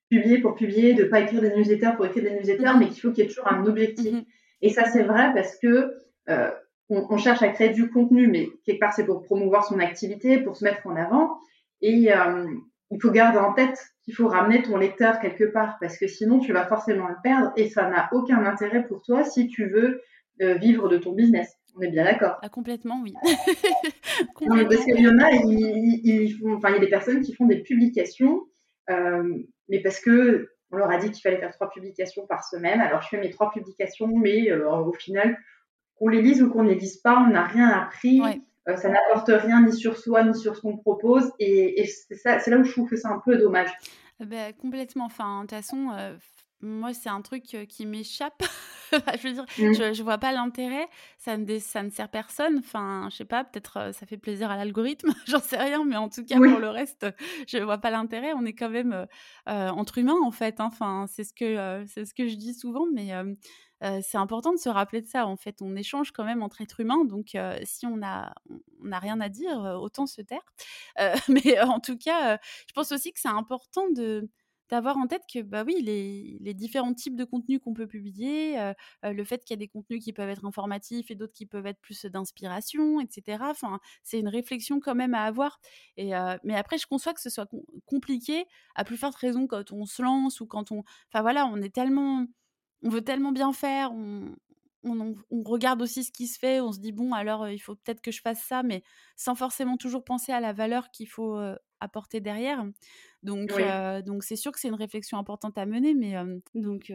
publier 0.09 0.39
pour 0.39 0.55
publier, 0.55 0.93
de 0.93 1.05
pas 1.05 1.21
écrire 1.21 1.41
des 1.41 1.55
newsletters 1.55 1.93
pour 1.95 2.05
écrire 2.05 2.23
des 2.23 2.31
newsletters, 2.31 2.73
mmh 2.73 2.79
mais 2.79 2.89
qu'il 2.89 3.01
faut 3.01 3.11
qu'il 3.11 3.23
y 3.23 3.27
ait 3.27 3.29
toujours 3.29 3.47
un 3.47 3.65
objectif. 3.65 4.13
Mmh 4.13 4.25
et 4.63 4.69
ça, 4.69 4.85
c'est 4.85 5.03
vrai 5.03 5.31
parce 5.33 5.57
que 5.57 6.01
on, 6.91 7.17
cherche 7.17 7.41
à 7.41 7.49
créer 7.49 7.69
du 7.69 7.89
contenu, 7.89 8.27
mais 8.27 8.49
quelque 8.65 8.79
part, 8.79 8.93
c'est 8.93 9.05
pour 9.05 9.23
promouvoir 9.23 9.65
son 9.65 9.79
activité, 9.79 10.39
pour 10.39 10.57
se 10.57 10.63
mettre 10.63 10.85
en 10.85 10.95
avant. 10.95 11.39
Et 11.81 12.11
il 12.91 13.01
faut 13.01 13.11
garder 13.11 13.39
en 13.39 13.53
tête 13.53 13.77
qu'il 14.03 14.15
faut 14.15 14.27
ramener 14.27 14.61
ton 14.61 14.77
lecteur 14.77 15.19
quelque 15.19 15.45
part 15.45 15.77
parce 15.79 15.97
que 15.97 16.07
sinon 16.07 16.39
tu 16.39 16.53
vas 16.53 16.65
forcément 16.65 17.07
le 17.07 17.15
perdre 17.23 17.51
et 17.55 17.69
ça 17.69 17.89
n'a 17.89 18.09
aucun 18.11 18.43
intérêt 18.45 18.85
pour 18.85 19.01
toi 19.01 19.23
si 19.23 19.47
tu 19.47 19.69
veux 19.69 20.01
euh, 20.41 20.55
vivre 20.55 20.89
de 20.89 20.97
ton 20.97 21.13
business. 21.13 21.55
On 21.77 21.81
est 21.81 21.89
bien 21.89 22.03
d'accord. 22.03 22.37
Ah, 22.41 22.49
complètement, 22.49 23.01
oui. 23.01 23.13
parce 23.23 24.83
qu'il 24.83 24.99
y 24.99 25.07
en 25.07 25.19
a, 25.19 25.31
il, 25.31 26.37
enfin, 26.53 26.69
il 26.69 26.73
y 26.73 26.77
a 26.77 26.79
des 26.79 26.89
personnes 26.89 27.21
qui 27.21 27.33
font 27.33 27.45
des 27.45 27.61
publications, 27.61 28.41
euh, 28.89 29.37
mais 29.69 29.81
parce 29.81 30.01
que 30.01 30.49
on 30.73 30.77
leur 30.77 30.89
a 30.89 30.97
dit 30.97 31.11
qu'il 31.11 31.21
fallait 31.21 31.37
faire 31.37 31.51
trois 31.51 31.69
publications 31.69 32.25
par 32.27 32.43
semaine. 32.43 32.81
Alors 32.81 33.01
je 33.01 33.09
fais 33.09 33.19
mes 33.19 33.29
trois 33.29 33.51
publications, 33.51 34.07
mais 34.07 34.49
euh, 34.51 34.69
au 34.69 34.93
final, 34.93 35.37
qu'on 35.95 36.09
les 36.09 36.21
lise 36.21 36.41
ou 36.41 36.49
qu'on 36.49 36.63
ne 36.63 36.69
les 36.69 36.75
lise 36.75 36.97
pas, 36.97 37.23
on 37.25 37.31
n'a 37.31 37.45
rien 37.45 37.69
appris. 37.69 38.21
Euh, 38.67 38.77
ça 38.77 38.89
n'apporte 38.89 39.29
rien 39.29 39.65
ni 39.65 39.73
sur 39.73 39.97
soi 39.97 40.23
ni 40.23 40.37
sur 40.37 40.55
ce 40.55 40.61
qu'on 40.61 40.77
propose. 40.77 41.31
Et, 41.39 41.85
c'est 41.87 42.47
là 42.47 42.57
où 42.57 42.63
je 42.63 42.71
trouve 42.71 42.89
que 42.89 42.95
c'est 42.95 43.07
un 43.07 43.21
peu 43.23 43.37
dommage. 43.37 43.71
Euh, 44.21 44.25
bah, 44.25 44.53
complètement. 44.53 45.05
Enfin, 45.05 45.37
de 45.37 45.47
toute 45.47 45.57
façon, 45.57 45.89
euh, 45.93 46.15
moi, 46.61 46.93
c'est 46.93 47.09
un 47.09 47.21
truc 47.21 47.43
qui 47.43 47.85
m'échappe. 47.85 48.43
je 48.91 49.27
veux 49.27 49.33
dire, 49.33 49.45
mmh. 49.57 49.73
je, 49.73 49.93
je 49.93 50.03
vois 50.03 50.17
pas 50.17 50.31
l'intérêt. 50.31 50.87
Ça 51.17 51.37
ne, 51.37 51.59
ça 51.59 51.83
ne 51.83 51.89
sert 51.89 52.09
personne. 52.09 52.59
Enfin, 52.59 53.07
je 53.09 53.17
sais 53.17 53.25
pas, 53.25 53.43
peut-être 53.43 53.91
ça 53.93 54.05
fait 54.05 54.17
plaisir 54.17 54.51
à 54.51 54.57
l'algorithme. 54.57 55.13
J'en 55.27 55.39
sais 55.39 55.57
rien. 55.57 55.83
Mais 55.85 55.95
en 55.95 56.09
tout 56.09 56.23
cas, 56.25 56.37
pour 56.37 56.59
le 56.59 56.69
reste, 56.69 57.07
je 57.47 57.57
vois 57.57 57.79
pas 57.79 57.89
l'intérêt. 57.89 58.33
On 58.33 58.45
est 58.45 58.53
quand 58.53 58.69
même 58.69 59.07
entre 59.47 59.97
humains, 59.97 60.19
en 60.23 60.31
fait. 60.31 60.59
Hein. 60.59 60.69
Enfin, 60.71 61.05
c'est 61.07 61.23
ce, 61.23 61.33
que 61.33 61.83
c'est 61.87 62.05
ce 62.05 62.13
que 62.13 62.27
je 62.27 62.35
dis 62.35 62.53
souvent. 62.53 62.85
Mais 62.93 63.11
c'est 64.01 64.17
important 64.17 64.51
de 64.51 64.59
se 64.59 64.69
rappeler 64.69 65.01
de 65.01 65.07
ça. 65.07 65.25
En 65.25 65.37
fait, 65.37 65.61
on 65.61 65.75
échange 65.75 66.11
quand 66.11 66.25
même 66.25 66.43
entre 66.43 66.61
êtres 66.61 66.81
humains, 66.81 67.05
donc 67.05 67.35
si 67.63 67.85
on 67.85 67.97
n'a 67.97 68.33
on 68.83 68.91
a 68.91 68.99
rien 68.99 69.19
à 69.21 69.29
dire, 69.29 69.57
autant 69.81 70.05
se 70.05 70.21
taire. 70.21 70.45
mais 71.29 71.59
en 71.61 71.79
tout 71.79 71.97
cas, 71.97 72.37
je 72.67 72.73
pense 72.73 72.91
aussi 72.91 73.11
que 73.13 73.19
c'est 73.19 73.29
important 73.29 73.89
de 73.89 74.29
d'avoir 74.71 74.97
en 74.97 75.07
tête 75.07 75.23
que 75.31 75.41
bah 75.41 75.63
oui 75.65 75.81
les, 75.81 76.37
les 76.41 76.53
différents 76.53 76.93
types 76.93 77.15
de 77.15 77.25
contenus 77.25 77.59
qu'on 77.63 77.73
peut 77.73 77.87
publier 77.87 78.55
le 79.03 79.23
fait 79.23 79.43
qu'il 79.43 79.51
y 79.51 79.59
a 79.59 79.63
des 79.63 79.67
contenus 79.67 80.03
qui 80.03 80.13
peuvent 80.13 80.29
être 80.29 80.45
informatifs 80.45 81.11
et 81.11 81.15
d'autres 81.15 81.33
qui 81.33 81.45
peuvent 81.45 81.65
être 81.65 81.79
plus 81.81 82.05
d'inspiration 82.05 82.99
etc 83.01 83.39
enfin 83.41 83.79
c'est 84.03 84.19
une 84.19 84.29
réflexion 84.29 84.79
quand 84.79 84.95
même 84.95 85.13
à 85.13 85.23
avoir. 85.23 85.59
Et 85.97 86.11
mais 86.43 86.55
après 86.55 86.77
je 86.77 86.87
conçois 86.87 87.13
que 87.13 87.21
ce 87.21 87.29
soit 87.29 87.49
compliqué 87.85 88.45
à 88.75 88.83
plus 88.83 88.97
forte 88.97 89.15
raison 89.15 89.47
quand 89.47 89.71
on 89.71 89.85
se 89.85 90.01
lance 90.01 90.41
ou 90.41 90.47
quand 90.47 90.71
on 90.71 90.83
enfin 91.11 91.21
voilà 91.21 91.45
on 91.45 91.57
est 91.61 91.73
tellement 91.73 92.25
on 92.83 92.89
veut 92.89 93.03
tellement 93.03 93.31
bien 93.31 93.53
faire, 93.53 93.91
on, 93.93 94.35
regarde 95.45 95.81
aussi 95.81 96.03
ce 96.03 96.11
qui 96.11 96.27
se 96.27 96.39
fait, 96.39 96.59
on 96.61 96.71
se 96.71 96.79
dit 96.79 96.91
bon 96.91 97.13
alors 97.13 97.47
il 97.47 97.59
faut 97.59 97.75
peut-être 97.75 98.01
que 98.01 98.11
je 98.11 98.21
fasse 98.21 98.41
ça, 98.41 98.63
mais 98.63 98.83
sans 99.15 99.35
forcément 99.35 99.77
toujours 99.77 100.03
penser 100.03 100.31
à 100.31 100.39
la 100.39 100.53
valeur 100.53 100.89
qu'il 100.91 101.07
faut 101.07 101.37
apporter 101.81 102.21
derrière. 102.21 102.65
Donc 103.23 103.51
donc 104.05 104.23
c'est 104.23 104.35
sûr 104.37 104.51
que 104.51 104.59
c'est 104.59 104.69
une 104.69 104.75
réflexion 104.75 105.17
importante 105.17 105.57
à 105.57 105.65
mener, 105.65 105.93
mais 105.93 106.15
donc 106.55 106.91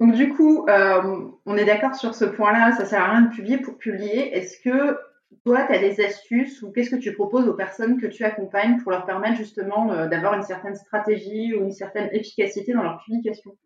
donc 0.00 0.14
du 0.16 0.30
coup, 0.30 0.66
on 0.66 1.56
est 1.56 1.64
d'accord 1.64 1.94
sur 1.94 2.14
ce 2.14 2.24
point-là, 2.24 2.72
ça 2.72 2.84
sert 2.84 3.00
à 3.00 3.12
rien 3.12 3.22
de 3.22 3.34
publier 3.34 3.58
pour 3.58 3.78
publier. 3.78 4.36
Est-ce 4.36 4.60
que 4.60 4.98
toi, 5.44 5.64
tu 5.66 5.74
as 5.74 5.78
des 5.78 6.04
astuces 6.04 6.60
ou 6.62 6.72
qu'est-ce 6.72 6.90
que 6.90 6.96
tu 6.96 7.14
proposes 7.14 7.48
aux 7.48 7.54
personnes 7.54 8.00
que 8.00 8.06
tu 8.06 8.24
accompagnes 8.24 8.78
pour 8.82 8.90
leur 8.90 9.06
permettre 9.06 9.36
justement 9.36 9.86
d'avoir 10.08 10.34
une 10.34 10.42
certaine 10.42 10.74
stratégie 10.74 11.54
ou 11.54 11.62
une 11.62 11.72
certaine 11.72 12.08
efficacité 12.12 12.72
dans 12.72 12.82
leur 12.82 13.00
publication? 13.04 13.56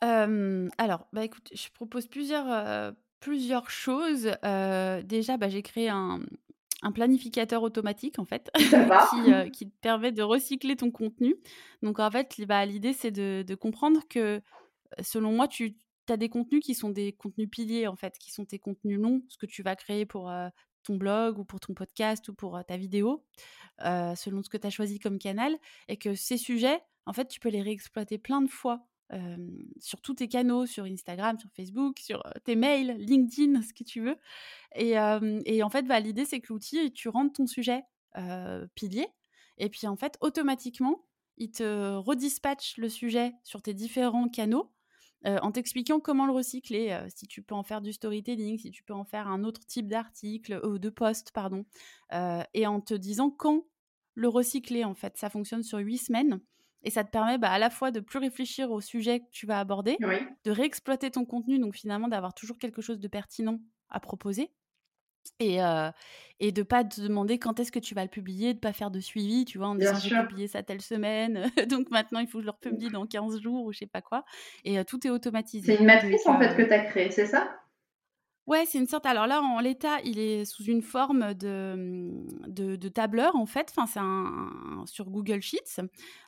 Alors, 0.00 1.06
bah, 1.12 1.24
écoute, 1.24 1.48
je 1.54 1.68
propose 1.72 2.08
plusieurs, 2.08 2.92
plusieurs 3.20 3.70
choses. 3.70 4.24
déjà, 5.04 5.36
bah, 5.36 5.48
j'ai 5.48 5.62
créé 5.62 5.90
un 5.90 6.20
un 6.86 6.92
planificateur 6.92 7.62
automatique 7.62 8.18
en 8.20 8.24
fait 8.24 8.48
qui, 8.56 9.50
qui, 9.50 9.68
te 9.68 9.76
permet 9.80 10.12
de 10.12 10.22
recycler 10.22 10.76
ton 10.76 10.90
contenu. 10.90 11.34
Donc 11.82 11.98
en 11.98 12.10
fait, 12.10 12.40
bah, 12.46 12.64
l'idée 12.64 12.92
c'est 12.92 13.10
de, 13.10 13.44
de, 13.46 13.54
comprendre 13.56 14.02
que 14.08 14.40
selon 15.02 15.32
moi, 15.32 15.48
tu 15.48 15.76
as 16.08 16.16
des 16.16 16.28
contenus 16.28 16.62
qui 16.64 16.74
sont 16.74 16.90
des 16.90 17.12
contenus 17.12 17.50
piliers 17.50 17.88
en 17.88 17.96
fait, 17.96 18.16
qui 18.18 18.30
sont 18.30 18.44
tes 18.44 18.60
contenus 18.60 19.00
longs, 19.00 19.22
ce 19.28 19.36
que 19.36 19.46
tu 19.46 19.62
vas 19.62 19.74
créer 19.74 20.06
pour 20.06 20.32
ton 20.84 20.96
blog 20.96 21.40
ou 21.40 21.44
pour 21.44 21.58
ton 21.58 21.74
podcast 21.74 22.28
ou 22.28 22.34
pour 22.34 22.62
ta 22.66 22.76
vidéo, 22.76 23.24
selon 23.80 24.44
ce 24.44 24.48
que 24.48 24.56
tu 24.56 24.66
as 24.68 24.70
choisi 24.70 25.00
comme 25.00 25.18
canal, 25.18 25.56
et 25.88 25.96
que 25.96 26.14
ces 26.14 26.36
sujets, 26.36 26.80
en 27.06 27.12
fait, 27.12 27.26
tu 27.26 27.40
peux 27.40 27.48
les 27.48 27.62
réexploiter 27.62 28.18
plein 28.18 28.42
de 28.42 28.48
fois 28.48 28.86
sur 29.80 30.00
tous 30.00 30.14
tes 30.14 30.28
canaux, 30.28 30.66
sur 30.66 30.84
Instagram, 30.84 31.38
sur 31.38 31.50
Facebook, 31.52 31.98
sur 31.98 32.22
tes 32.44 32.56
mails, 32.56 32.96
LinkedIn, 32.98 33.62
ce 33.62 33.72
que 33.72 33.84
tu 33.84 34.00
veux. 34.00 34.16
Et, 34.74 34.94
et 35.44 35.62
en 35.62 35.70
fait, 35.70 35.82
bah, 35.82 36.00
l'idée, 36.00 36.24
c'est 36.24 36.40
que 36.40 36.52
l'outil, 36.52 36.92
tu 36.92 37.08
rentres 37.08 37.34
ton 37.34 37.46
sujet 37.46 37.82
pilier, 38.74 39.06
et 39.58 39.68
puis 39.68 39.86
en 39.86 39.96
fait, 39.96 40.16
automatiquement, 40.20 41.06
il 41.36 41.50
te 41.50 41.94
redispatche 41.96 42.76
le 42.78 42.88
sujet 42.88 43.34
sur 43.44 43.62
tes 43.62 43.74
différents 43.74 44.28
canaux 44.28 44.72
en 45.24 45.50
t'expliquant 45.50 45.98
comment 45.98 46.26
le 46.26 46.32
recycler, 46.32 46.98
si 47.08 47.26
tu 47.26 47.42
peux 47.42 47.54
en 47.54 47.62
faire 47.62 47.80
du 47.80 47.92
storytelling, 47.92 48.58
si 48.58 48.70
tu 48.70 48.82
peux 48.82 48.94
en 48.94 49.04
faire 49.04 49.28
un 49.28 49.44
autre 49.44 49.66
type 49.66 49.88
d'article, 49.88 50.60
ou 50.64 50.78
de 50.78 50.88
post, 50.88 51.32
pardon, 51.32 51.64
et 52.54 52.66
en 52.66 52.80
te 52.80 52.94
disant 52.94 53.30
quand 53.30 53.66
le 54.14 54.28
recycler, 54.28 54.82
en 54.84 54.94
fait. 54.94 55.16
Ça 55.18 55.28
fonctionne 55.28 55.62
sur 55.62 55.78
huit 55.78 55.98
semaines. 55.98 56.40
Et 56.82 56.90
ça 56.90 57.04
te 57.04 57.10
permet 57.10 57.38
bah, 57.38 57.50
à 57.50 57.58
la 57.58 57.70
fois 57.70 57.90
de 57.90 58.00
plus 58.00 58.18
réfléchir 58.18 58.70
au 58.70 58.80
sujet 58.80 59.20
que 59.20 59.30
tu 59.32 59.46
vas 59.46 59.58
aborder, 59.58 60.00
de 60.44 60.50
réexploiter 60.50 61.10
ton 61.10 61.24
contenu, 61.24 61.58
donc 61.58 61.74
finalement 61.74 62.08
d'avoir 62.08 62.34
toujours 62.34 62.58
quelque 62.58 62.80
chose 62.82 63.00
de 63.00 63.08
pertinent 63.08 63.58
à 63.88 64.00
proposer. 64.00 64.52
Et, 65.40 65.60
euh, 65.60 65.90
et 66.38 66.52
de 66.52 66.62
pas 66.62 66.84
te 66.84 67.00
demander 67.00 67.38
quand 67.40 67.58
est-ce 67.58 67.72
que 67.72 67.80
tu 67.80 67.94
vas 67.96 68.04
le 68.04 68.08
publier, 68.08 68.54
de 68.54 68.60
pas 68.60 68.72
faire 68.72 68.92
de 68.92 69.00
suivi, 69.00 69.44
tu 69.44 69.58
vois, 69.58 69.66
en 69.66 69.74
disant 69.74 69.98
j'ai 69.98 70.10
publié 70.28 70.46
ça 70.46 70.62
telle 70.62 70.80
semaine, 70.80 71.50
donc 71.68 71.90
maintenant 71.90 72.20
il 72.20 72.28
faut 72.28 72.38
que 72.38 72.42
je 72.42 72.46
le 72.46 72.52
republie 72.52 72.90
dans 72.90 73.06
15 73.06 73.40
jours 73.40 73.64
ou 73.64 73.72
je 73.72 73.78
sais 73.80 73.86
pas 73.86 74.02
quoi. 74.02 74.24
Et 74.64 74.84
tout 74.84 75.04
est 75.04 75.10
automatisé. 75.10 75.74
C'est 75.74 75.80
une 75.80 75.86
matrice 75.86 76.24
en 76.26 76.38
fait 76.38 76.54
que 76.56 76.62
tu 76.62 76.72
as 76.72 76.78
créée, 76.84 77.10
c'est 77.10 77.26
ça? 77.26 77.58
Ouais, 78.46 78.64
c'est 78.64 78.78
une 78.78 78.86
sorte. 78.86 79.06
Alors 79.06 79.26
là, 79.26 79.42
en 79.42 79.58
l'état, 79.58 80.00
il 80.04 80.20
est 80.20 80.44
sous 80.44 80.62
une 80.64 80.82
forme 80.82 81.34
de, 81.34 81.74
mmh, 81.76 82.76
de, 82.76 82.88
tableur, 82.88 83.34
en 83.34 83.46
fait. 83.46 83.72
Enfin, 83.76 83.86
c'est 83.86 83.98
un, 84.00 84.84
sur 84.86 85.10
Google 85.10 85.42
Sheets. 85.42 85.80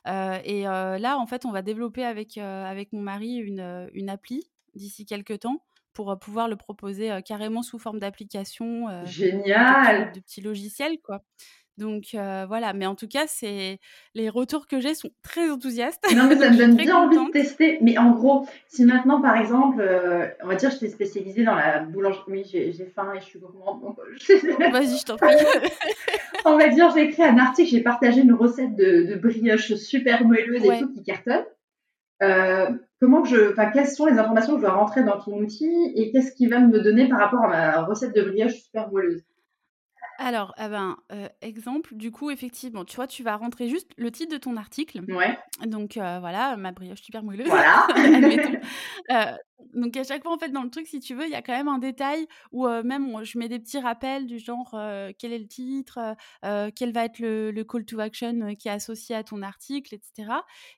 Euh, 0.07 0.37
et 0.43 0.67
euh, 0.67 0.97
là, 0.97 1.17
en 1.17 1.25
fait, 1.27 1.45
on 1.45 1.51
va 1.51 1.61
développer 1.61 2.03
avec, 2.03 2.37
euh, 2.37 2.65
avec 2.65 2.91
mon 2.91 3.01
mari 3.01 3.35
une, 3.35 3.89
une 3.93 4.09
appli 4.09 4.49
d'ici 4.75 5.05
quelques 5.05 5.39
temps 5.39 5.63
pour 5.93 6.17
pouvoir 6.19 6.47
le 6.47 6.55
proposer 6.55 7.21
carrément 7.25 7.61
sous 7.61 7.79
forme 7.79 7.99
d'application. 7.99 9.05
Génial! 9.05 10.11
De, 10.11 10.15
de, 10.15 10.19
petits 10.19 10.41
logiciels, 10.41 10.99
quoi. 11.01 11.23
Donc 11.79 12.09
voilà, 12.13 12.73
mais 12.73 12.85
en 12.85 12.95
tout 12.95 13.07
cas, 13.07 13.23
c'est 13.27 13.79
les 14.13 14.29
retours 14.29 14.67
que 14.67 14.79
j'ai 14.79 14.93
sont 14.93 15.09
très 15.23 15.49
enthousiastes. 15.49 16.03
Non, 16.15 16.27
mais 16.27 16.35
ça 16.39 16.49
me 16.49 16.57
donne 16.57 16.75
bien 16.75 16.95
envie 16.95 17.17
de 17.17 17.31
tester. 17.31 17.77
Mais 17.81 17.97
en 17.97 18.11
gros, 18.11 18.45
si 18.67 18.85
maintenant, 18.85 19.21
par 19.21 19.37
exemple, 19.37 19.81
on 20.43 20.47
va 20.47 20.55
dire, 20.55 20.71
je 20.71 20.77
t'ai 20.77 20.89
spécialisée 20.89 21.43
dans 21.43 21.55
la 21.55 21.79
boulangerie, 21.79 22.23
oui, 22.27 22.43
j'ai 22.45 22.85
faim 22.93 23.13
et 23.15 23.21
je 23.21 23.25
suis 23.25 23.39
gourmande. 23.39 23.83
Vas-y, 24.71 24.97
je 24.97 25.05
t'en 25.05 25.15
prie. 25.15 25.33
on 26.45 26.57
va 26.57 26.67
dire, 26.67 26.91
j'ai 26.93 27.03
écrit 27.03 27.23
un 27.23 27.37
article, 27.37 27.69
j'ai 27.69 27.81
partagé 27.81 28.21
une 28.21 28.33
recette 28.33 28.75
de, 28.75 29.15
brioche 29.15 29.73
super 29.75 30.25
moelleuse 30.25 30.65
et 30.65 30.79
tout 30.79 30.93
qui 30.93 31.03
cartonne. 31.03 31.45
comment 32.99 33.23
je, 33.23 33.51
enfin, 33.51 33.71
quelles 33.71 33.87
sont 33.87 34.05
les 34.05 34.19
informations 34.19 34.55
que 34.55 34.61
je 34.61 34.65
dois 34.65 34.75
rentrer 34.75 35.03
dans 35.03 35.19
ton 35.19 35.37
outil 35.37 35.93
et 35.95 36.11
qu'est-ce 36.11 36.33
qui 36.33 36.47
va 36.47 36.59
me 36.59 36.79
donner 36.79 37.07
par 37.07 37.19
rapport 37.19 37.43
à 37.45 37.47
ma 37.47 37.81
recette 37.83 38.13
de 38.13 38.21
brioche 38.21 38.55
super 38.55 38.91
moelleuse? 38.91 39.23
Alors, 40.19 40.53
ah 40.57 40.69
ben, 40.69 40.97
exemple, 41.41 41.95
du 41.95 42.11
coup, 42.11 42.29
effectivement, 42.29 42.83
tu 42.83 42.97
vois, 42.97 43.07
tu 43.07 43.23
vas 43.23 43.37
rentrer 43.37 43.69
juste 43.69 43.91
le 43.97 44.11
titre 44.11 44.33
de 44.33 44.37
ton 44.37 44.57
article. 44.57 45.01
Ouais. 45.07 45.37
Donc, 45.65 45.93
voilà, 45.93 46.57
ma 46.57 46.71
brioche 46.71 47.01
super 47.01 47.23
moelleuse. 47.23 47.47
Voilà. 47.47 47.87
donc, 49.73 49.95
à 49.95 50.03
chaque 50.03 50.23
fois, 50.23 50.33
en 50.33 50.37
fait, 50.37 50.49
dans 50.49 50.63
le 50.63 50.69
truc, 50.69 50.87
si 50.87 50.99
tu 50.99 51.15
veux, 51.15 51.25
il 51.25 51.31
y 51.31 51.35
a 51.35 51.41
quand 51.41 51.55
même 51.55 51.69
un 51.69 51.79
détail 51.79 52.27
où 52.51 52.67
même 52.67 53.23
je 53.23 53.37
mets 53.37 53.47
des 53.47 53.59
petits 53.59 53.79
rappels 53.79 54.25
du 54.25 54.39
genre 54.39 54.71
quel 55.17 55.31
est 55.31 55.39
le 55.39 55.47
titre, 55.47 56.15
quel 56.75 56.91
va 56.91 57.05
être 57.05 57.19
le, 57.19 57.51
le, 57.51 57.63
call 57.63 57.85
to 57.85 57.99
action 57.99 58.55
qui 58.55 58.67
est 58.67 58.71
associé 58.71 59.15
à 59.15 59.23
ton 59.23 59.41
article, 59.41 59.95
etc. 59.95 60.31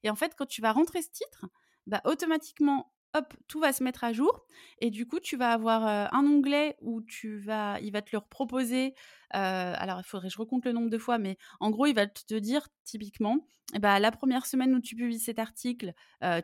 Et 0.04 0.10
en 0.10 0.16
fait, 0.16 0.36
quand 0.38 0.46
tu 0.46 0.62
vas 0.62 0.72
rentrer 0.72 1.02
ce 1.02 1.10
titre, 1.10 1.48
bah, 1.88 2.02
automatiquement, 2.06 2.92
hop, 3.14 3.34
tout 3.48 3.60
va 3.60 3.74
se 3.74 3.84
mettre 3.84 4.04
à 4.04 4.14
jour. 4.14 4.46
Et 4.80 4.90
du 4.90 5.08
coup, 5.08 5.20
tu 5.20 5.38
vas 5.38 5.52
avoir 5.52 5.86
un 5.86 6.26
onglet 6.26 6.78
où 6.82 7.02
tu 7.02 7.38
vas, 7.40 7.80
il 7.82 7.92
va 7.92 8.02
te 8.02 8.16
le 8.16 8.22
proposer. 8.22 8.94
alors, 9.32 10.00
il 10.00 10.04
faudrait 10.04 10.28
que 10.28 10.34
je 10.34 10.40
recompte 10.40 10.66
le 10.66 10.72
nombre 10.72 10.90
de 10.90 10.98
fois, 10.98 11.18
mais 11.18 11.38
en 11.60 11.70
gros, 11.70 11.86
il 11.86 11.96
va 11.96 12.08
te 12.08 12.36
dire 12.36 12.68
typiquement, 12.84 13.46
eh 13.74 13.80
ben, 13.80 14.00
la 14.00 14.12
première 14.12 14.46
semaine 14.46 14.76
où 14.76 14.82
tu 14.82 14.96
publies 14.96 15.20
cet 15.20 15.40
article, 15.40 15.94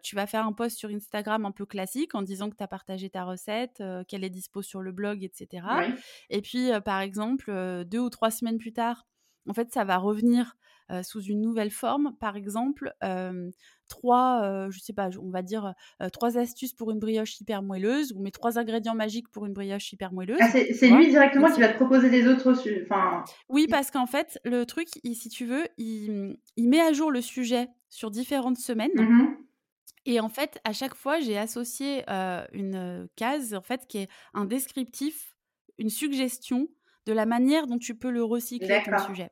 tu 0.04 0.16
vas 0.16 0.28
faire 0.28 0.46
un 0.46 0.54
post 0.54 0.78
sur 0.78 0.90
Instagram 0.90 1.46
un 1.46 1.52
peu 1.52 1.66
classique 1.66 2.16
en 2.16 2.22
disant 2.22 2.50
que 2.50 2.56
tu 2.56 2.64
as 2.64 2.68
partagé 2.68 3.10
ta 3.10 3.24
recette, 3.24 3.84
qu'elle 4.08 4.24
est 4.24 4.30
dispo 4.30 4.62
sur 4.62 4.82
le 4.82 4.92
blog, 4.92 5.24
etc. 5.24 5.66
Et 6.30 6.42
puis, 6.42 6.70
par 6.86 7.02
exemple, 7.02 7.52
deux 7.86 8.00
ou 8.00 8.10
trois 8.10 8.32
semaines 8.32 8.58
plus 8.58 8.74
tard, 8.74 9.08
en 9.50 9.54
fait, 9.54 9.72
ça 9.72 9.84
va 9.84 9.98
revenir 9.98 10.56
sous 11.04 11.22
une 11.22 11.42
nouvelle 11.42 11.72
forme. 11.72 12.14
Par 12.20 12.36
exemple, 12.36 12.94
trois, 13.88 14.68
je 14.70 14.80
sais 14.80 14.94
pas, 14.94 15.10
on 15.22 15.30
va 15.30 15.42
dire 15.42 15.74
trois 16.14 16.38
astuces 16.38 16.74
pour 16.74 16.92
une 16.92 17.00
brioche 17.00 17.40
hyper 17.40 17.62
moelleuse 17.62 18.14
ou 18.14 18.22
mes 18.22 18.32
trois 18.32 18.58
ingrédients 18.58 18.96
magiques 18.96 19.30
pour 19.30 19.46
une 19.46 19.54
brioche 19.54 19.92
hyper 19.92 20.14
moelleuse. 20.14 20.38
Ah, 20.42 20.50
c'est 20.50 20.90
lui 20.90 21.08
directement 21.08 21.52
qui 21.52 21.60
va 21.60 21.70
te 21.70 21.76
proposer 21.76 22.10
des 22.10 22.28
autres. 22.28 22.54
Enfin... 22.84 23.24
Oui, 23.50 23.68
parce 23.70 23.92
qu'en 23.92 24.08
fait, 24.08 24.40
le 24.44 24.66
truc, 24.66 24.88
si 24.90 25.30
tu 25.30 25.46
veux, 25.46 25.66
il, 25.78 26.38
met 26.58 26.82
à 26.82 26.94
jour 26.94 27.12
le 27.12 27.22
sujet 27.22 27.68
sur 27.90 28.12
différentes 28.12 28.58
semaines. 28.58 28.92
Mmh 28.96 29.36
Et 30.06 30.20
en 30.20 30.30
fait, 30.30 30.60
à 30.64 30.74
chaque 30.74 30.96
fois, 30.96 31.20
j'ai 31.20 31.38
associé 31.38 32.04
une 32.54 33.08
case 33.16 33.54
en 33.54 33.62
fait 33.62 33.88
qui 33.88 34.00
est 34.00 34.10
un 34.34 34.46
descriptif, 34.46 35.36
une 35.78 35.90
suggestion 35.90 36.68
de 37.06 37.14
la 37.14 37.26
manière 37.26 37.68
dont 37.68 37.78
tu 37.78 37.96
peux 37.96 38.12
le 38.12 38.24
recycler 38.24 38.84
ton 38.84 38.98
sujet. 39.08 39.32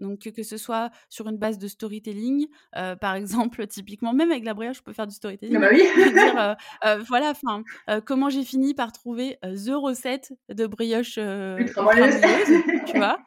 Donc 0.00 0.30
que 0.34 0.42
ce 0.42 0.56
soit 0.56 0.90
sur 1.08 1.28
une 1.28 1.36
base 1.36 1.58
de 1.58 1.68
storytelling, 1.68 2.46
euh, 2.76 2.96
par 2.96 3.14
exemple, 3.20 3.66
typiquement, 3.66 4.12
même 4.12 4.30
avec 4.30 4.44
la 4.44 4.54
brioche, 4.54 4.78
je 4.78 4.82
peux 4.82 4.92
faire 4.92 5.06
du 5.06 5.14
storytelling. 5.14 5.56
Ah 5.56 5.60
bah 5.60 5.68
oui. 5.72 5.82
dire, 6.12 6.56
euh, 6.84 6.98
voilà, 7.06 7.30
enfin, 7.30 7.62
comment 8.04 8.28
j'ai 8.28 8.44
fini 8.44 8.74
par 8.74 8.92
trouver 8.92 9.38
the 9.42 9.70
recette 9.70 10.32
de 10.48 10.66
brioche 10.66 11.14
tu 11.14 11.20
vois? 12.96 13.18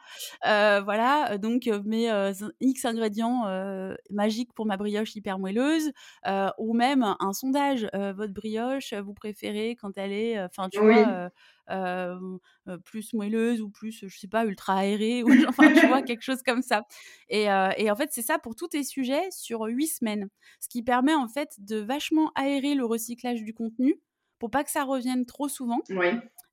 voilà, 0.43 1.37
donc 1.37 1.69
mes 1.85 2.31
X 2.61 2.85
ingrédients 2.85 3.43
magiques 4.09 4.53
pour 4.53 4.65
ma 4.65 4.77
brioche 4.77 5.15
hyper 5.15 5.39
moelleuse, 5.39 5.91
ou 6.57 6.73
même 6.73 7.15
un 7.19 7.33
sondage, 7.33 7.87
votre 7.93 8.33
brioche, 8.33 8.93
vous 8.93 9.13
préférez 9.13 9.75
quand 9.79 9.97
elle 9.97 10.11
est, 10.11 10.41
enfin, 10.41 10.69
tu 10.69 10.79
vois 10.79 11.29
plus 12.83 13.13
moelleuse 13.13 13.61
ou 13.61 13.69
plus, 13.69 14.05
je 14.07 14.17
sais 14.17 14.27
pas, 14.27 14.45
ultra 14.45 14.77
aérée, 14.77 15.23
ou 15.23 15.29
enfin, 15.47 15.73
tu 15.73 15.87
vois, 15.87 16.01
quelque 16.03 16.23
chose 16.23 16.43
comme 16.45 16.61
ça. 16.61 16.83
Et, 17.29 17.43
et 17.43 17.91
en 17.91 17.95
fait, 17.95 18.09
c'est 18.11 18.21
ça 18.21 18.39
pour 18.39 18.55
tous 18.55 18.69
tes 18.69 18.83
sujets 18.83 19.29
sur 19.31 19.61
huit 19.63 19.87
semaines. 19.87 20.29
Ce 20.59 20.67
qui 20.67 20.83
permet 20.83 21.13
en 21.13 21.27
fait 21.27 21.55
de 21.59 21.77
vachement 21.77 22.31
aérer 22.35 22.75
le 22.75 22.85
recyclage 22.85 23.43
du 23.43 23.53
contenu 23.53 23.99
pour 24.39 24.51
pas 24.51 24.65
que 24.65 24.71
ça 24.71 24.83
revienne 24.83 25.25
trop 25.25 25.47
souvent. 25.47 25.79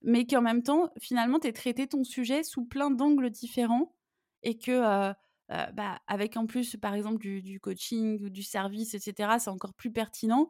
Mais 0.02 0.24
qu'en 0.24 0.42
même 0.42 0.62
temps, 0.62 0.90
finalement, 1.00 1.40
tu 1.40 1.52
traité 1.52 1.86
ton 1.86 2.04
sujet 2.04 2.42
sous 2.44 2.64
plein 2.64 2.90
d'angles 2.90 3.30
différents 3.30 3.94
et 4.42 4.56
que. 4.58 5.12
bah, 5.48 5.98
avec 6.06 6.36
en 6.36 6.46
plus, 6.46 6.76
par 6.76 6.94
exemple, 6.94 7.18
du, 7.18 7.58
coaching 7.60 8.22
ou 8.22 8.30
du 8.30 8.44
service, 8.44 8.94
etc., 8.94 9.38
c'est 9.40 9.50
encore 9.50 9.74
plus 9.74 9.90
pertinent. 9.90 10.48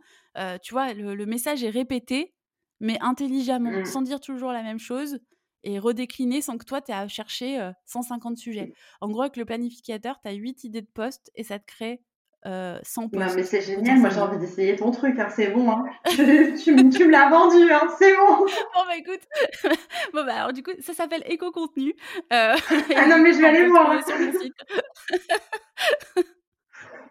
tu 0.63 0.75
vois, 0.75 0.93
le, 0.93 1.25
message 1.25 1.65
est 1.65 1.71
répété 1.71 2.35
mais 2.81 2.99
intelligemment, 3.01 3.71
mmh. 3.71 3.85
sans 3.85 4.03
dire 4.03 4.21
toujours 4.21 4.53
la 4.53 4.63
même 4.63 4.79
chose 4.79 5.21
et 5.63 5.79
redécliner 5.79 6.41
sans 6.41 6.57
que 6.57 6.65
toi, 6.65 6.81
tu 6.81 6.91
aies 6.91 6.95
à 6.95 7.07
chercher 7.07 7.71
150 7.85 8.39
sujets. 8.39 8.67
Mmh. 8.67 8.73
En 9.03 9.09
gros, 9.09 9.23
avec 9.23 9.37
le 9.37 9.45
planificateur, 9.45 10.19
tu 10.23 10.31
as 10.31 10.33
8 10.33 10.65
idées 10.65 10.81
de 10.81 10.87
postes 10.87 11.31
et 11.35 11.45
ça 11.45 11.59
te 11.59 11.67
crée 11.67 12.03
100 12.45 13.09
postes. 13.09 13.15
Non, 13.15 13.35
mais 13.35 13.43
c'est 13.43 13.61
génial, 13.61 13.99
moi 13.99 14.11
j'ai 14.11 14.21
envie 14.21 14.39
d'essayer 14.39 14.77
ton 14.77 14.91
truc, 14.91 15.19
hein, 15.19 15.29
c'est 15.35 15.49
bon. 15.49 15.71
Hein. 15.71 15.85
tu, 16.05 16.73
me 16.73 17.11
l'as 17.11 17.29
vendu, 17.29 17.71
hein, 17.71 17.87
c'est 17.99 18.15
bon. 18.17 18.37
bon, 18.75 18.85
bah 18.87 18.97
écoute, 18.97 19.21
bon, 20.15 20.25
bah 20.25 20.35
alors 20.37 20.53
du 20.53 20.63
coup, 20.63 20.73
ça 20.81 20.95
s'appelle 20.95 21.23
éco-contenu. 21.27 21.95
Euh, 22.33 22.55
ah 22.97 23.07
non, 23.09 23.19
mais 23.19 23.33
je 23.33 23.41
vais 23.41 23.49
aller 23.49 23.67
voir. 23.67 24.03
Sur 24.07 24.17
le 24.19 24.33
site. 24.33 24.55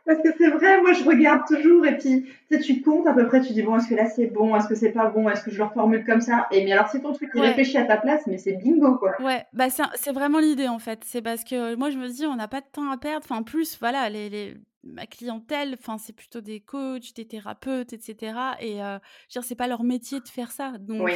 Parce 0.09 0.23
que 0.23 0.29
c'est 0.39 0.49
vrai, 0.49 0.81
moi 0.81 0.91
je 0.93 1.03
regarde 1.03 1.45
toujours 1.47 1.85
et 1.85 1.95
puis 1.95 2.23
tu, 2.23 2.33
sais, 2.49 2.59
tu 2.59 2.81
comptes 2.81 3.05
à 3.05 3.13
peu 3.13 3.27
près, 3.27 3.41
tu 3.41 3.53
dis 3.53 3.61
bon, 3.61 3.77
est-ce 3.77 3.87
que 3.87 3.93
là 3.93 4.07
c'est 4.07 4.25
bon, 4.25 4.55
est-ce 4.55 4.67
que 4.67 4.73
c'est 4.73 4.89
pas 4.89 5.07
bon, 5.07 5.29
est-ce 5.29 5.43
que 5.43 5.51
je 5.51 5.59
le 5.59 5.65
reformule 5.65 6.03
comme 6.03 6.19
ça? 6.19 6.47
Et 6.51 6.65
mais 6.65 6.71
alors 6.71 6.87
c'est 6.87 7.01
ton 7.01 7.13
truc 7.13 7.31
qui 7.31 7.39
réfléchit 7.39 7.77
à 7.77 7.85
ta 7.85 7.97
place, 7.97 8.25
mais 8.25 8.39
c'est 8.39 8.53
bingo 8.53 8.95
quoi. 8.95 9.11
Ouais, 9.21 9.45
bah 9.53 9.67
c'est 9.69 10.11
vraiment 10.11 10.39
l'idée 10.39 10.67
en 10.67 10.79
fait. 10.79 11.03
C'est 11.05 11.21
parce 11.21 11.43
que 11.43 11.75
moi 11.75 11.91
je 11.91 11.99
me 11.99 12.07
dis 12.07 12.25
on 12.25 12.35
n'a 12.35 12.47
pas 12.47 12.61
de 12.61 12.65
temps 12.71 12.89
à 12.89 12.97
perdre. 12.97 13.23
Enfin, 13.29 13.43
plus, 13.43 13.77
voilà, 13.79 14.09
les, 14.09 14.55
ma 14.83 15.05
clientèle, 15.05 15.75
enfin, 15.79 15.97
c'est 15.97 16.13
plutôt 16.13 16.41
des 16.41 16.61
coachs, 16.61 17.13
des 17.15 17.27
thérapeutes, 17.27 17.93
etc. 17.93 18.39
Et 18.59 18.81
euh, 18.81 18.97
je 19.27 19.37
veux 19.37 19.41
dire, 19.41 19.43
c'est 19.43 19.55
pas 19.55 19.67
leur 19.67 19.83
métier 19.83 20.19
de 20.19 20.27
faire 20.27 20.51
ça. 20.51 20.73
Donc, 20.79 21.09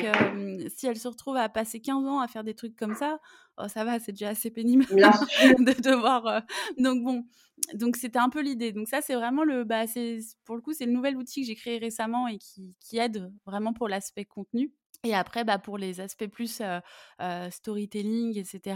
si 0.76 0.88
elles 0.88 1.00
se 1.00 1.08
retrouvent 1.08 1.38
à 1.38 1.50
passer 1.50 1.80
15 1.80 2.06
ans 2.06 2.20
à 2.20 2.28
faire 2.28 2.44
des 2.44 2.54
trucs 2.54 2.76
comme 2.76 2.96
ça, 2.96 3.20
oh, 3.58 3.68
ça 3.68 3.86
va, 3.86 4.00
c'est 4.00 4.12
déjà 4.12 4.30
assez 4.30 4.52
pénible 4.52 4.86
de 4.90 5.82
devoir. 5.82 6.44
Donc, 6.78 7.04
bon, 7.04 7.26
donc 7.74 7.96
c'était 7.96 8.20
un 8.20 8.30
peu 8.30 8.42
l'idée. 8.42 8.74
Donc, 8.74 8.88
ça, 8.88 9.02
c'est 9.02 9.16
vraiment 9.16 9.44
le. 9.44 9.64
Bah, 9.64 9.86
pour 10.46 10.56
le 10.56 10.62
coup, 10.62 10.74
c'est 10.74 10.86
le 10.86 10.92
nouvel 10.92 11.16
outil 11.16 11.42
que 11.42 11.48
j'ai 11.48 11.56
créé 11.56 11.78
récemment 11.78 12.28
et 12.28 12.38
qui, 12.38 12.76
qui 12.80 12.98
aide 12.98 13.32
vraiment 13.46 13.74
pour 13.74 13.88
l'aspect 13.88 14.26
contenu. 14.26 14.72
Et 15.04 15.14
après, 15.14 15.44
bah, 15.44 15.60
pour 15.60 15.78
les 15.78 16.00
aspects 16.00 16.28
plus 16.28 16.62
storytelling, 17.50 18.38
etc., 18.38 18.76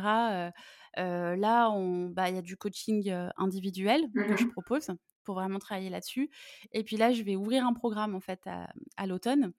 là, 0.95 1.71
bah, 2.09 2.29
il 2.29 2.35
y 2.35 2.37
a 2.37 2.41
du 2.41 2.57
coaching 2.57 3.13
individuel 3.37 4.09
que 4.13 4.35
je 4.37 4.45
mmh 4.45 4.51
propose 4.51 4.91
pour 5.23 5.35
vraiment 5.35 5.59
travailler 5.59 5.89
là-dessus. 5.89 6.29
Et 6.71 6.83
puis 6.85 6.95
là, 6.95 7.11
je 7.11 7.21
vais 7.21 7.35
ouvrir 7.35 7.65
un 7.65 7.73
programme 7.73 8.15
en 8.15 8.21
fait 8.21 8.47
à, 8.47 9.05
l'automne 9.05 9.51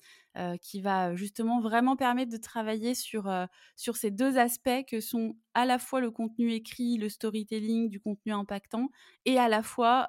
qui 0.63 0.81
va 0.81 1.15
justement 1.15 1.61
vraiment 1.61 1.95
permettre 1.95 2.33
de 2.33 2.39
travailler 2.39 2.95
sur, 2.95 3.31
sur 3.77 3.97
ces 3.97 4.11
deux 4.11 4.39
aspects 4.39 4.85
que 4.91 5.01
sont 5.01 5.37
à 5.55 5.67
la 5.67 5.79
fois 5.79 6.01
le 6.01 6.11
contenu 6.11 6.53
écrit, 6.53 6.97
le 6.97 7.09
storytelling, 7.09 7.91
du 7.91 8.01
contenu 8.01 8.33
impactant, 8.33 8.89
et 9.27 9.39
à 9.39 9.49
la 9.49 9.63
fois 9.63 10.09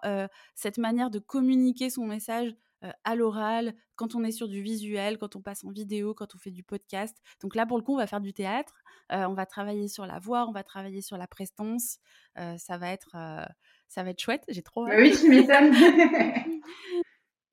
cette 0.55 0.78
manière 0.78 1.10
de 1.10 1.20
communiquer 1.20 1.89
son 1.89 2.05
message 2.05 2.53
à 3.03 3.15
l'oral, 3.15 3.73
quand 3.95 4.15
on 4.15 4.23
est 4.23 4.32
sur 4.32 4.47
du 4.47 4.61
visuel, 4.61 5.17
quand 5.17 5.36
on 5.36 5.41
passe 5.41 5.63
en 5.63 5.71
vidéo, 5.71 6.13
quand 6.13 6.36
on 6.36 6.38
fait 6.38 6.51
du 6.51 6.63
podcast. 6.63 7.17
Donc 7.41 7.55
là, 7.55 7.65
pour 7.65 7.77
le 7.77 7.84
coup, 7.84 7.93
on 7.93 7.97
va 7.97 8.07
faire 8.07 8.21
du 8.21 8.34
théâtre, 8.34 8.73
on 9.09 9.34
va 9.34 9.45
travailler 9.45 9.88
sur 9.88 10.05
la 10.05 10.19
voix, 10.19 10.47
on 10.47 10.51
va 10.51 10.63
travailler 10.63 11.01
sur 11.01 11.17
la 11.17 11.27
prestance. 11.27 11.99
ça 12.36 12.77
va 12.77 12.91
être, 12.91 13.15
ça 13.88 14.03
va 14.03 14.09
être 14.11 14.21
chouette. 14.21 14.43
J'ai 14.47 14.61
trop. 14.61 14.88
Hâte. 14.88 14.97
Oui, 14.97 15.13
tu 15.19 15.30
m'étonnes. 15.30 15.71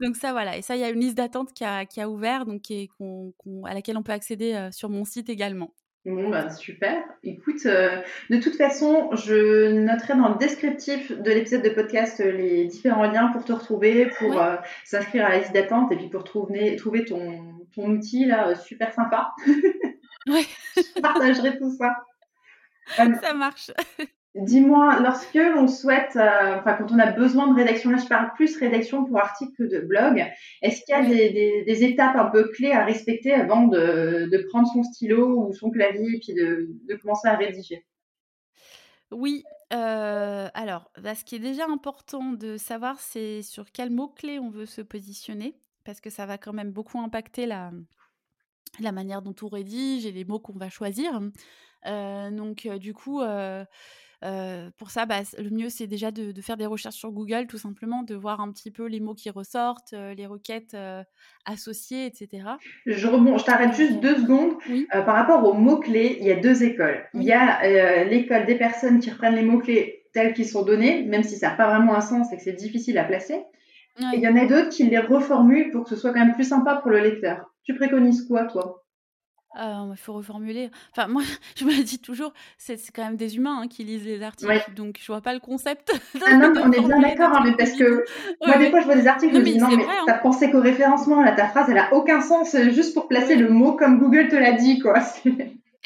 donc 0.00 0.16
ça, 0.16 0.32
voilà. 0.32 0.56
Et 0.56 0.62
ça, 0.62 0.76
il 0.76 0.80
y 0.80 0.84
a 0.84 0.90
une 0.90 1.00
liste 1.00 1.16
d'attente 1.16 1.52
qui 1.52 1.64
a, 1.64 1.86
qui 1.86 2.00
a 2.00 2.08
ouvert, 2.08 2.46
donc 2.46 2.70
à 2.70 3.74
laquelle 3.74 3.96
on 3.96 4.02
peut 4.02 4.12
accéder 4.12 4.68
sur 4.72 4.88
mon 4.88 5.04
site 5.04 5.28
également. 5.28 5.72
Bon, 6.06 6.28
bah, 6.28 6.50
super. 6.50 7.02
Écoute, 7.24 7.66
euh, 7.66 8.00
de 8.30 8.36
toute 8.38 8.54
façon, 8.54 9.10
je 9.16 9.72
noterai 9.72 10.14
dans 10.14 10.28
le 10.28 10.38
descriptif 10.38 11.10
de 11.10 11.32
l'épisode 11.32 11.62
de 11.62 11.70
podcast 11.70 12.20
euh, 12.20 12.30
les 12.30 12.64
différents 12.66 13.10
liens 13.10 13.26
pour 13.32 13.44
te 13.44 13.52
retrouver, 13.52 14.06
pour 14.16 14.40
euh, 14.40 14.54
s'inscrire 14.84 15.26
à 15.26 15.30
la 15.30 15.38
liste 15.38 15.52
d'attente 15.52 15.90
et 15.90 15.96
puis 15.96 16.08
pour 16.08 16.22
trouver, 16.22 16.76
trouver 16.76 17.04
ton, 17.04 17.58
ton 17.74 17.90
outil 17.90 18.24
là, 18.24 18.54
super 18.54 18.94
sympa. 18.94 19.32
Oui. 20.28 20.46
je 20.76 21.00
partagerai 21.00 21.58
tout 21.58 21.76
ça. 21.76 21.96
ça 22.96 23.34
marche. 23.34 23.72
Dis-moi, 24.36 25.00
lorsque 25.00 25.34
l'on 25.34 25.66
souhaite, 25.66 26.14
euh, 26.16 26.58
enfin 26.58 26.74
quand 26.74 26.92
on 26.92 26.98
a 26.98 27.10
besoin 27.10 27.48
de 27.48 27.54
rédaction, 27.54 27.90
là 27.90 27.96
je 27.96 28.06
parle 28.06 28.32
plus 28.34 28.58
rédaction 28.58 29.06
pour 29.06 29.18
articles 29.18 29.66
de 29.66 29.80
blog, 29.80 30.22
est-ce 30.60 30.82
qu'il 30.82 30.94
y 30.94 30.98
a 30.98 31.64
des, 31.64 31.84
étapes 31.84 32.16
un 32.16 32.26
peu 32.26 32.48
clés 32.48 32.72
à 32.72 32.84
respecter 32.84 33.32
avant 33.32 33.66
de, 33.66 34.46
prendre 34.50 34.68
son 34.70 34.82
stylo 34.82 35.48
ou 35.48 35.54
son 35.54 35.70
clavier 35.70 36.16
et 36.16 36.18
puis 36.18 36.34
de, 36.34 36.96
commencer 37.00 37.28
à 37.28 37.36
rédiger? 37.36 37.86
Oui, 39.10 39.42
euh, 39.72 40.48
alors 40.52 40.90
bah, 41.00 41.14
ce 41.14 41.24
qui 41.24 41.36
est 41.36 41.40
déjà 41.40 41.64
important 41.66 42.32
de 42.32 42.58
savoir, 42.58 43.00
c'est 43.00 43.40
sur 43.40 43.72
quel 43.72 43.90
mot-clé 43.90 44.38
on 44.38 44.50
veut 44.50 44.66
se 44.66 44.82
positionner, 44.82 45.56
parce 45.82 46.02
que 46.02 46.10
ça 46.10 46.26
va 46.26 46.36
quand 46.36 46.52
même 46.52 46.72
beaucoup 46.72 46.98
impacter 46.98 47.46
la, 47.46 47.70
la 48.80 48.92
manière 48.92 49.22
dont 49.22 49.34
on 49.40 49.48
rédige 49.48 50.04
et 50.04 50.12
les 50.12 50.26
mots 50.26 50.40
qu'on 50.40 50.58
va 50.58 50.68
choisir. 50.68 51.22
Euh, 51.86 52.30
donc 52.30 52.68
du 52.68 52.92
coup 52.92 53.22
pour 54.76 54.90
ça, 54.90 55.06
bah, 55.06 55.20
le 55.38 55.50
mieux, 55.50 55.68
c'est 55.68 55.86
déjà 55.86 56.10
de, 56.10 56.32
faire 56.40 56.56
des 56.56 56.66
recherches 56.66 56.96
sur 56.96 57.12
Google, 57.12 57.46
tout 57.46 57.58
simplement, 57.58 58.02
de 58.02 58.14
voir 58.14 58.40
un 58.40 58.50
petit 58.50 58.70
peu 58.70 58.86
les 58.86 59.00
mots 59.00 59.14
qui 59.14 59.30
ressortent, 59.30 59.92
les 59.92 60.26
requêtes 60.26 60.76
associées, 61.44 62.06
etc. 62.06 62.48
Je, 62.86 62.96
je 62.96 63.44
t'arrête 63.44 63.74
juste 63.74 64.00
deux 64.00 64.16
secondes. 64.16 64.54
par 64.90 65.14
rapport 65.14 65.44
aux 65.44 65.54
mots-clés, 65.54 66.18
il 66.20 66.26
y 66.26 66.32
a 66.32 66.36
deux 66.36 66.62
écoles. 66.62 67.04
Il 67.14 67.22
y 67.22 67.32
a 67.32 68.04
l'école 68.04 68.46
des 68.46 68.56
personnes 68.56 69.00
qui 69.00 69.10
reprennent 69.10 69.36
les 69.36 69.44
mots-clés 69.44 70.06
tels 70.12 70.32
qu'ils 70.32 70.48
sont 70.48 70.62
donnés, 70.62 71.02
même 71.02 71.22
si 71.22 71.36
ça 71.36 71.50
n'a 71.50 71.56
pas 71.56 71.68
vraiment 71.68 71.94
un 71.94 72.00
sens 72.00 72.32
et 72.32 72.36
que 72.36 72.42
c'est 72.42 72.54
difficile 72.54 72.96
à 72.96 73.04
placer. 73.04 73.44
Et 73.98 74.16
il 74.16 74.20
y 74.20 74.28
en 74.28 74.36
a 74.36 74.46
d'autres 74.46 74.70
qui 74.70 74.84
les 74.84 74.98
reformulent 74.98 75.70
pour 75.70 75.84
que 75.84 75.90
ce 75.90 75.96
soit 75.96 76.12
quand 76.12 76.24
même 76.24 76.34
plus 76.34 76.48
sympa 76.48 76.76
pour 76.76 76.90
le 76.90 77.00
lecteur. 77.00 77.52
Tu 77.64 77.74
préconises 77.74 78.26
quoi, 78.26 78.44
toi? 78.44 78.85
Il 79.58 79.96
faut 79.96 80.12
reformuler. 80.14 80.70
Enfin, 80.92 81.08
moi, 81.08 81.22
je 81.56 81.64
me 81.64 81.82
dis 81.82 81.98
toujours, 81.98 82.32
c'est 82.58 82.78
quand 82.94 83.04
même 83.04 83.16
des 83.16 83.36
humains 83.36 83.62
hein, 83.62 83.68
qui 83.68 83.84
lisent 83.84 84.04
les 84.04 84.22
articles, 84.22 84.74
donc 84.74 84.98
je 85.00 85.06
vois 85.06 85.20
pas 85.20 85.34
le 85.34 85.40
concept. 85.40 85.92
ah 86.26 86.36
non, 86.36 86.52
on 86.62 86.72
est 86.72 86.80
bien 86.80 87.00
d'accord, 87.00 87.34
hein, 87.34 87.42
mais 87.44 87.52
parce 87.52 87.72
que 87.72 88.04
moi, 88.46 88.58
des 88.58 88.70
fois, 88.70 88.80
je 88.80 88.86
vois 88.86 88.96
des 88.96 89.06
articles, 89.06 89.34
je 89.34 89.40
me 89.40 89.44
dis 89.44 89.58
non, 89.58 89.68
mais 89.68 89.84
hein. 89.84 90.04
t'as 90.06 90.18
pensé 90.18 90.50
qu'au 90.50 90.60
référencement, 90.60 91.22
là, 91.22 91.32
ta 91.32 91.48
phrase, 91.48 91.68
elle 91.70 91.78
a 91.78 91.92
aucun 91.94 92.20
sens, 92.20 92.56
juste 92.70 92.94
pour 92.94 93.08
placer 93.08 93.36
le 93.36 93.48
mot 93.48 93.72
comme 93.72 93.98
Google 93.98 94.28
te 94.28 94.36
l'a 94.36 94.52
dit, 94.52 94.78
quoi. 94.78 95.00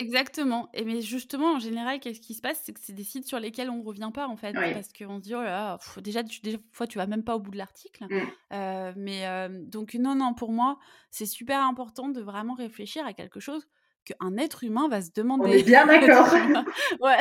Exactement. 0.01 0.71
Et 0.73 0.85
mais 0.85 1.03
justement, 1.03 1.57
en 1.57 1.59
général, 1.59 2.01
qu'est-ce 2.01 2.21
qui 2.21 2.33
se 2.33 2.41
passe? 2.41 2.61
C'est 2.65 2.73
que 2.73 2.81
c'est 2.83 2.95
des 2.95 3.05
sites 3.05 3.27
sur 3.27 3.39
lesquels 3.39 3.69
on 3.69 3.77
ne 3.77 3.85
revient 3.85 4.11
pas, 4.13 4.27
en 4.27 4.37
fait. 4.37 4.55
Parce 4.55 4.93
qu'on 4.95 5.19
se 5.19 5.23
dit, 5.23 5.35
oh 5.35 5.43
là, 5.43 5.79
déjà, 5.99 6.25
tu, 6.25 6.41
des 6.41 6.59
fois, 6.73 6.87
tu 6.87 6.97
vas 6.97 7.07
même 7.07 7.23
pas 7.23 7.37
au 7.37 7.39
bout 7.39 7.51
de 7.51 7.59
l'article. 7.59 8.07
Mm. 8.09 8.21
Euh, 8.55 8.93
mais 8.97 9.27
euh, 9.27 9.49
donc, 9.51 9.95
non, 9.95 10.15
non, 10.15 10.33
pour 10.33 10.53
moi, 10.53 10.79
c'est 11.11 11.27
super 11.27 11.61
important 11.63 12.09
de 12.09 12.23
vraiment 12.23 12.55
réfléchir 12.55 13.05
à 13.05 13.13
quelque 13.13 13.41
chose 13.41 13.69
qu'un 14.07 14.39
être 14.39 14.65
humain 14.65 14.89
va 14.89 15.03
se 15.03 15.11
demander. 15.15 15.45
On 15.45 15.53
est 15.53 15.63
bien 15.63 15.87
d'accord. 15.87 16.33
ouais. 17.01 17.19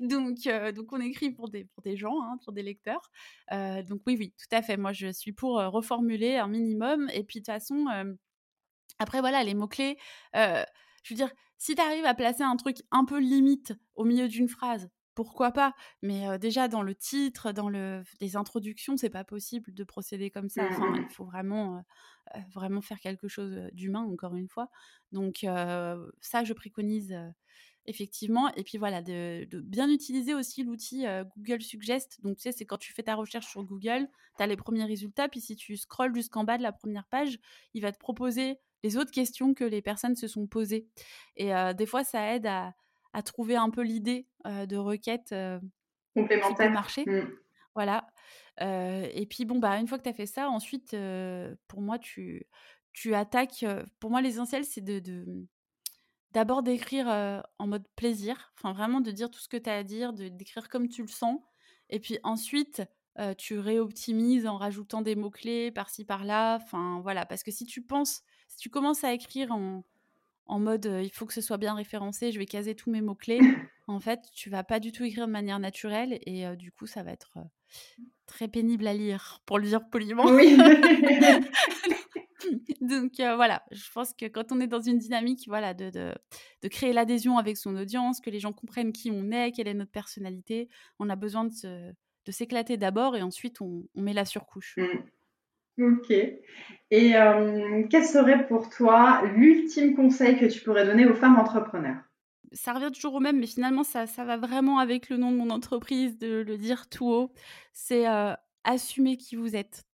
Donc, 0.00 0.46
euh, 0.46 0.70
donc, 0.70 0.92
on 0.92 1.00
écrit 1.00 1.30
pour 1.30 1.48
des, 1.48 1.64
pour 1.64 1.82
des 1.82 1.96
gens, 1.96 2.22
hein, 2.22 2.36
pour 2.44 2.52
des 2.52 2.62
lecteurs. 2.62 3.10
donc, 3.50 4.02
oui, 4.06 4.16
oui, 4.18 4.34
tout 4.36 4.54
à 4.54 4.60
fait. 4.60 4.76
Moi, 4.76 4.92
je 4.92 5.10
suis 5.12 5.32
pour 5.32 5.54
reformuler 5.54 6.36
un 6.36 6.48
minimum. 6.48 7.08
Et 7.14 7.24
puis, 7.24 7.40
de 7.40 7.46
toute 7.46 7.54
façon, 7.54 7.86
après, 8.98 9.20
voilà, 9.20 9.42
les 9.44 9.54
mots-clés. 9.54 9.96
je 10.34 10.64
veux 11.08 11.16
dire, 11.16 11.30
si 11.58 11.74
tu 11.74 11.82
arrives 11.82 12.06
à 12.06 12.14
placer 12.14 12.42
un 12.42 12.56
truc 12.56 12.78
un 12.90 13.04
peu 13.04 13.18
limite 13.18 13.74
au 13.94 14.04
milieu 14.04 14.28
d'une 14.28 14.48
phrase, 14.48 14.88
pourquoi 15.14 15.50
pas 15.50 15.74
Mais 16.00 16.38
déjà 16.38 16.68
dans 16.68 16.82
le 16.82 16.94
titre, 16.94 17.50
dans 17.50 17.68
le, 17.68 18.04
les 18.20 18.36
introductions, 18.36 18.96
c'est 18.96 19.10
pas 19.10 19.24
possible 19.24 19.74
de 19.74 19.82
procéder 19.82 20.30
comme 20.30 20.48
ça. 20.48 20.64
Enfin, 20.70 20.92
il 20.94 21.02
mmh. 21.02 21.10
faut 21.10 21.24
vraiment, 21.24 21.82
vraiment 22.54 22.80
faire 22.80 23.00
quelque 23.00 23.26
chose 23.26 23.58
d'humain, 23.72 24.02
encore 24.02 24.36
une 24.36 24.48
fois. 24.48 24.68
Donc 25.10 25.38
ça, 25.40 26.44
je 26.44 26.52
préconise 26.52 27.18
effectivement. 27.86 28.54
Et 28.54 28.62
puis 28.62 28.78
voilà, 28.78 29.02
de, 29.02 29.48
bien 29.64 29.90
utiliser 29.90 30.34
aussi 30.34 30.62
l'outil 30.62 31.04
Google 31.36 31.62
Suggest. 31.62 32.20
Donc 32.22 32.36
tu 32.36 32.42
sais, 32.42 32.52
c'est 32.52 32.64
quand 32.64 32.78
tu 32.78 32.92
fais 32.92 33.02
ta 33.02 33.16
recherche 33.16 33.48
sur 33.48 33.64
Google, 33.64 34.08
tu 34.36 34.42
as 34.44 34.46
les 34.46 34.56
premiers 34.56 34.84
résultats, 34.84 35.28
puis 35.28 35.40
si 35.40 35.56
tu 35.56 35.76
scrolles 35.76 36.14
jusqu'en 36.14 36.44
bas 36.44 36.58
de 36.58 36.62
la 36.62 36.70
première 36.70 37.08
page, 37.08 37.40
il 37.74 37.82
va 37.82 37.90
te 37.90 37.98
proposer 37.98 38.60
les 38.82 38.96
autres 38.96 39.10
questions 39.10 39.54
que 39.54 39.64
les 39.64 39.82
personnes 39.82 40.16
se 40.16 40.28
sont 40.28 40.46
posées. 40.46 40.88
Et 41.36 41.52
des 41.76 41.86
fois, 41.86 42.04
ça 42.04 42.34
aide 42.34 42.46
à, 42.46 42.74
trouver 43.24 43.56
un 43.56 43.70
peu 43.70 43.82
l'idée 43.82 44.28
de 44.44 44.76
requête 44.76 45.34
complémentaire 46.14 46.48
qui 46.48 46.54
peut 46.54 46.68
marcher. 46.68 47.04
Mmh. 47.06 47.30
Voilà. 47.74 48.06
et 48.60 49.26
puis, 49.28 49.44
bon, 49.44 49.58
bah, 49.58 49.78
une 49.78 49.88
fois 49.88 49.98
que 49.98 50.04
tu 50.04 50.08
as 50.08 50.14
fait 50.14 50.26
ça, 50.26 50.48
ensuite, 50.48 50.96
pour 51.66 51.80
moi, 51.80 51.98
tu, 51.98 52.46
tu 52.92 53.14
attaques. 53.14 53.64
pour 54.00 54.10
moi, 54.10 54.20
l'essentiel, 54.20 54.64
c'est 54.64 54.80
de, 54.80 55.02
d'abord 56.32 56.62
d'écrire 56.62 57.42
en 57.58 57.66
mode 57.66 57.86
plaisir, 57.96 58.52
enfin 58.56 58.72
vraiment 58.72 59.00
de 59.00 59.10
dire 59.10 59.30
tout 59.30 59.40
ce 59.40 59.48
que 59.48 59.56
tu 59.56 59.70
as 59.70 59.76
à 59.76 59.82
dire, 59.82 60.12
de, 60.12 60.28
d'écrire 60.28 60.68
comme 60.68 60.88
tu 60.88 61.02
le 61.02 61.08
sens. 61.08 61.40
Et 61.90 62.00
puis 62.00 62.18
ensuite, 62.22 62.82
tu 63.36 63.58
réoptimises 63.58 64.46
en 64.46 64.56
rajoutant 64.56 65.02
des 65.02 65.16
mots-clés 65.16 65.70
par-ci 65.70 66.04
par-là. 66.04 66.58
Enfin 66.62 67.00
voilà, 67.02 67.26
parce 67.26 67.42
que 67.42 67.50
si 67.50 67.66
tu 67.66 67.82
penses 67.82 68.22
si 68.48 68.56
tu 68.56 68.70
commences 68.70 69.04
à 69.04 69.12
écrire 69.12 69.52
en, 69.52 69.84
en 70.46 70.58
mode 70.58 70.90
il 71.02 71.10
faut 71.10 71.26
que 71.26 71.34
ce 71.34 71.40
soit 71.40 71.58
bien 71.58 71.74
référencé, 71.74 72.32
je 72.32 72.38
vais 72.38 72.46
caser 72.46 72.74
tous 72.74 72.90
mes 72.90 73.00
mots-clés, 73.00 73.40
en 73.86 74.00
fait, 74.00 74.20
tu 74.32 74.50
vas 74.50 74.64
pas 74.64 74.80
du 74.80 74.92
tout 74.92 75.04
écrire 75.04 75.26
de 75.26 75.32
manière 75.32 75.58
naturelle 75.58 76.18
et 76.26 76.44
du 76.56 76.72
coup, 76.72 76.86
ça 76.86 77.02
va 77.02 77.12
être 77.12 77.38
très 78.26 78.48
pénible 78.48 78.86
à 78.86 78.94
lire, 78.94 79.40
pour 79.46 79.58
le 79.58 79.66
dire 79.66 79.88
poliment. 79.88 80.26
Oui. 80.26 80.56
Donc 82.80 83.14
voilà, 83.16 83.62
je 83.70 83.90
pense 83.92 84.14
que 84.14 84.26
quand 84.26 84.52
on 84.52 84.60
est 84.60 84.66
dans 84.66 84.80
une 84.80 84.98
dynamique 84.98 85.44
voilà, 85.46 85.74
de, 85.74 85.90
de, 85.90 86.14
de 86.62 86.68
créer 86.68 86.92
l'adhésion 86.92 87.38
avec 87.38 87.56
son 87.56 87.76
audience, 87.76 88.20
que 88.20 88.30
les 88.30 88.40
gens 88.40 88.52
comprennent 88.52 88.92
qui 88.92 89.10
on 89.10 89.30
est, 89.30 89.52
quelle 89.52 89.68
est 89.68 89.74
notre 89.74 89.90
personnalité, 89.90 90.68
on 90.98 91.10
a 91.10 91.16
besoin 91.16 91.44
de, 91.44 91.94
de 92.24 92.32
s'éclater 92.32 92.76
d'abord 92.76 93.16
et 93.16 93.22
ensuite 93.22 93.60
on, 93.60 93.84
on, 93.94 94.02
met 94.02 94.12
la 94.12 94.24
surcouche. 94.24 94.76
Mmh. 94.76 94.86
Ok. 95.78 96.10
Et 96.90 97.16
euh, 97.16 97.84
quel 97.90 98.04
serait 98.04 98.46
pour 98.46 98.70
toi 98.70 99.22
l'ultime 99.36 99.94
conseil 99.94 100.38
que 100.38 100.46
tu 100.46 100.60
pourrais 100.62 100.86
donner 100.86 101.06
aux 101.06 101.14
femmes 101.14 101.38
entrepreneurs? 101.38 102.00
Ça 102.52 102.72
revient 102.72 102.90
toujours 102.90 103.14
au 103.14 103.20
même, 103.20 103.38
mais 103.38 103.46
finalement, 103.46 103.84
ça, 103.84 104.06
ça 104.06 104.24
va 104.24 104.38
vraiment 104.38 104.78
avec 104.78 105.10
le 105.10 105.18
nom 105.18 105.30
de 105.30 105.36
mon 105.36 105.50
entreprise, 105.50 106.16
de 106.16 106.42
le 106.46 106.56
dire 106.56 106.88
tout 106.88 107.10
haut. 107.10 107.32
C'est 107.72 108.08
euh, 108.08 108.32
assumer 108.64 109.18
qui 109.18 109.36
vous 109.36 109.54
êtes. 109.54 109.84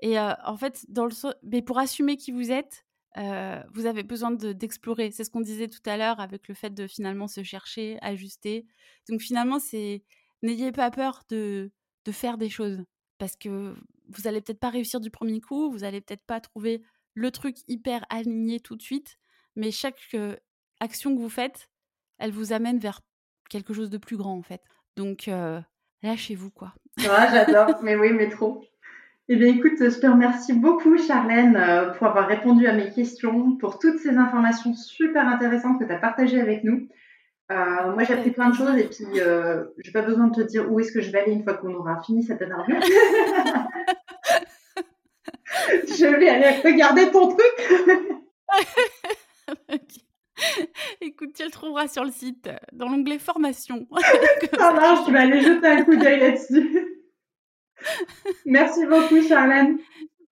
Et 0.00 0.18
euh, 0.18 0.32
en 0.46 0.56
fait, 0.56 0.86
dans 0.88 1.04
le, 1.04 1.12
mais 1.42 1.60
pour 1.60 1.78
assumer 1.78 2.16
qui 2.16 2.32
vous 2.32 2.50
êtes, 2.50 2.86
vous 3.74 3.86
avez 3.86 4.02
besoin 4.04 4.30
d'explorer. 4.30 5.10
c'est 5.10 5.24
ce 5.24 5.30
qu'on 5.30 5.40
disait 5.40 5.68
tout 5.68 5.82
à 5.84 5.98
l'heure 5.98 6.20
avec 6.20 6.48
le 6.48 6.54
fait 6.54 6.70
de 6.70 6.86
finalement 6.86 7.26
se 7.26 7.42
chercher, 7.42 7.98
ajuster. 8.00 8.66
Donc 9.10 9.20
finalement, 9.20 9.58
c'est 9.58 10.04
n'ayez 10.42 10.72
pas 10.72 10.90
peur 10.90 11.24
de, 11.28 11.70
de 12.04 12.12
faire 12.12 12.38
des 12.38 12.48
choses 12.48 12.82
parce 13.18 13.36
que 13.36 13.74
vous 14.10 14.26
allez 14.26 14.40
peut-être 14.40 14.60
pas 14.60 14.70
réussir 14.70 15.00
du 15.00 15.10
premier 15.10 15.40
coup, 15.40 15.70
vous 15.70 15.84
allez 15.84 16.00
peut-être 16.00 16.24
pas 16.26 16.40
trouver 16.40 16.82
le 17.14 17.30
truc 17.30 17.56
hyper 17.68 18.04
aligné 18.10 18.60
tout 18.60 18.76
de 18.76 18.82
suite, 18.82 19.16
mais 19.56 19.70
chaque 19.70 19.98
action 20.80 21.14
que 21.14 21.20
vous 21.20 21.28
faites, 21.28 21.68
elle 22.18 22.32
vous 22.32 22.52
amène 22.52 22.78
vers 22.78 23.00
quelque 23.48 23.74
chose 23.74 23.90
de 23.90 23.98
plus 23.98 24.16
grand 24.16 24.36
en 24.36 24.42
fait. 24.42 24.62
Donc 24.96 25.28
lâchez-vous 26.02 26.50
quoi. 26.50 26.74
j'adore, 27.32 27.78
mais 27.82 27.96
oui, 27.96 28.12
mais 28.12 28.28
trop. 28.28 28.64
Eh 29.28 29.36
bien, 29.36 29.46
écoute, 29.46 29.78
je 29.78 30.00
te 30.00 30.06
remercie 30.06 30.52
beaucoup, 30.52 30.98
Charlène, 30.98 31.92
pour 31.96 32.08
avoir 32.08 32.26
répondu 32.26 32.66
à 32.66 32.72
mes 32.72 32.90
questions, 32.90 33.56
pour 33.56 33.78
toutes 33.78 33.98
ces 33.98 34.16
informations 34.16 34.74
super 34.74 35.28
intéressantes 35.28 35.78
que 35.78 35.84
tu 35.84 35.92
as 35.92 35.98
partagées 35.98 36.40
avec 36.40 36.64
nous. 36.64 36.88
Euh, 37.50 37.92
moi, 37.92 38.04
j'ai 38.04 38.14
appris 38.14 38.30
plein 38.30 38.50
de 38.50 38.54
choses 38.54 38.78
et 38.78 38.88
puis 38.88 39.20
euh, 39.20 39.64
j'ai 39.78 39.90
pas 39.90 40.02
besoin 40.02 40.28
de 40.28 40.34
te 40.36 40.46
dire 40.46 40.70
où 40.70 40.78
est-ce 40.78 40.92
que 40.92 41.00
je 41.00 41.10
vais 41.10 41.20
aller 41.20 41.32
une 41.32 41.42
fois 41.42 41.54
qu'on 41.54 41.74
aura 41.74 42.00
fini 42.02 42.22
cette 42.22 42.40
interview. 42.42 42.76
je 45.88 46.06
vais 46.06 46.28
aller 46.28 46.60
regarder 46.62 47.10
ton 47.10 47.28
truc. 47.28 47.42
Écoute, 51.00 51.32
tu 51.34 51.44
le 51.44 51.50
trouveras 51.50 51.88
sur 51.88 52.04
le 52.04 52.12
site, 52.12 52.48
dans 52.72 52.88
l'onglet 52.88 53.18
formation. 53.18 53.88
Ça 54.56 54.72
marche, 54.72 55.06
je 55.08 55.12
vais 55.12 55.18
aller 55.18 55.40
jeter 55.40 55.66
un 55.66 55.82
coup 55.84 55.96
d'œil 55.96 56.20
là-dessus. 56.20 56.86
Merci 58.46 58.86
beaucoup, 58.86 59.20
Charlène. 59.26 59.78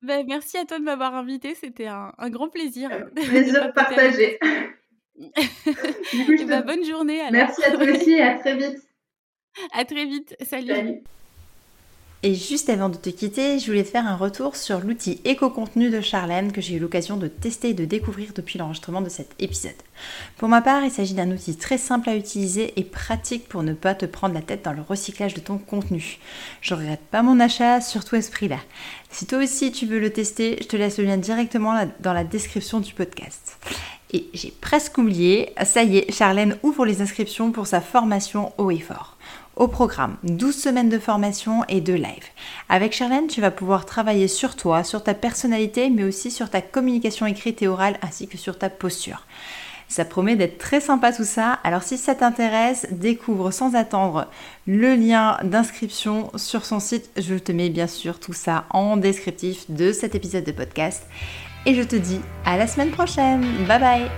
Ben, 0.03 0.25
merci 0.27 0.57
à 0.57 0.65
toi 0.65 0.79
de 0.79 0.85
m'avoir 0.85 1.15
invité, 1.15 1.57
c'était 1.57 1.89
un, 1.89 2.13
grand 2.31 2.49
plaisir. 2.49 2.91
Euh, 2.93 3.07
plaisir 3.07 3.73
partagé. 3.73 4.39
Eh 6.13 6.45
ben, 6.45 6.63
bonne 6.63 6.85
journée. 6.85 7.21
Merci 7.31 7.63
à 7.65 7.73
toi 7.73 7.85
aussi 7.85 8.13
et 8.13 8.23
à 8.23 8.39
très 8.39 8.57
vite. 8.57 8.79
À 9.73 9.85
très 9.85 10.05
vite. 10.05 10.37
Salut. 10.49 11.03
Et 12.25 12.35
juste 12.35 12.69
avant 12.69 12.89
de 12.89 12.97
te 12.97 13.11
quitter, 13.11 13.61
je 13.61 13.67
voulais 13.67 13.85
te 13.85 13.91
faire 13.91 14.07
un 14.07 14.17
retour 14.17 14.57
sur 14.57 14.81
l'outil 14.81 15.21
éco-contenu 15.25 15.89
de 15.89 16.01
Charlène 16.01 16.51
que 16.51 16.61
j'ai 16.61 16.75
eu 16.75 16.79
l'occasion 16.81 17.17
de 17.17 17.29
tester 17.29 17.71
et 17.71 17.75
de 17.75 17.85
découvrir 17.85 18.33
depuis 18.35 18.59
l'enregistrement 18.59 19.01
de 19.01 19.09
cet 19.09 19.31
épisode. 19.41 19.73
Pour 20.37 20.49
ma 20.49 20.61
part, 20.61 20.85
il 20.85 20.91
s'agit 20.91 21.15
d'un 21.15 21.31
outil 21.31 21.57
très 21.57 21.79
simple 21.79 22.09
à 22.09 22.17
utiliser 22.17 22.73
et 22.77 22.83
pratique 22.83 23.49
pour 23.49 23.63
ne 23.63 23.73
pas 23.73 23.95
te 23.95 24.05
prendre 24.05 24.35
la 24.35 24.43
tête 24.43 24.65
dans 24.65 24.73
le 24.73 24.83
recyclage 24.83 25.35
de 25.35 25.41
ton 25.41 25.59
contenu. 25.59 26.19
Je 26.61 26.75
regrette 26.75 27.07
pas 27.11 27.23
mon 27.23 27.39
achat, 27.39 27.81
surtout 27.81 28.17
à 28.17 28.23
ce 28.23 28.33
prix-là. 28.33 28.59
Si 29.11 29.27
toi 29.27 29.39
aussi 29.39 29.71
tu 29.71 29.87
veux 29.87 30.01
le 30.01 30.13
tester, 30.13 30.59
je 30.61 30.67
te 30.67 30.77
laisse 30.77 30.99
le 30.99 31.05
lien 31.05 31.19
directement 31.19 31.75
dans 32.01 32.13
la 32.13 32.25
description 32.25 32.81
du 32.81 32.95
podcast. 32.95 33.59
Et 34.13 34.27
j'ai 34.33 34.53
presque 34.61 34.97
oublié, 34.99 35.53
ça 35.65 35.83
y 35.83 35.99
est, 35.99 36.13
Charlène 36.13 36.57
ouvre 36.63 36.87
les 36.87 37.03
inscriptions 37.03 37.53
pour 37.53 37.67
sa 37.67 37.81
formation 37.81 38.53
haut 38.57 38.71
et 38.71 38.79
fort. 38.79 39.17
Au 39.57 39.69
programme, 39.69 40.17
12 40.23 40.55
semaines 40.55 40.89
de 40.89 40.99
formation 40.99 41.65
et 41.69 41.81
de 41.81 41.93
live. 41.93 42.25
Avec 42.69 42.95
Charlène, 42.95 43.27
tu 43.27 43.41
vas 43.41 43.51
pouvoir 43.51 43.85
travailler 43.85 44.29
sur 44.29 44.57
toi, 44.57 44.85
sur 44.85 45.03
ta 45.03 45.15
personnalité, 45.15 45.91
mais 45.91 46.05
aussi 46.05 46.31
sur 46.31 46.49
ta 46.49 46.63
communication 46.63 47.27
écrite 47.27 47.61
et 47.61 47.69
orale, 47.69 47.99
ainsi 48.03 48.29
que 48.29 48.39
sur 48.39 48.57
ta 48.57 48.71
posture. 48.71 49.27
Ça 49.89 50.05
promet 50.05 50.37
d'être 50.37 50.59
très 50.59 50.81
sympa 50.81 51.13
tout 51.13 51.25
ça. 51.25 51.59
Alors 51.65 51.83
si 51.83 51.97
ça 51.97 52.15
t'intéresse, 52.15 52.87
découvre 52.91 53.51
sans 53.51 53.75
attendre 53.75 54.27
le 54.67 54.95
lien 54.95 55.39
d'inscription 55.43 56.31
sur 56.37 56.67
son 56.67 56.79
site. 56.79 57.11
Je 57.17 57.35
te 57.35 57.53
mets 57.53 57.71
bien 57.71 57.87
sûr 57.87 58.21
tout 58.21 58.35
ça 58.35 58.67
en 58.71 58.99
descriptif 58.99 59.65
de 59.71 59.93
cet 59.93 60.15
épisode 60.15 60.45
de 60.45 60.53
podcast 60.53 61.05
et 61.67 61.75
je 61.75 61.83
te 61.83 61.97
dis 61.97 62.21
à 62.45 62.57
la 62.57 62.67
semaine 62.67 62.91
prochaine. 62.91 63.43
Bye 63.67 63.81
bye 63.81 64.11